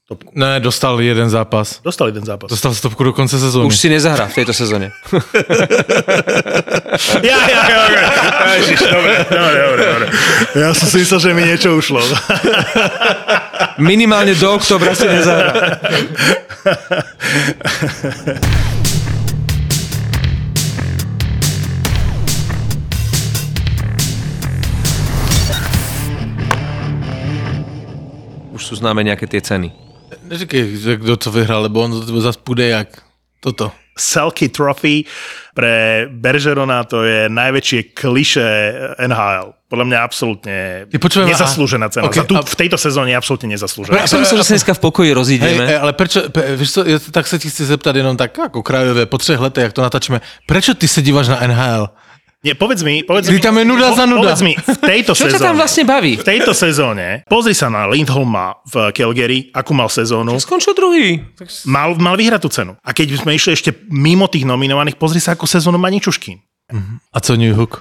Topku. 0.04 0.32
Ne, 0.36 0.60
dostal 0.60 1.00
jeden 1.00 1.30
zápas. 1.32 1.80
Dostal 1.80 2.12
jeden 2.12 2.24
zápas. 2.24 2.50
Dostal 2.52 2.74
stopku 2.74 3.04
do 3.04 3.12
konce 3.12 3.40
sezóny. 3.40 3.72
Už 3.72 3.76
si 3.80 3.88
nezahrá 3.88 4.28
v 4.28 4.34
tejto 4.36 4.52
sezóne. 4.52 4.92
Ja, 7.24 7.40
ja, 7.50 7.62
ja, 7.66 7.82
ja. 7.90 8.08
Ježiš, 8.54 8.86
dobre, 8.86 9.26
dobre, 9.26 9.58
dobre, 9.66 9.82
dobre. 9.82 10.06
Ja 10.54 10.70
som 10.70 10.86
si 10.86 11.02
myslel, 11.02 11.20
že 11.24 11.30
mi 11.34 11.42
niečo 11.42 11.74
ušlo. 11.74 11.98
Minimálne 13.82 14.36
do 14.38 14.54
oktobra 14.54 14.94
si 14.94 15.08
nezahrá. 15.10 15.74
Už 28.54 28.62
sú 28.62 28.78
známe 28.78 29.02
nejaké 29.02 29.26
tie 29.26 29.42
ceny. 29.42 29.83
Neříkej, 30.24 30.76
že 30.76 30.96
kdo 30.96 31.16
co 31.16 31.30
vyhral, 31.32 31.62
lebo 31.62 31.80
on 31.80 32.20
zase 32.20 32.38
půjde 32.44 32.68
jak 32.68 32.88
toto. 33.40 33.72
Selkie 33.98 34.48
Trophy 34.48 35.04
pre 35.54 36.06
Bergerona 36.10 36.82
to 36.82 37.06
je 37.06 37.30
najväčšie 37.30 37.94
kliše 37.94 38.42
NHL. 39.06 39.54
Podľa 39.70 39.84
mňa 39.86 39.98
absolútne 40.02 40.56
Ty 40.90 40.98
počujem, 40.98 41.30
nezaslúžená 41.30 41.86
cena. 41.94 42.10
Okay, 42.10 42.22
Za 42.22 42.26
tu, 42.26 42.34
a- 42.34 42.42
v 42.42 42.56
tejto 42.58 42.74
sezóne 42.74 43.14
je 43.14 43.16
absolútne 43.22 43.54
nezaslúžená. 43.54 43.94
Ja 44.02 44.10
som 44.10 44.18
myslel, 44.18 44.42
že 44.42 44.46
sa 44.50 44.54
dneska 44.58 44.74
v 44.74 44.82
pokoji 44.82 45.10
rozídeme. 45.14 45.62
hej, 45.62 45.78
ale 45.78 45.94
prečo, 45.94 46.26
pe, 46.34 46.58
víš 46.58 46.74
co, 46.74 46.80
ja, 46.82 46.98
tak 46.98 47.30
sa 47.30 47.38
ti 47.38 47.46
chci 47.46 47.62
zeptat 47.70 47.94
jenom 47.94 48.18
tak, 48.18 48.34
ako 48.34 48.66
krajové, 48.66 49.06
po 49.06 49.14
třech 49.18 49.38
letech, 49.38 49.62
jak 49.70 49.74
to 49.78 49.82
natáčeme, 49.86 50.18
prečo 50.46 50.74
ty 50.74 50.88
se 50.90 50.98
díváš 51.02 51.28
na 51.30 51.38
NHL? 51.46 51.86
Nie, 52.44 52.52
povedz 52.52 52.84
mi, 52.84 53.00
povedz 53.00 53.32
Vy 53.32 53.40
mi, 53.40 53.40
tam 53.40 53.56
je 53.56 53.64
nuda 53.64 53.88
po- 53.88 53.96
za 53.96 54.04
nuda. 54.04 54.20
Povedz 54.36 54.42
mi, 54.44 54.52
v 54.52 54.78
tejto 54.78 55.16
Čo 55.16 55.32
sezóne, 55.32 55.44
tam 55.48 55.56
vlastne 55.56 55.84
baví? 55.88 56.12
v 56.20 56.26
tejto 56.28 56.52
sezóne, 56.52 57.24
pozri 57.24 57.56
sa 57.56 57.72
na 57.72 57.88
Lindholma 57.88 58.60
v 58.68 58.92
Calgary, 58.92 59.48
akú 59.48 59.72
mal 59.72 59.88
sezónu. 59.88 60.36
Skončil 60.36 60.76
druhý. 60.76 61.24
Mal, 61.64 61.96
mal 61.96 62.20
vyhrať 62.20 62.40
tú 62.44 62.52
cenu. 62.52 62.72
A 62.84 62.92
keď 62.92 63.16
sme 63.16 63.32
išli 63.32 63.56
ešte 63.56 63.72
mimo 63.88 64.28
tých 64.28 64.44
nominovaných, 64.44 65.00
pozri 65.00 65.24
sa, 65.24 65.32
akú 65.32 65.48
sezónu 65.48 65.80
má 65.80 65.88
Ničuškin. 65.88 66.36
A 67.08 67.18
co 67.20 67.32
New 67.32 67.56
Hook? 67.56 67.80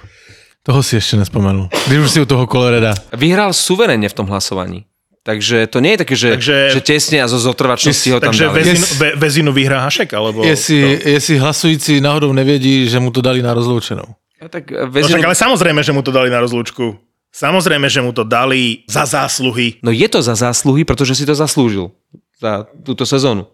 Toho 0.64 0.80
si 0.80 0.96
ešte 0.96 1.20
nespomenul. 1.20 1.68
Když 1.68 1.98
už 2.00 2.10
si 2.10 2.18
u 2.20 2.26
toho 2.26 2.48
Koloreda. 2.48 2.96
Vyhral 3.12 3.52
suverene 3.52 4.08
v 4.08 4.16
tom 4.16 4.24
hlasovaní. 4.32 4.88
Takže 5.24 5.68
to 5.72 5.80
nie 5.80 5.96
je 5.96 5.98
také, 6.04 6.14
že, 6.16 6.28
Takže- 6.36 6.60
že 6.72 6.80
tesne 6.84 7.18
a 7.20 7.28
zo 7.28 7.36
zotrvačnosti 7.40 8.08
ho 8.12 8.20
tam 8.20 8.32
Takže 8.32 8.44
dali. 8.44 8.56
Vezinu, 8.60 8.86
ve, 9.00 9.08
Vezinu 9.16 9.50
vyhrá 9.56 9.80
Hašek, 9.84 10.12
alebo... 10.12 10.44
Jestli, 10.44 11.00
jestli 11.04 11.36
hlasující 11.40 12.00
náhodou 12.00 12.32
nevědí, 12.32 12.88
že 12.88 13.00
mu 13.00 13.08
to 13.12 13.20
dali 13.20 13.40
na 13.44 13.52
rozloučenou. 13.56 14.04
Tak 14.50 14.64
No 14.70 14.90
vezinu... 14.90 15.18
však 15.18 15.26
ale 15.26 15.36
samozrejme, 15.36 15.80
že 15.80 15.92
mu 15.92 16.02
to 16.04 16.12
dali 16.12 16.28
na 16.28 16.40
rozlúčku. 16.42 16.96
Samozrejme, 17.34 17.90
že 17.90 17.98
mu 17.98 18.14
to 18.14 18.22
dali 18.22 18.86
za 18.86 19.02
zásluhy. 19.08 19.82
no 19.82 19.90
je 19.90 20.06
to 20.06 20.22
za 20.22 20.38
zásluhy, 20.38 20.86
pretože 20.86 21.18
si 21.18 21.24
to 21.26 21.34
zaslúžil 21.34 21.90
za 22.38 22.66
túto 22.86 23.02
sezónu. 23.02 23.50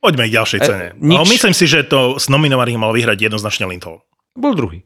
Poďme 0.00 0.26
k 0.26 0.34
ďalšej 0.34 0.60
cene. 0.64 0.86
nič. 0.96 1.14
No, 1.14 1.22
myslím 1.28 1.52
si, 1.52 1.68
že 1.68 1.84
to 1.84 2.16
z 2.16 2.26
nominovaných 2.32 2.80
mal 2.80 2.90
vyhrať 2.96 3.20
jednoznačne 3.30 3.68
Lindholm. 3.68 4.00
Bol 4.34 4.56
druhý. 4.56 4.82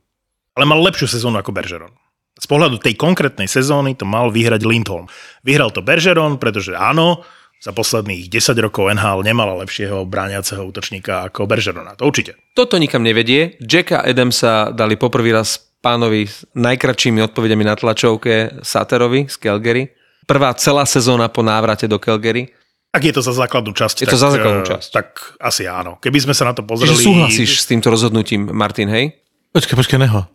Ale 0.58 0.66
mal 0.66 0.82
lepšiu 0.82 1.06
sezónu 1.06 1.38
ako 1.38 1.54
Bergeron. 1.54 1.94
Z 2.34 2.50
pohľadu 2.50 2.82
tej 2.82 2.98
konkrétnej 2.98 3.46
sezóny 3.46 3.94
to 3.94 4.02
mal 4.04 4.26
vyhrať 4.28 4.66
Lindholm. 4.66 5.06
Vyhral 5.46 5.70
to 5.70 5.86
Bergeron, 5.86 6.36
pretože 6.36 6.74
áno, 6.74 7.22
za 7.64 7.72
posledných 7.72 8.28
10 8.28 8.60
rokov 8.60 8.92
NHL 8.92 9.24
nemala 9.24 9.56
lepšieho 9.64 10.04
brániaceho 10.04 10.60
útočníka 10.68 11.24
ako 11.32 11.48
Bergerona. 11.48 11.96
To 11.96 12.04
určite. 12.04 12.36
Toto 12.52 12.76
nikam 12.76 13.00
nevedie. 13.00 13.56
Jacka 13.56 14.04
Adamsa 14.04 14.68
dali 14.68 15.00
poprvý 15.00 15.32
raz 15.32 15.56
pánovi 15.80 16.28
s 16.28 16.44
najkračšími 16.52 17.24
odpovediami 17.24 17.64
na 17.64 17.72
tlačovke 17.72 18.60
Saterovi 18.60 19.32
z 19.32 19.36
Calgary. 19.40 19.88
Prvá 20.28 20.52
celá 20.60 20.84
sezóna 20.84 21.32
po 21.32 21.40
návrate 21.40 21.88
do 21.88 21.96
Calgary. 21.96 22.52
Ak 22.92 23.00
je 23.00 23.16
to 23.16 23.24
za 23.24 23.32
základnú 23.32 23.72
časť, 23.72 24.04
Je 24.04 24.08
to 24.12 24.16
tak, 24.16 24.22
za 24.22 24.28
základnú 24.36 24.62
eh, 24.62 24.70
časť. 24.70 24.88
tak 24.92 25.08
asi 25.40 25.64
áno. 25.64 25.96
Keby 26.04 26.20
sme 26.20 26.34
sa 26.36 26.46
na 26.46 26.52
to 26.52 26.62
pozreli... 26.62 26.92
Čiže 26.94 27.04
súhlasíš 27.04 27.50
s 27.64 27.66
týmto 27.66 27.88
rozhodnutím, 27.88 28.52
Martin, 28.52 28.92
hej? 28.92 29.18
Počkej, 29.56 29.76
počkej, 29.76 29.98
neho. 30.04 30.28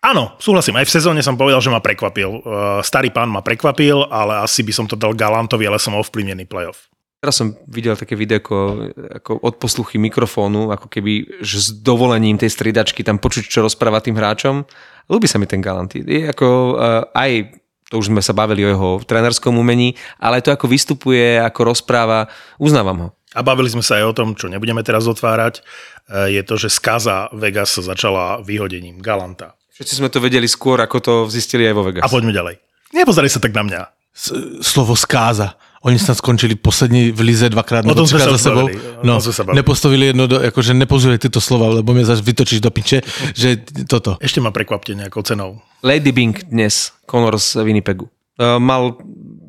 Áno, 0.00 0.32
súhlasím. 0.40 0.80
Aj 0.80 0.88
v 0.88 0.94
sezóne 0.96 1.20
som 1.20 1.36
povedal, 1.36 1.60
že 1.60 1.68
ma 1.68 1.84
prekvapil. 1.84 2.40
Uh, 2.40 2.80
Starý 2.80 3.12
pán 3.12 3.28
ma 3.28 3.44
prekvapil, 3.44 4.08
ale 4.08 4.40
asi 4.40 4.64
by 4.64 4.72
som 4.72 4.88
to 4.88 4.96
dal 4.96 5.12
Galantovi, 5.12 5.68
ale 5.68 5.76
som 5.76 5.92
ovplyvnený 5.92 6.48
playoff. 6.48 6.88
Teraz 7.20 7.36
som 7.36 7.52
videl 7.68 8.00
také 8.00 8.16
videko 8.16 8.88
ako 9.20 9.44
od 9.44 9.60
posluchy 9.60 10.00
mikrofónu, 10.00 10.72
ako 10.72 10.88
keby 10.88 11.44
že 11.44 11.60
s 11.60 11.68
dovolením 11.84 12.40
tej 12.40 12.48
stridačky 12.48 13.04
tam 13.04 13.20
počuť, 13.20 13.44
čo 13.44 13.60
rozpráva 13.60 14.00
tým 14.00 14.16
hráčom. 14.16 14.64
Ľúbi 15.12 15.28
sa 15.28 15.36
mi 15.36 15.44
ten 15.44 15.60
Galant. 15.60 15.92
Je 15.92 16.24
ako 16.24 16.48
uh, 16.80 17.12
aj 17.12 17.60
to 17.92 18.00
už 18.00 18.08
sme 18.08 18.24
sa 18.24 18.32
bavili 18.32 18.64
o 18.64 18.72
jeho 18.72 18.90
trénerskom 19.04 19.52
umení, 19.52 19.98
ale 20.16 20.40
to 20.40 20.48
ako 20.48 20.70
vystupuje, 20.70 21.36
ako 21.42 21.76
rozpráva, 21.76 22.30
uznávam 22.56 22.98
ho. 23.04 23.08
A 23.36 23.44
bavili 23.44 23.68
sme 23.68 23.84
sa 23.84 24.00
aj 24.00 24.04
o 24.06 24.16
tom, 24.16 24.32
čo 24.32 24.48
nebudeme 24.48 24.80
teraz 24.80 25.04
otvárať. 25.04 25.60
Uh, 26.08 26.32
Je 26.32 26.40
to, 26.40 26.56
že 26.56 26.72
skaza 26.72 27.28
Vegas 27.36 27.76
začala 27.76 28.40
vyhodením 28.40 29.04
Galanta. 29.04 29.59
Všetci 29.80 29.96
sme 29.96 30.12
to 30.12 30.20
vedeli 30.20 30.44
skôr, 30.44 30.76
ako 30.84 30.96
to 31.00 31.12
zistili 31.32 31.64
aj 31.64 31.72
vo 31.72 31.88
Vegas. 31.88 32.04
A 32.04 32.12
poďme 32.12 32.36
ďalej. 32.36 32.60
Nepozeraj 32.92 33.32
sa 33.32 33.40
tak 33.40 33.56
na 33.56 33.64
mňa. 33.64 33.80
S, 34.12 34.28
slovo 34.60 34.92
skáza. 34.92 35.56
Oni 35.80 35.96
snad 35.96 36.20
skončili 36.20 36.60
poslední 36.60 37.08
v 37.08 37.32
lize 37.32 37.48
dvakrát 37.48 37.88
nebo 37.88 38.04
třikrát 38.04 38.28
sa 38.28 38.36
za 38.36 38.52
sebou. 38.52 38.68
No, 39.00 39.16
bavili. 39.16 39.56
nepostavili 39.56 40.04
jedno, 40.12 40.28
do, 40.28 40.36
akože 40.36 40.76
nepozuje 40.76 41.16
tyto 41.16 41.40
slova, 41.40 41.80
lebo 41.80 41.96
mě 41.96 42.04
zaš 42.04 42.20
vytočíš 42.20 42.60
do 42.60 42.68
piče, 42.68 43.00
že 43.32 43.64
toto. 43.88 44.20
Ešte 44.20 44.44
ma 44.44 44.52
prekvapte 44.52 44.92
nejakou 44.92 45.24
cenou. 45.24 45.64
Lady 45.80 46.12
Bing 46.12 46.36
dnes, 46.52 46.92
Connor 47.08 47.40
z 47.40 47.64
Winnipegu. 47.64 48.12
E, 48.40 48.56
Mal 48.56 48.96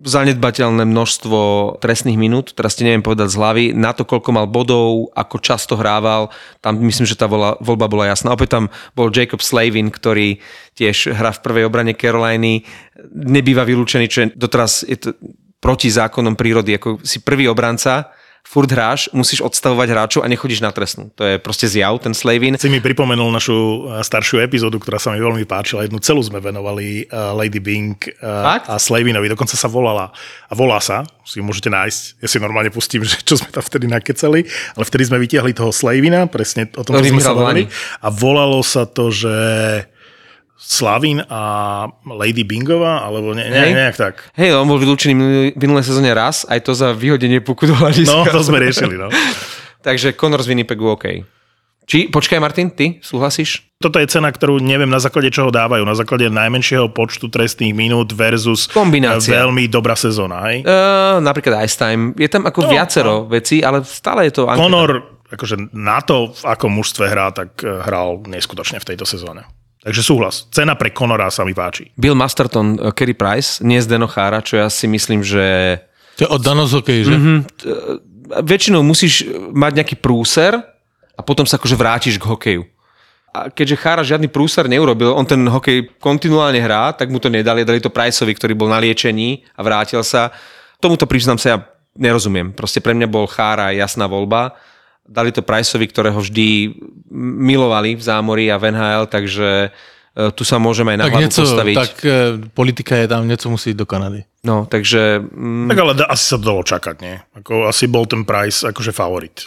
zanedbateľné 0.02 0.82
množstvo 0.82 1.40
trestných 1.78 2.18
minút, 2.18 2.58
teraz 2.58 2.74
ti 2.74 2.82
neviem 2.82 3.06
povedať 3.06 3.30
z 3.30 3.38
hlavy, 3.38 3.66
na 3.78 3.94
to, 3.94 4.02
koľko 4.02 4.34
mal 4.34 4.50
bodov, 4.50 5.14
ako 5.14 5.38
často 5.38 5.78
hrával, 5.78 6.34
tam 6.58 6.82
myslím, 6.82 7.06
že 7.06 7.14
tá 7.14 7.30
voľba 7.30 7.86
bola 7.86 8.10
jasná. 8.10 8.34
Opäť 8.34 8.58
tam 8.58 8.66
bol 8.98 9.14
Jacob 9.14 9.46
Slavin, 9.46 9.94
ktorý 9.94 10.42
tiež 10.74 11.14
hrá 11.14 11.30
v 11.38 11.44
prvej 11.46 11.64
obrane 11.70 11.94
Caroliny, 11.94 12.66
nebýva 13.14 13.62
vylúčený, 13.62 14.06
čo 14.10 14.20
je 14.26 14.28
doteraz 14.34 14.82
je 14.90 14.98
to 14.98 15.14
proti 15.62 15.94
zákonom 15.94 16.34
prírody, 16.34 16.82
ako 16.82 17.06
si 17.06 17.22
prvý 17.22 17.46
obranca, 17.46 18.10
furt 18.52 18.68
hráš, 18.68 19.08
musíš 19.16 19.40
odstavovať 19.40 19.88
hráčov 19.96 20.22
a 20.26 20.28
nechodíš 20.28 20.60
na 20.60 20.76
trestnú. 20.76 21.08
To 21.16 21.24
je 21.24 21.40
proste 21.40 21.72
zjav, 21.72 21.96
ten 22.04 22.12
Slavin. 22.12 22.60
Si 22.60 22.68
mi 22.68 22.84
pripomenul 22.84 23.32
našu 23.32 23.56
eh, 23.56 24.04
staršiu 24.04 24.44
epizódu, 24.44 24.76
ktorá 24.76 25.00
sa 25.00 25.16
mi 25.16 25.24
veľmi 25.24 25.48
páčila. 25.48 25.88
Jednu 25.88 26.04
celú 26.04 26.20
sme 26.20 26.44
venovali 26.44 27.08
uh, 27.08 27.32
Lady 27.38 27.64
Bing 27.64 27.96
uh, 28.20 28.60
Fakt? 28.60 28.68
a 28.68 28.76
Slavinovi. 28.76 29.32
Dokonca 29.32 29.56
sa 29.56 29.72
volala. 29.72 30.12
A 30.50 30.54
volá 30.54 30.84
sa, 30.84 31.08
si 31.24 31.40
ju 31.40 31.48
môžete 31.48 31.72
nájsť. 31.72 32.02
Ja 32.20 32.28
si 32.28 32.38
normálne 32.44 32.74
pustím, 32.74 33.06
že 33.08 33.24
čo 33.24 33.40
sme 33.40 33.54
tam 33.56 33.64
vtedy 33.64 33.88
nakecali. 33.88 34.44
Ale 34.76 34.84
vtedy 34.84 35.04
sme 35.08 35.18
vytiahli 35.24 35.56
toho 35.56 35.72
Slavina, 35.72 36.28
presne 36.28 36.68
o 36.76 36.84
tom, 36.84 37.00
Ktorý 37.00 37.16
sme 37.16 37.24
sa 37.24 37.32
vyhral 37.32 37.36
v 37.36 37.40
bavili. 37.40 37.64
Lani. 37.66 38.04
A 38.04 38.08
volalo 38.12 38.60
sa 38.68 38.84
to, 38.84 39.14
že 39.14 39.32
Slavin 40.62 41.26
a 41.26 41.42
Lady 42.06 42.46
Bingová, 42.46 43.02
alebo 43.02 43.34
ne, 43.34 43.50
ne, 43.50 43.58
Hej. 43.58 43.72
nejak 43.74 43.96
tak. 43.98 44.14
Hej, 44.38 44.54
on 44.54 44.70
bol 44.70 44.78
vylúčený 44.78 45.14
minulé 45.58 45.82
sezóne 45.82 46.14
raz, 46.14 46.46
aj 46.46 46.62
to 46.62 46.72
za 46.72 46.94
vyhodenie 46.94 47.42
puku 47.42 47.66
do 47.66 47.74
hľadiska. 47.74 48.14
No, 48.14 48.30
to 48.30 48.46
sme 48.46 48.62
riešili, 48.62 48.94
no. 48.94 49.10
Takže 49.86 50.14
Connor 50.14 50.40
z 50.40 50.54
Winnipegu 50.54 50.86
OK. 50.86 51.06
Či, 51.82 52.08
počkaj 52.08 52.38
Martin, 52.38 52.70
ty 52.70 53.02
súhlasíš? 53.02 53.74
Toto 53.82 53.98
je 53.98 54.06
cena, 54.06 54.30
ktorú 54.30 54.62
neviem 54.62 54.88
na 54.88 55.02
základe 55.02 55.34
čoho 55.34 55.50
dávajú. 55.50 55.82
Na 55.82 55.98
základe 55.98 56.30
najmenšieho 56.30 56.94
počtu 56.94 57.26
trestných 57.28 57.74
minút 57.74 58.14
versus 58.14 58.70
Kombinácia. 58.70 59.34
eh, 59.34 59.42
veľmi 59.42 59.66
dobrá 59.66 59.98
sezóna. 59.98 60.46
Hej? 60.48 60.62
Uh, 60.62 61.18
napríklad 61.20 61.66
Ice 61.66 61.76
Time. 61.76 62.14
Je 62.16 62.30
tam 62.30 62.46
ako 62.46 62.64
No, 62.64 62.70
viacero 62.70 63.14
vecí, 63.26 63.60
ale 63.60 63.82
stále 63.82 64.30
je 64.30 64.38
to... 64.38 64.46
anketa. 64.46 64.62
Conor, 64.62 64.90
akože 65.28 65.74
na 65.74 66.00
to, 66.00 66.30
v 66.32 66.44
akom 66.46 66.70
mužstve 66.70 67.10
hrá, 67.10 67.34
tak 67.34 67.60
eh, 67.60 67.82
hral 67.82 68.22
neskutočne 68.24 68.78
v 68.78 68.88
tejto 68.94 69.04
sezóne. 69.04 69.50
Takže 69.82 70.02
súhlas. 70.06 70.46
Cena 70.54 70.78
pre 70.78 70.94
Conora 70.94 71.34
sa 71.34 71.42
mi 71.42 71.58
páči. 71.58 71.90
Bill 71.98 72.14
Masterton, 72.14 72.94
Kerry 72.94 73.18
Price, 73.18 73.66
nie 73.66 73.82
z 73.82 73.90
Denochára, 73.90 74.46
čo 74.46 74.62
ja 74.62 74.70
si 74.70 74.86
myslím, 74.86 75.26
že 75.26 75.78
To 76.22 76.30
je 76.30 76.30
od 76.30 76.42
Dano 76.46 76.70
z 76.70 76.74
hokeji, 76.78 77.02
že? 77.02 77.16
Mhm. 77.18 77.36
väčšinou 78.46 78.86
musíš 78.86 79.28
mať 79.52 79.82
nejaký 79.82 79.96
prúser 80.00 80.56
a 81.18 81.22
potom 81.26 81.44
sa 81.44 81.58
akože 81.58 81.76
vrátiš 81.76 82.16
k 82.22 82.30
hokeju. 82.30 82.64
A 83.32 83.48
keďže 83.48 83.80
Chára 83.80 84.04
žiadny 84.04 84.28
prúser 84.28 84.68
neurobil, 84.68 85.16
on 85.16 85.24
ten 85.24 85.40
hokej 85.48 85.88
kontinuálne 86.04 86.60
hrá, 86.60 86.92
tak 86.92 87.08
mu 87.08 87.18
to 87.18 87.32
nedali, 87.32 87.64
dali 87.64 87.80
to 87.80 87.88
Priceovi, 87.88 88.36
ktorý 88.36 88.54
bol 88.60 88.68
na 88.68 88.80
liečení 88.80 89.48
a 89.56 89.64
vrátil 89.64 90.04
sa. 90.04 90.36
Tomuto 90.84 91.08
priznám 91.08 91.40
sa, 91.40 91.48
ja 91.48 91.58
nerozumiem. 91.96 92.52
Proste 92.52 92.84
pre 92.84 92.92
mňa 92.92 93.08
bol 93.08 93.28
Chára 93.32 93.72
jasná 93.72 94.04
voľba. 94.08 94.56
Dali 95.12 95.36
to 95.36 95.44
Priceovi, 95.44 95.92
ktorého 95.92 96.16
vždy 96.16 96.72
milovali 97.12 98.00
v 98.00 98.02
zámori 98.02 98.48
a 98.48 98.56
v 98.56 98.72
NHL, 98.72 99.12
takže 99.12 99.68
e, 100.16 100.32
tu 100.32 100.48
sa 100.48 100.56
môžeme 100.56 100.96
aj 100.96 100.98
na 100.98 101.06
Tak 101.12 101.14
hlavu 101.14 101.28
postaviť. 101.28 101.76
tak 101.76 101.94
e, 102.08 102.10
politika 102.56 102.96
je 102.96 103.08
tam, 103.12 103.28
něco 103.28 103.50
musí 103.50 103.70
jít 103.70 103.84
do 103.84 103.86
Kanady. 103.86 104.24
No, 104.44 104.66
takže 104.66 105.20
mm, 105.20 105.68
Tak 105.68 105.78
ale 105.80 105.94
da- 105.94 106.10
asi 106.10 106.26
sa 106.26 106.38
to 106.40 106.44
dalo 106.48 106.64
čakať, 106.64 106.96
nie? 107.04 107.20
Ako, 107.36 107.68
asi 107.68 107.92
bol 107.92 108.08
ten 108.08 108.24
Price 108.24 108.64
akože 108.64 108.96
favorit. 108.96 109.44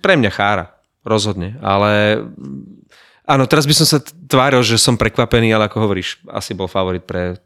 Pre 0.00 0.14
mňa 0.16 0.30
chára, 0.30 0.78
rozhodne. 1.02 1.58
Ale 1.58 2.22
mm, 2.22 2.86
áno, 3.26 3.44
teraz 3.50 3.66
by 3.66 3.74
som 3.74 3.86
sa 3.90 3.98
tváril, 4.30 4.62
že 4.62 4.78
som 4.78 4.94
prekvapený, 4.94 5.50
ale 5.50 5.66
ako 5.66 5.82
hovoríš, 5.82 6.22
asi 6.30 6.54
bol 6.54 6.70
favorit 6.70 7.02
pre, 7.02 7.42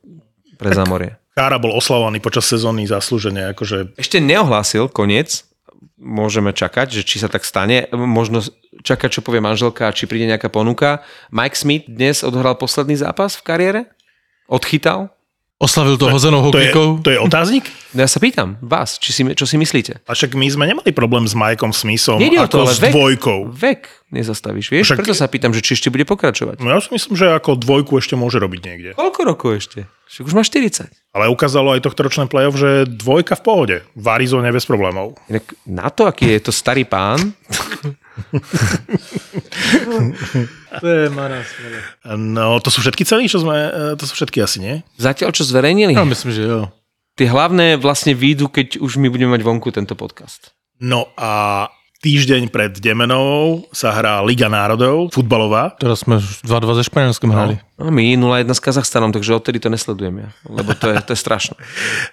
pre 0.60 0.76
Zamorie. 0.76 1.16
Kára 1.32 1.56
bol 1.56 1.72
oslavovaný 1.72 2.20
počas 2.20 2.44
sezóny 2.44 2.84
zaslúžene, 2.84 3.56
akože 3.56 3.96
Ešte 3.96 4.20
neohlásil 4.20 4.92
koniec, 4.92 5.48
môžeme 6.03 6.50
čakať, 6.50 6.90
že 6.90 7.03
či 7.07 7.22
sa 7.22 7.30
tak 7.30 7.46
stane. 7.46 7.86
Možno 7.94 8.42
čakať, 8.82 9.09
čo 9.09 9.24
povie 9.24 9.38
manželka, 9.38 9.94
či 9.94 10.11
príde 10.11 10.26
nejaká 10.26 10.50
ponuka. 10.50 11.07
Mike 11.30 11.55
Smith 11.55 11.86
dnes 11.86 12.26
odohral 12.26 12.59
posledný 12.59 12.98
zápas 12.98 13.38
v 13.38 13.46
kariére? 13.46 13.80
Odchytal? 14.50 15.14
Oslavil 15.62 15.94
to 15.94 16.10
hozenou 16.10 16.42
to 16.44 16.58
je, 16.58 16.68
hokejkou? 16.68 16.88
to 17.00 17.08
je 17.08 17.18
otáznik? 17.18 17.70
No 17.94 18.02
ja 18.02 18.10
sa 18.10 18.18
pýtam 18.18 18.58
vás, 18.58 18.98
či 18.98 19.14
si, 19.14 19.22
čo 19.22 19.46
si 19.46 19.54
myslíte? 19.54 20.02
A 20.02 20.10
však 20.10 20.34
my 20.34 20.46
sme 20.48 20.66
nemali 20.66 20.90
problém 20.90 21.22
s 21.22 21.32
Mikeom 21.32 21.70
Smithom 21.70 22.18
Nejde 22.18 22.34
o 22.36 22.50
to, 22.50 22.58
ako 22.58 22.58
ale 22.58 22.72
s 22.72 22.80
vek, 22.80 22.90
dvojkou. 22.90 23.38
vek 23.46 23.80
nezastavíš, 24.10 24.66
vieš? 24.68 24.84
Však- 24.84 24.98
Preto 24.98 25.14
sa 25.14 25.24
pýtam, 25.24 25.54
že 25.54 25.62
či 25.62 25.78
ešte 25.78 25.86
bude 25.86 26.02
pokračovať. 26.02 26.58
No 26.58 26.68
ja 26.68 26.82
si 26.82 26.90
myslím, 26.90 27.14
že 27.14 27.30
ako 27.30 27.54
dvojku 27.54 27.94
ešte 27.94 28.12
môže 28.12 28.36
robiť 28.36 28.60
niekde. 28.60 28.90
Koľko 28.92 29.20
rokov 29.22 29.50
ešte? 29.56 29.86
Však 30.08 30.24
už 30.26 30.34
má 30.34 30.42
40. 30.42 30.90
Ale 31.12 31.30
ukázalo 31.30 31.72
aj 31.72 31.80
tohto 31.80 32.00
ročné 32.02 32.26
play-off, 32.26 32.52
že 32.54 32.84
dvojka 32.84 33.38
v 33.38 33.42
pohode. 33.42 33.76
V 33.94 34.06
Arizone 34.08 34.50
bez 34.50 34.66
problémov. 34.66 35.14
Inak 35.30 35.46
na 35.62 35.88
to, 35.88 36.04
aký 36.04 36.26
je 36.32 36.40
to 36.42 36.52
starý 36.52 36.82
pán, 36.82 37.32
To 40.80 40.86
je 40.88 41.08
maras. 41.10 41.46
No, 42.16 42.60
to 42.60 42.68
sú 42.68 42.80
všetky 42.80 43.04
ceny, 43.04 43.28
čo 43.28 43.40
sme... 43.40 43.54
e, 43.68 43.96
To 43.96 44.04
sú 44.04 44.12
všetky 44.14 44.40
asi, 44.40 44.58
nie? 44.58 44.74
zatiaľ 44.96 45.30
čo 45.30 45.44
zverejnili, 45.44 45.92
Ja 45.92 46.04
myslím, 46.04 46.32
že 46.32 46.42
jo. 46.42 46.60
tie 47.14 47.28
hlavné 47.28 47.76
vlastne 47.76 48.16
výjdu, 48.16 48.48
keď 48.48 48.80
už 48.80 48.96
my 48.96 49.08
budeme 49.08 49.32
mať 49.32 49.42
vonku 49.44 49.68
tento 49.70 49.92
podcast. 49.92 50.56
No 50.80 51.12
a 51.14 51.68
týždeň 52.02 52.50
pred 52.50 52.74
Demenou 52.82 53.62
sa 53.70 53.94
hrá 53.94 54.18
Liga 54.26 54.50
národov, 54.50 55.14
futbalová. 55.14 55.78
Teraz 55.78 56.02
jsme 56.02 56.18
už 56.18 56.42
2-2 56.42 56.74
ze 56.74 56.84
Španělskem 56.84 57.30
hrali. 57.30 57.54
No 57.78 57.90
my 57.94 58.16
0-1 58.16 58.50
s 58.50 58.58
Kazachstanom, 58.60 59.12
takže 59.12 59.34
odtedy 59.38 59.60
to 59.62 59.70
nesledujem 59.70 60.18
ja, 60.18 60.28
lebo 60.50 60.74
to 60.74 60.90
je, 60.90 60.98
to 61.04 61.12
je 61.12 61.20
strašné. 61.20 61.54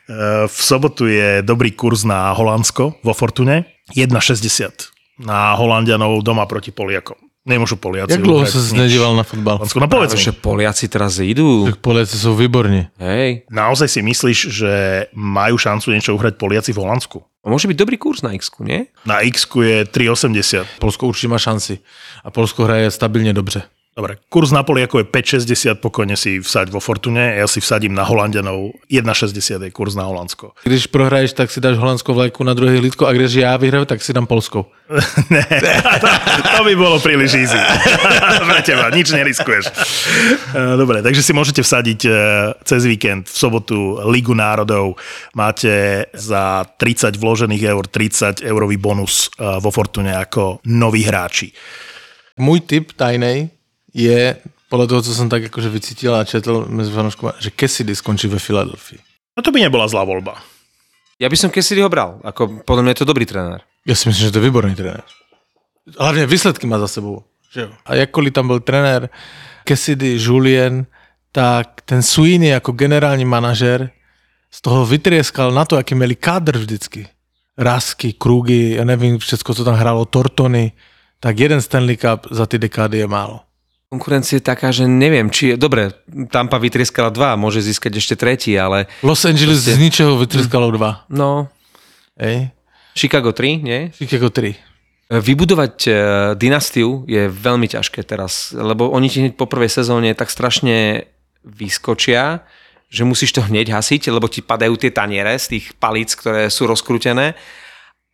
E, 0.09 0.45
V 0.47 0.59
sobotu 0.61 1.07
je 1.07 1.41
dobrý 1.41 1.71
kurz 1.71 2.03
na 2.05 2.29
Holandsko 2.35 2.99
vo 3.01 3.13
Fortune. 3.15 3.65
1,60 3.97 4.98
na 5.19 5.53
Holandianov 5.53 6.23
doma 6.23 6.45
proti 6.45 6.71
Poliakom. 6.71 7.15
Nemôžu 7.47 7.75
Poliaci 7.79 8.13
Jak 8.19 8.47
se 8.47 8.59
nič. 8.59 8.71
nedíval 8.77 9.15
na 9.15 9.23
fotbal? 9.23 9.57
Holandsko, 9.57 9.79
no 9.79 9.87
povedz 9.87 10.13
Že 10.13 10.31
mi, 10.31 10.37
Poliaci 10.43 10.85
teraz 10.91 11.17
idú, 11.23 11.65
Tak 11.65 11.75
Poliaci 11.81 12.17
jsou 12.19 12.35
výborní. 12.35 12.87
hej. 12.99 13.41
naozaj 13.49 13.87
si 13.87 14.01
myslíš, 14.03 14.39
že 14.51 14.71
majú 15.15 15.57
šancu 15.57 15.91
niečo 15.91 16.13
uhrať 16.13 16.35
Poliaci 16.35 16.75
v 16.75 16.83
Holandsku? 16.83 17.23
Môže 17.47 17.71
byť 17.71 17.77
dobrý 17.79 17.95
kurz 17.97 18.21
na 18.21 18.35
x 18.35 18.51
nie? 18.59 18.91
Na 19.07 19.23
x 19.23 19.47
je 19.47 19.87
3,80. 19.87 20.65
Polsko 20.79 21.07
určitě 21.07 21.27
má 21.27 21.37
šanci. 21.39 21.79
A 22.23 22.31
Polsko 22.31 22.63
hraje 22.63 22.91
stabilně 22.91 23.33
dobře. 23.33 23.63
Dobre, 23.97 24.21
kurz 24.29 24.53
na 24.53 24.61
Poliakov 24.63 25.01
je 25.01 25.07
5,60, 25.09 25.81
pokojne 25.81 26.13
si 26.13 26.37
vsaď 26.39 26.69
vo 26.69 26.79
Fortune, 26.79 27.35
ja 27.35 27.49
si 27.49 27.57
vsadím 27.57 27.97
na 27.97 28.05
Holandianov, 28.05 28.77
1,60 28.85 29.65
je 29.65 29.71
kurz 29.73 29.97
na 29.97 30.05
Holandsko. 30.05 30.53
Když 30.63 30.87
prohraješ, 30.87 31.33
tak 31.33 31.51
si 31.51 31.57
dáš 31.57 31.81
holandskou 31.81 32.13
vlajku 32.13 32.45
na 32.45 32.53
druhé 32.53 32.79
lítko 32.79 33.09
a 33.09 33.13
když 33.13 33.33
já 33.33 33.57
vyhraju, 33.57 33.85
tak 33.85 34.01
si 34.01 34.13
dám 34.13 34.29
polskou. 34.29 34.65
ne, 35.29 35.45
to, 36.01 36.07
to 36.57 36.63
by 36.63 36.73
bolo 36.75 37.01
príliš 37.01 37.33
easy. 37.33 37.57
Pre 38.49 38.61
teba, 38.61 38.89
nič 38.89 39.09
neriskuješ. 39.09 39.65
Eh, 39.67 40.77
Dobre, 40.77 41.01
takže 41.01 41.25
si 41.25 41.33
môžete 41.33 41.61
vsadiť 41.61 41.99
eh, 42.05 42.13
cez 42.65 42.81
víkend 42.85 43.25
v 43.25 43.35
sobotu 43.35 44.01
Ligu 44.09 44.33
národov. 44.33 44.97
Máte 45.33 46.05
za 46.13 46.63
30 46.77 47.17
vložených 47.17 47.63
eur 47.67 47.83
30 47.85 48.47
eurový 48.47 48.77
bonus 48.77 49.29
eh, 49.35 49.59
vo 49.59 49.69
Fortune 49.73 50.13
ako 50.13 50.63
noví 50.65 51.03
hráči. 51.03 51.51
Můj 52.39 52.59
tip 52.59 52.95
tajnej 52.95 53.58
je, 53.93 54.35
podle 54.69 54.87
toho, 54.87 55.01
co 55.01 55.15
jsem 55.15 55.29
tak 55.29 55.43
jakože 55.43 55.69
vycítil 55.69 56.15
a 56.15 56.23
četl 56.23 56.65
mezi 56.69 56.91
fanouškama, 56.91 57.33
že 57.39 57.51
Cassidy 57.59 57.95
skončí 57.95 58.27
ve 58.27 58.39
Filadelfii. 58.39 58.99
No 59.37 59.43
to 59.43 59.51
by 59.51 59.61
nebola 59.61 59.87
zlá 59.87 60.03
voľba. 60.03 60.35
Ja 61.19 61.31
by 61.31 61.37
som 61.37 61.51
Cassidy 61.51 61.79
ho 61.79 61.89
bral, 61.89 62.19
ako 62.23 62.63
podľa 62.67 62.81
mňa 62.83 62.91
je 62.91 62.99
to 62.99 63.09
dobrý 63.11 63.25
tréner. 63.25 63.61
Já 63.85 63.95
si 63.95 64.09
myslím, 64.09 64.25
že 64.27 64.31
to 64.31 64.39
je 64.39 64.45
výborný 64.45 64.75
trenér. 64.75 65.01
Hlavně 65.99 66.25
výsledky 66.25 66.67
má 66.67 66.79
za 66.79 66.87
sebou. 66.87 67.23
Že 67.51 67.61
jo? 67.61 67.69
A 67.85 67.95
jakkoliv 67.95 68.33
tam 68.33 68.47
byl 68.47 68.59
trenér 68.59 69.09
Cassidy, 69.67 70.17
Julien, 70.21 70.85
tak 71.31 71.81
ten 71.85 72.03
Sweeney 72.03 72.49
jako 72.49 72.71
generální 72.71 73.25
manažer 73.25 73.89
z 74.51 74.61
toho 74.61 74.85
vytrieskal 74.85 75.51
na 75.51 75.65
to, 75.65 75.75
jaký 75.75 75.95
měli 75.95 76.15
kádr 76.15 76.57
vždycky. 76.57 77.07
Rasky, 77.57 78.13
Krugy, 78.13 78.75
já 78.75 78.83
nevím, 78.83 79.17
všechno, 79.17 79.55
co 79.55 79.63
tam 79.63 79.75
hrálo, 79.75 80.05
Tortony, 80.05 80.71
tak 81.19 81.39
jeden 81.39 81.61
Stanley 81.61 81.97
Cup 81.97 82.27
za 82.31 82.45
ty 82.45 82.57
dekády 82.57 82.97
je 82.97 83.07
málo. 83.07 83.39
Konkurencia 83.89 84.37
je 84.37 84.45
taká, 84.45 84.69
že 84.69 84.85
neviem, 84.85 85.33
či 85.33 85.53
je... 85.53 85.55
Dobre, 85.57 85.89
Tampa 86.29 86.61
vytrieskala 86.61 87.09
dva, 87.09 87.33
môže 87.33 87.65
získať 87.65 87.97
ešte 87.97 88.13
tretí, 88.13 88.53
ale 88.53 88.85
Los 89.01 89.25
Angeles 89.25 89.65
z 89.65 89.81
ničeho 89.81 90.13
vytrieskalo 90.13 90.69
dva. 90.69 91.09
no, 91.09 91.49
Ej? 92.13 92.53
Chicago 92.93 93.33
3, 93.33 93.65
nie? 93.65 93.89
Chicago 93.95 94.29
3. 94.29 94.53
Vybudovať 95.09 95.75
e, 95.87 95.91
dynastiu 96.37 97.07
je 97.09 97.25
veľmi 97.33 97.65
ťažké 97.65 98.05
teraz, 98.05 98.53
lebo 98.53 98.93
oni 98.93 99.09
ti 99.09 99.25
hneď 99.25 99.33
po 99.33 99.49
prvej 99.49 99.73
sezóne 99.73 100.13
tak 100.13 100.29
strašne 100.29 101.09
vyskočia, 101.41 102.45
že 102.93 103.09
musíš 103.09 103.33
to 103.33 103.41
hneď 103.41 103.73
hasiť, 103.73 104.13
lebo 104.13 104.29
ti 104.29 104.45
padajú 104.45 104.77
tie 104.77 104.93
taniere 104.93 105.33
z 105.41 105.57
tých 105.57 105.65
palíc, 105.81 106.13
ktoré 106.13 106.53
sú 106.53 106.69
rozkrútené. 106.69 107.33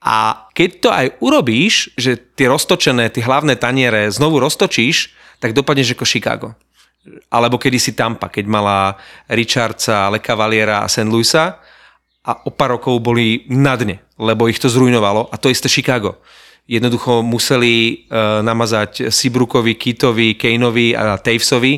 A 0.05 0.47
keď 0.53 0.69
to 0.80 0.89
aj 0.93 1.07
urobíš, 1.19 1.91
že 1.97 2.15
tie 2.15 2.45
roztočené, 2.47 3.09
tie 3.09 3.26
hlavné 3.26 3.57
taniere 3.57 4.07
znovu 4.13 4.38
roztočíš, 4.38 5.14
tak 5.39 5.53
dopadneš 5.53 5.95
ako 5.95 6.05
Chicago. 6.05 6.47
Alebo 7.29 7.61
kedysi 7.61 7.93
Tampa, 7.93 8.33
keď 8.33 8.45
mala 8.49 8.97
Richardsa, 9.29 10.09
Le 10.09 10.17
Cavaliera 10.17 10.81
a 10.81 10.89
St. 10.89 11.05
Louisa 11.05 11.61
a 12.25 12.31
o 12.45 12.49
pár 12.49 12.81
rokov 12.81 12.97
boli 12.97 13.45
na 13.53 13.77
dne, 13.77 14.01
lebo 14.17 14.49
ich 14.49 14.57
to 14.57 14.65
zrujnovalo 14.65 15.29
a 15.29 15.36
to 15.38 15.53
isté 15.53 15.69
Chicago. 15.69 16.17
Jednoducho 16.65 17.21
museli 17.21 18.09
uh, 18.09 18.41
namazať 18.41 19.13
Seabrookovi, 19.13 19.77
Kitovi, 19.77 20.33
Kaneovi 20.33 20.97
a 20.97 21.21
Tavesovi 21.21 21.77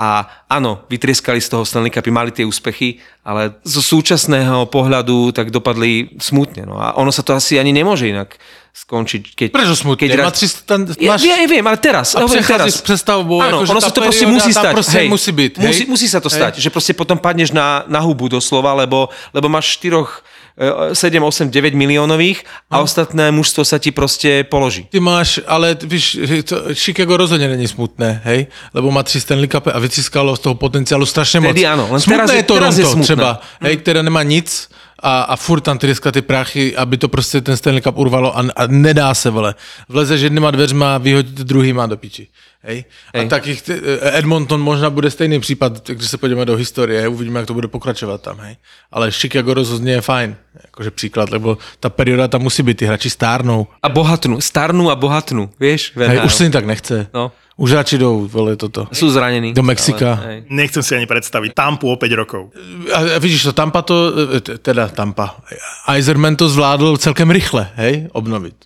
a 0.00 0.24
áno, 0.48 0.84
vytrieskali 0.88 1.40
z 1.40 1.52
toho 1.52 1.64
Stanley 1.64 1.92
Cupy, 1.92 2.08
mali 2.08 2.32
tie 2.32 2.44
úspechy, 2.44 3.00
ale 3.24 3.60
zo 3.64 3.84
súčasného 3.84 4.68
pohľadu 4.72 5.32
tak 5.32 5.52
dopadli 5.52 6.16
smutne. 6.16 6.68
No 6.68 6.80
a 6.80 6.96
ono 7.00 7.12
sa 7.12 7.24
to 7.24 7.36
asi 7.36 7.56
ani 7.56 7.72
nemôže 7.72 8.08
inak 8.08 8.36
skončiť. 8.70 9.22
Keď, 9.34 9.48
Prečo 9.50 9.74
smutne? 9.74 10.06
Keď 10.06 10.10
Má 10.20 10.30
300 10.30 10.62
tam- 10.62 10.86
ja, 10.86 11.10
máš- 11.10 11.26
ja, 11.26 11.36
ja 11.36 11.46
viem, 11.46 11.62
ale 11.62 11.76
teraz. 11.76 12.14
A 12.14 12.22
hovorím 12.22 12.44
teraz. 12.44 12.78
prestavbou, 12.80 13.42
Áno, 13.42 13.60
akože 13.60 13.70
ono 13.70 13.80
sa 13.80 13.90
to 13.90 14.00
proste 14.00 14.26
musí 14.26 14.50
stať. 14.52 14.72
proste 14.72 14.98
musí 15.04 15.30
byť, 15.32 15.52
hej? 15.58 15.66
Musí, 15.66 15.82
musí 15.86 16.06
sa 16.06 16.20
to 16.20 16.30
stať, 16.30 16.58
že 16.58 16.70
proste 16.70 16.94
potom 16.94 17.18
padneš 17.18 17.50
na, 17.50 17.82
na 17.86 17.98
hubu 17.98 18.28
doslova, 18.28 18.72
lebo, 18.72 19.10
lebo 19.34 19.50
máš 19.50 19.74
štyroch, 19.74 20.22
e, 20.54 20.94
7, 20.94 21.18
8, 21.18 21.50
9 21.50 21.74
miliónových 21.74 22.46
a 22.70 22.78
ostatné 22.80 23.30
mužstvo 23.30 23.66
sa 23.66 23.78
ti 23.78 23.90
proste 23.90 24.44
položí. 24.46 24.86
Ty 24.86 25.00
máš, 25.00 25.42
ale 25.46 25.74
víš, 25.74 26.18
to, 26.46 26.70
Chicago 26.72 27.16
rozhodně 27.16 27.48
není 27.48 27.68
smutné, 27.68 28.22
hej? 28.24 28.46
Lebo 28.74 28.90
má 28.90 29.02
tři 29.02 29.20
Stanley 29.20 29.48
Cupy 29.48 29.70
a 29.70 29.78
vyciskalo 29.78 30.36
z 30.36 30.40
toho 30.40 30.54
potenciálu 30.54 31.06
strašně 31.06 31.40
moc. 31.40 31.56
Áno, 31.58 31.88
len 31.90 32.00
smutné 32.00 32.16
teraz 32.16 32.30
je- 32.30 32.36
je 32.36 32.42
to 32.46 32.54
teraz 32.54 32.74
je 32.78 32.84
Toronto 32.84 33.04
smutné. 33.04 33.04
třeba, 33.04 33.40
hej, 33.60 33.76
které 33.76 34.02
nemá 34.02 34.22
nic 34.22 34.68
a, 35.02 35.22
a 35.22 35.36
furt 35.36 35.60
tam 35.60 35.78
trieska 35.78 36.12
ty 36.12 36.22
prachy, 36.22 36.76
aby 36.76 36.96
to 36.96 37.08
prostě 37.08 37.40
ten 37.40 37.56
Stanley 37.56 37.82
Cup 37.82 37.98
urvalo 37.98 38.38
a, 38.38 38.44
a 38.56 38.66
nedá 38.66 39.14
se, 39.14 39.30
vole. 39.30 39.54
Vlezeš 39.88 40.20
jednýma 40.20 40.50
dveřma, 40.50 40.98
vyhodíte 40.98 41.44
druhýma 41.44 41.86
do 41.86 41.96
piči. 41.96 42.28
Hej? 42.62 42.84
Hej. 43.14 43.26
A 43.26 43.28
takých, 43.28 43.62
ty- 43.62 43.80
Edmonton 44.00 44.60
možná 44.60 44.90
bude 44.90 45.10
stejný 45.10 45.40
případ, 45.40 45.88
když 45.88 46.10
se 46.10 46.18
podíváme 46.18 46.44
do 46.44 46.56
historie, 46.56 47.08
uvidíme, 47.08 47.40
jak 47.40 47.46
to 47.46 47.54
bude 47.54 47.68
pokračovat 47.68 48.22
tam, 48.22 48.38
hej. 48.38 48.56
Ale 48.92 49.10
Chicago 49.12 49.54
rozhodně 49.54 49.92
je 49.92 50.00
fajn, 50.00 50.36
jakože 50.64 50.90
příklad, 50.90 51.30
lebo 51.30 51.58
ta 51.80 51.88
perioda 51.90 52.28
tam 52.28 52.42
musí 52.42 52.62
být, 52.62 52.76
ty 52.76 52.86
hráči 52.86 53.10
stárnou. 53.10 53.66
A 53.82 53.88
bohatnú, 53.88 54.40
starnú 54.44 54.92
a 54.92 54.96
bohatnú, 54.96 55.48
vieš? 55.56 55.96
v 55.96 56.04
Hej, 56.04 56.20
už 56.24 56.34
se 56.34 56.44
jim 56.44 56.52
tak 56.52 56.66
nechce. 56.66 57.06
No. 57.14 57.32
Už 57.60 57.72
radši 57.72 57.98
jdou, 57.98 58.24
vole, 58.24 58.56
toto. 58.56 58.88
Sú 58.88 59.12
zranení. 59.12 59.52
Do 59.52 59.60
Mexika. 59.60 60.16
Ale. 60.16 60.48
Nechcem 60.48 60.80
si 60.80 60.96
ani 60.96 61.04
predstaviť. 61.04 61.52
Tampu 61.52 61.92
o 61.92 61.96
5 62.00 62.08
rokov. 62.16 62.56
A 62.88 62.98
a 63.16 63.18
vidíš 63.20 63.42
to, 63.42 63.52
Tampa 63.52 63.84
to, 63.84 64.12
e, 64.32 64.40
teda 64.40 64.88
Tampa, 64.88 65.36
Eiserman 65.84 66.36
to 66.40 66.48
zvládl 66.48 66.96
celkem 66.96 67.30
rychle, 67.30 67.68
hej, 67.76 68.08
obnovit. 68.12 68.56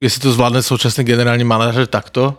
Jestli 0.00 0.20
to 0.20 0.32
zvládne 0.32 0.62
současný 0.62 1.04
generální 1.04 1.44
manažer 1.44 1.86
takto, 1.86 2.38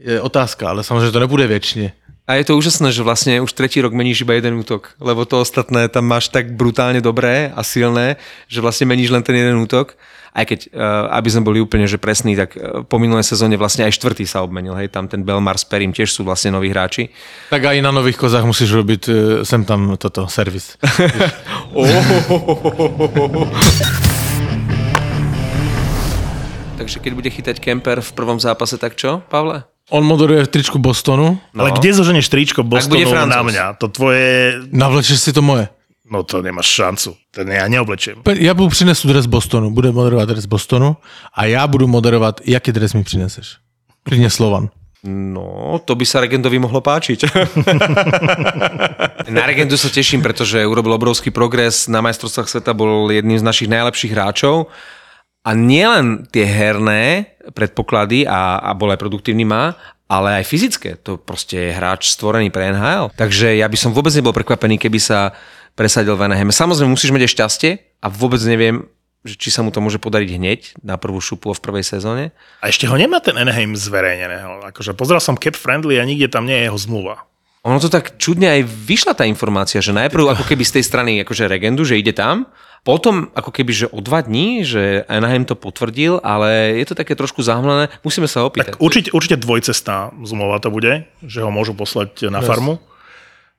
je 0.00 0.20
otázka, 0.20 0.68
ale 0.68 0.84
samozřejmě 0.84 1.10
to 1.10 1.20
nebude 1.20 1.46
věčně. 1.46 1.92
A 2.26 2.42
je 2.42 2.50
to 2.50 2.58
úžasné, 2.58 2.90
že 2.90 3.06
vlastne 3.06 3.38
už 3.38 3.54
tretí 3.54 3.78
rok 3.78 3.94
meníš 3.94 4.26
iba 4.26 4.34
jeden 4.34 4.58
útok, 4.58 4.98
lebo 4.98 5.22
to 5.22 5.38
ostatné 5.38 5.86
tam 5.86 6.10
máš 6.10 6.26
tak 6.26 6.58
brutálne 6.58 6.98
dobré 6.98 7.54
a 7.54 7.62
silné, 7.62 8.18
že 8.50 8.58
vlastne 8.58 8.90
meníš 8.90 9.14
len 9.14 9.22
ten 9.22 9.38
jeden 9.38 9.62
útok. 9.62 9.94
Aj 10.34 10.42
keď, 10.42 10.74
uh, 10.74 11.06
aby 11.16 11.28
sme 11.32 11.48
boli 11.48 11.58
úplne 11.62 11.86
že 11.86 12.02
presní, 12.02 12.36
tak 12.36 12.58
uh, 12.58 12.82
po 12.82 12.98
minulej 12.98 13.24
sezóne 13.24 13.54
vlastne 13.54 13.86
aj 13.86 13.94
štvrtý 13.94 14.26
sa 14.26 14.42
obmenil. 14.42 14.74
Hej, 14.74 14.90
tam 14.90 15.06
ten 15.06 15.22
Belmar 15.22 15.54
s 15.54 15.64
Perim 15.64 15.94
tiež 15.94 16.10
sú 16.10 16.26
vlastne 16.26 16.50
noví 16.50 16.68
hráči. 16.68 17.14
Tak 17.48 17.62
aj 17.62 17.78
na 17.78 17.94
nových 17.94 18.18
kozách 18.18 18.44
musíš 18.44 18.74
robiť 18.74 19.02
e, 19.06 19.12
sem 19.48 19.64
tam 19.64 19.96
toto, 19.96 20.28
servis. 20.28 20.76
Takže 26.76 27.00
keď 27.00 27.12
bude 27.16 27.30
chytať 27.32 27.56
Kemper 27.62 28.02
v 28.02 28.10
prvom 28.12 28.36
zápase, 28.36 28.76
tak 28.76 28.98
čo, 28.98 29.24
Pavle? 29.32 29.75
On 29.90 30.02
moderuje 30.02 30.44
v 30.44 30.48
tričku 30.48 30.78
Bostonu, 30.78 31.38
No. 31.54 31.62
Ale 31.62 31.70
kde 31.78 31.94
zoženeš 31.94 32.28
tričko 32.28 32.62
Bostonu 32.62 33.06
na 33.26 33.42
mňa? 33.42 33.78
To 33.78 33.88
tvoje... 33.88 34.58
navlečeš 34.74 35.18
si 35.20 35.32
to 35.32 35.42
moje. 35.42 35.68
No 36.10 36.22
to 36.22 36.42
nemáš 36.42 36.66
šancu. 36.70 37.16
Ten 37.34 37.50
ja 37.50 37.66
neoblečiem. 37.68 38.22
Já 38.38 38.54
budu 38.54 38.68
přinesu 38.68 39.08
dres 39.08 39.26
Bostonu, 39.26 39.70
bude 39.70 39.92
moderovat 39.92 40.28
dres 40.28 40.46
Bostonu 40.46 40.96
a 41.34 41.44
já 41.44 41.66
budu 41.66 41.86
moderovat, 41.86 42.40
jaký 42.44 42.72
dres 42.72 42.94
mi 42.94 43.04
přineseš. 43.04 43.56
Klidně 44.02 44.30
Slovan. 44.30 44.68
No, 45.06 45.78
to 45.84 45.94
by 45.94 46.06
sa 46.06 46.18
Regendovi 46.18 46.58
mohlo 46.58 46.82
páčiť. 46.82 47.30
na 49.30 49.46
Regendu 49.46 49.78
sa 49.78 49.86
teším, 49.86 50.18
pretože 50.18 50.66
urobil 50.66 50.98
obrovský 50.98 51.30
progres. 51.30 51.86
Na 51.86 52.02
majstrovstvách 52.02 52.50
sveta 52.50 52.74
bol 52.74 53.06
jedným 53.14 53.38
z 53.38 53.46
našich 53.46 53.70
najlepších 53.70 54.10
hráčov. 54.10 54.66
A 55.46 55.54
nielen 55.54 56.26
tie 56.34 56.42
herné 56.42 57.38
predpoklady 57.54 58.26
a, 58.26 58.58
a 58.58 58.74
bol 58.74 58.90
aj 58.90 58.98
produktívny 58.98 59.46
má, 59.46 59.78
ale 60.10 60.42
aj 60.42 60.44
fyzické. 60.50 60.98
To 61.06 61.18
proste 61.18 61.70
je 61.70 61.76
hráč 61.76 62.10
stvorený 62.10 62.50
pre 62.50 62.74
NHL. 62.74 63.14
Takže 63.14 63.54
ja 63.54 63.70
by 63.70 63.78
som 63.78 63.94
vôbec 63.94 64.10
nebol 64.14 64.34
prekvapený, 64.34 64.78
keby 64.78 64.98
sa 64.98 65.34
presadil 65.78 66.18
v 66.18 66.26
Anaheim. 66.26 66.50
Samozrejme, 66.50 66.90
musíš 66.90 67.14
mať 67.14 67.26
aj 67.26 67.32
šťastie 67.38 67.70
a 68.02 68.06
vôbec 68.10 68.42
neviem, 68.42 68.90
či 69.26 69.50
sa 69.50 69.66
mu 69.66 69.74
to 69.74 69.82
môže 69.82 69.98
podariť 69.98 70.30
hneď 70.38 70.60
na 70.86 70.94
prvú 70.94 71.18
šupu 71.18 71.50
v 71.50 71.62
prvej 71.62 71.82
sezóne. 71.86 72.30
A 72.62 72.70
ešte 72.70 72.86
ho 72.86 72.94
nemá 72.94 73.18
ten 73.18 73.34
Anaheim 73.34 73.74
zverejneného. 73.74 74.66
Akože 74.70 74.94
pozrel 74.94 75.18
som 75.18 75.34
Cap 75.34 75.58
Friendly 75.58 75.98
a 75.98 76.06
nikde 76.06 76.30
tam 76.30 76.46
nie 76.46 76.54
je 76.54 76.66
jeho 76.70 76.78
zmluva. 76.78 77.26
Ono 77.66 77.82
to 77.82 77.90
tak 77.90 78.14
čudne 78.14 78.46
aj 78.46 78.62
vyšla 78.62 79.18
tá 79.18 79.26
informácia, 79.26 79.82
že 79.82 79.90
najprv 79.90 80.38
ako 80.38 80.46
keby 80.46 80.62
z 80.62 80.78
tej 80.78 80.84
strany 80.86 81.10
akože 81.26 81.50
Regendu, 81.50 81.82
že 81.82 81.98
ide 81.98 82.14
tam, 82.14 82.46
potom 82.86 83.34
ako 83.34 83.50
keby, 83.50 83.72
že 83.74 83.86
o 83.90 83.98
dva 83.98 84.22
dní, 84.22 84.62
že 84.62 85.02
Anaheim 85.10 85.42
to 85.42 85.58
potvrdil, 85.58 86.22
ale 86.22 86.78
je 86.78 86.86
to 86.86 86.94
také 86.94 87.18
trošku 87.18 87.42
zahmlené, 87.42 87.90
musíme 88.06 88.30
sa 88.30 88.46
opýtať. 88.46 88.78
Tak 88.78 88.78
určite, 88.78 89.10
určite 89.10 89.42
dvojcestná 89.42 90.14
zmluva 90.22 90.62
to 90.62 90.70
bude, 90.70 91.10
že 91.26 91.42
ho 91.42 91.50
môžu 91.50 91.74
poslať 91.74 92.30
na 92.30 92.38
farmu. 92.38 92.78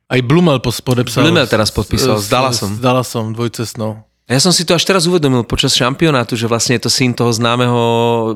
A 0.07 0.15
i 0.15 0.23
Blumel 0.23 0.63
podepsal. 0.63 1.27
Blumel 1.27 1.43
teraz 1.51 1.67
podpísal 1.75 2.15
s 2.15 2.31
Dallasom. 2.31 2.71
S 2.71 2.79
Dallasom, 2.79 3.35
dvojcestnou. 3.35 4.06
Ja 4.27 4.43
som 4.43 4.51
si 4.51 4.67
to 4.67 4.75
až 4.75 4.83
teraz 4.83 5.07
uvedomil 5.07 5.47
počas 5.47 5.71
šampionátu, 5.71 6.35
že 6.35 6.51
vlastne 6.51 6.75
je 6.75 6.83
to 6.83 6.91
syn 6.91 7.15
toho 7.15 7.31
známeho, 7.31 7.79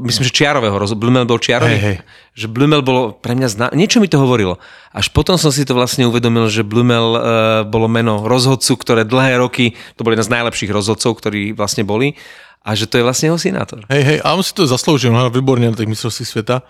myslím, 0.08 0.24
že 0.24 0.32
Čiarového, 0.32 0.80
Blumel 0.96 1.28
bol 1.28 1.36
Čiarový. 1.36 1.76
Hej, 1.76 1.84
hej. 1.84 1.98
Že 2.32 2.48
Blumel 2.48 2.80
bolo 2.80 3.12
pre 3.12 3.36
mňa 3.36 3.48
zná... 3.52 3.66
Niečo 3.76 4.00
mi 4.00 4.08
to 4.08 4.16
hovorilo. 4.16 4.56
Až 4.96 5.12
potom 5.12 5.36
som 5.36 5.52
si 5.52 5.68
to 5.68 5.76
vlastne 5.76 6.08
uvedomil, 6.08 6.48
že 6.48 6.64
Blumel 6.64 7.08
uh, 7.12 7.20
bolo 7.68 7.92
meno 7.92 8.24
rozhodcu, 8.24 8.80
ktoré 8.80 9.04
dlhé 9.04 9.44
roky, 9.44 9.76
to 10.00 10.08
bol 10.08 10.16
jeden 10.16 10.24
z 10.24 10.32
najlepších 10.32 10.72
rozhodcov, 10.72 11.20
ktorí 11.20 11.52
vlastne 11.52 11.84
boli, 11.84 12.16
a 12.64 12.72
že 12.72 12.88
to 12.88 12.96
je 12.96 13.04
vlastne 13.04 13.28
jeho 13.28 13.40
synátor. 13.42 13.84
Hej, 13.92 14.04
hej, 14.08 14.18
a 14.24 14.32
on 14.32 14.48
si 14.48 14.56
to 14.56 14.64
zasloužil, 14.64 15.12
on 15.12 15.20
hrál 15.20 15.30
výborně 15.30 15.68
na 15.68 15.76
těch 15.76 15.92
mistrovstvích 15.92 16.28
světa 16.28 16.64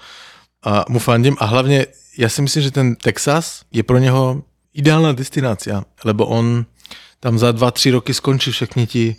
a 0.66 0.86
mu 0.90 1.00
fandím 1.00 1.38
a 1.40 1.46
hlavně 1.46 1.86
já 2.18 2.30
si 2.30 2.42
myslím, 2.42 2.64
že 2.64 2.72
ten 2.72 2.96
Texas 2.96 3.62
je 3.72 3.84
pro 3.84 3.98
něho 3.98 4.42
ideálna 4.74 5.12
destinácia, 5.12 5.84
lebo 6.04 6.26
on 6.26 6.66
tam 7.22 7.38
za 7.38 7.52
dva, 7.52 7.72
tři 7.72 7.92
roky 7.92 8.14
skončí 8.14 8.52
všechny 8.52 8.88
ti 8.88 9.16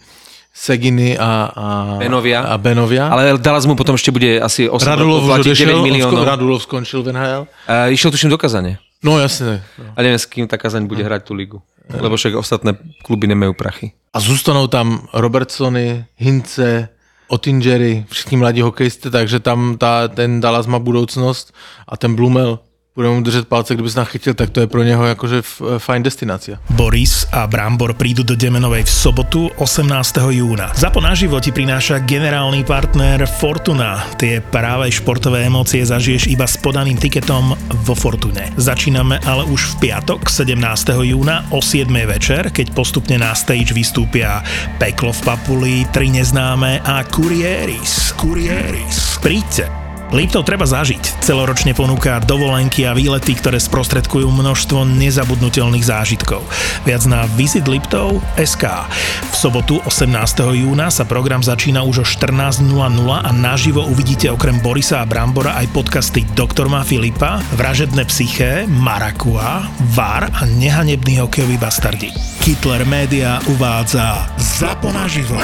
Seginy 0.54 1.18
a, 1.18 1.48
a, 1.56 1.96
Benovia. 1.98 2.42
a 2.42 2.58
Benovia. 2.58 3.08
Ale 3.08 3.40
Dallas 3.40 3.64
mu 3.64 3.72
potom 3.72 3.96
ešte 3.96 4.12
bude 4.12 4.36
asi 4.36 4.68
8 4.68 4.84
Radulov 4.84 5.24
rokov 5.24 5.48
odešel, 5.48 5.72
9 5.72 5.80
on 5.80 5.84
miliónov. 5.88 6.24
Radulov 6.28 6.60
skončil 6.60 7.00
v 7.00 7.16
NHL. 7.16 7.48
Uh, 7.48 7.88
išiel 7.88 8.12
tuším 8.12 8.28
do 8.28 8.36
Kazane. 8.36 8.76
No 9.00 9.16
jasne. 9.16 9.64
No. 9.80 9.96
A 9.96 9.98
neviem, 10.04 10.20
s 10.20 10.28
kým 10.28 10.44
tá 10.44 10.60
Kazaň 10.60 10.84
bude 10.84 11.00
hrať 11.00 11.24
tú 11.24 11.32
ligu. 11.32 11.64
Lebo 11.88 12.20
však 12.20 12.36
ostatné 12.36 12.76
kluby 13.00 13.32
nemajú 13.32 13.56
prachy. 13.56 13.96
A 14.12 14.20
zůstanou 14.20 14.68
tam 14.68 15.08
Robertsony, 15.16 16.04
Hince, 16.20 16.88
Ottingery, 17.32 18.04
všichni 18.12 18.36
mladí 18.36 18.60
hokejisté, 18.60 19.10
takže 19.10 19.40
tam 19.40 19.80
ta, 19.80 20.08
ten 20.08 20.40
Dallas 20.40 20.68
má 20.68 20.78
budoucnost 20.78 21.54
a 21.88 21.96
ten 21.96 22.14
Blumel 22.14 22.60
bude 22.96 23.08
mu 23.08 23.20
držet 23.20 23.48
palce, 23.48 23.74
kdyby 23.74 23.90
se 23.90 23.98
nachytil, 23.98 24.34
tak 24.34 24.50
to 24.50 24.60
je 24.60 24.66
pro 24.66 24.82
něho 24.82 25.06
jakože 25.06 25.38
f- 25.38 25.62
fajn 25.78 26.02
destinácia. 26.02 26.58
Boris 26.70 27.26
a 27.32 27.46
Brambor 27.46 27.94
prídu 27.96 28.22
do 28.22 28.36
Demenovej 28.36 28.84
v 28.84 28.90
sobotu 28.90 29.50
18. 29.56 30.20
júna. 30.30 30.70
Zapo 30.76 31.00
naživo 31.00 31.40
ti 31.40 31.52
prináša 31.52 31.98
generálny 32.04 32.64
partner 32.68 33.24
Fortuna. 33.26 34.04
Tie 34.20 34.44
práve 34.44 34.92
športové 34.92 35.48
emócie 35.48 35.80
zažiješ 35.80 36.28
iba 36.28 36.44
s 36.44 36.60
podaným 36.60 37.00
tiketom 37.00 37.56
vo 37.80 37.94
Fortune. 37.96 38.52
Začíname 38.60 39.24
ale 39.24 39.48
už 39.48 39.80
v 39.80 39.88
piatok 39.88 40.28
17. 40.28 40.60
júna 41.08 41.48
o 41.48 41.64
7. 41.64 41.88
večer, 42.04 42.52
keď 42.52 42.76
postupne 42.76 43.16
na 43.16 43.32
stage 43.32 43.72
vystúpia 43.72 44.44
Peklo 44.76 45.16
v 45.16 45.20
Papuli, 45.24 45.74
Tri 45.88 46.12
neznáme 46.12 46.84
a 46.84 47.00
Kurieris. 47.08 48.12
Kurieris. 48.20 49.16
Príďte. 49.24 49.81
Liptov 50.12 50.44
treba 50.44 50.68
zažiť. 50.68 51.24
Celoročne 51.24 51.72
ponúka 51.72 52.20
dovolenky 52.20 52.84
a 52.84 52.92
výlety, 52.92 53.32
ktoré 53.32 53.56
sprostredkujú 53.56 54.28
množstvo 54.28 54.84
nezabudnutelných 54.84 55.88
zážitkov. 55.88 56.44
Viac 56.84 57.08
na 57.08 57.24
Visit 57.32 57.64
Liptov 57.64 58.20
SK. 58.36 58.84
V 59.32 59.34
sobotu 59.40 59.80
18. 59.88 60.12
júna 60.52 60.92
sa 60.92 61.08
program 61.08 61.40
začína 61.40 61.80
už 61.88 62.04
o 62.04 62.06
14.00 62.06 62.68
a 63.08 63.30
naživo 63.32 63.88
uvidíte 63.88 64.28
okrem 64.28 64.60
Borisa 64.60 65.00
a 65.00 65.08
Brambora 65.08 65.56
aj 65.56 65.72
podcasty 65.72 66.28
Doktor 66.36 66.68
má 66.68 66.84
Filipa, 66.84 67.40
Vražedné 67.56 68.04
psyché, 68.04 68.68
Marakua, 68.68 69.64
VAR 69.96 70.28
a 70.28 70.44
Nehanebný 70.44 71.24
hokejový 71.24 71.56
bastardi. 71.56 72.12
Hitler 72.44 72.84
Media 72.84 73.40
uvádza 73.48 74.28
Zapo 74.36 74.92
naživo. 74.92 75.40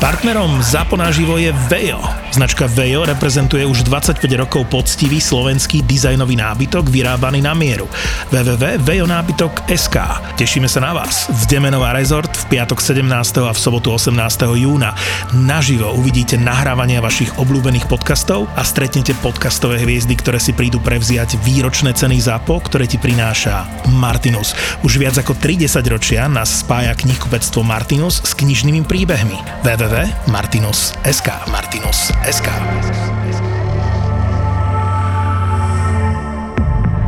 Partnerom 0.00 0.64
Zapo 0.64 0.96
naživo 0.96 1.36
je 1.36 1.50
Vejo. 1.66 1.98
Značka 2.30 2.70
Vejo 2.70 3.02
reprezentuje 3.02 3.65
už 3.66 3.82
25 3.82 4.22
rokov 4.38 4.64
poctivý 4.70 5.18
slovenský 5.18 5.82
dizajnový 5.82 6.38
nábytok 6.38 6.86
vyrábaný 6.86 7.42
na 7.42 7.52
mieru. 7.52 7.90
www.vejonábytok.sk 8.30 9.96
Tešíme 10.38 10.70
sa 10.70 10.80
na 10.80 10.94
vás 10.94 11.26
v 11.26 11.42
Demenová 11.50 11.90
rezort 11.90 12.30
v 12.30 12.56
piatok 12.56 12.78
17. 12.78 13.02
a 13.42 13.50
v 13.50 13.58
sobotu 13.58 13.90
18. 13.90 14.14
júna. 14.54 14.94
Naživo 15.34 15.90
uvidíte 15.98 16.38
nahrávania 16.38 17.02
vašich 17.02 17.34
obľúbených 17.42 17.90
podcastov 17.90 18.46
a 18.54 18.62
stretnete 18.62 19.18
podcastové 19.18 19.82
hviezdy, 19.82 20.14
ktoré 20.14 20.38
si 20.38 20.54
prídu 20.54 20.78
prevziať 20.78 21.42
výročné 21.42 21.90
ceny 21.90 22.22
ZAPO, 22.22 22.62
ktoré 22.70 22.86
ti 22.86 23.02
prináša 23.02 23.66
Martinus. 23.90 24.54
Už 24.86 25.02
viac 25.02 25.18
ako 25.18 25.34
30 25.34 25.82
ročia 25.90 26.30
nás 26.30 26.62
spája 26.62 26.94
knihkupectvo 26.94 27.66
Martinus 27.66 28.22
s 28.22 28.30
knižnými 28.38 28.86
príbehmi. 28.86 29.66
www.martinus.sk 29.66 31.28
Martinus.sk 31.50 32.48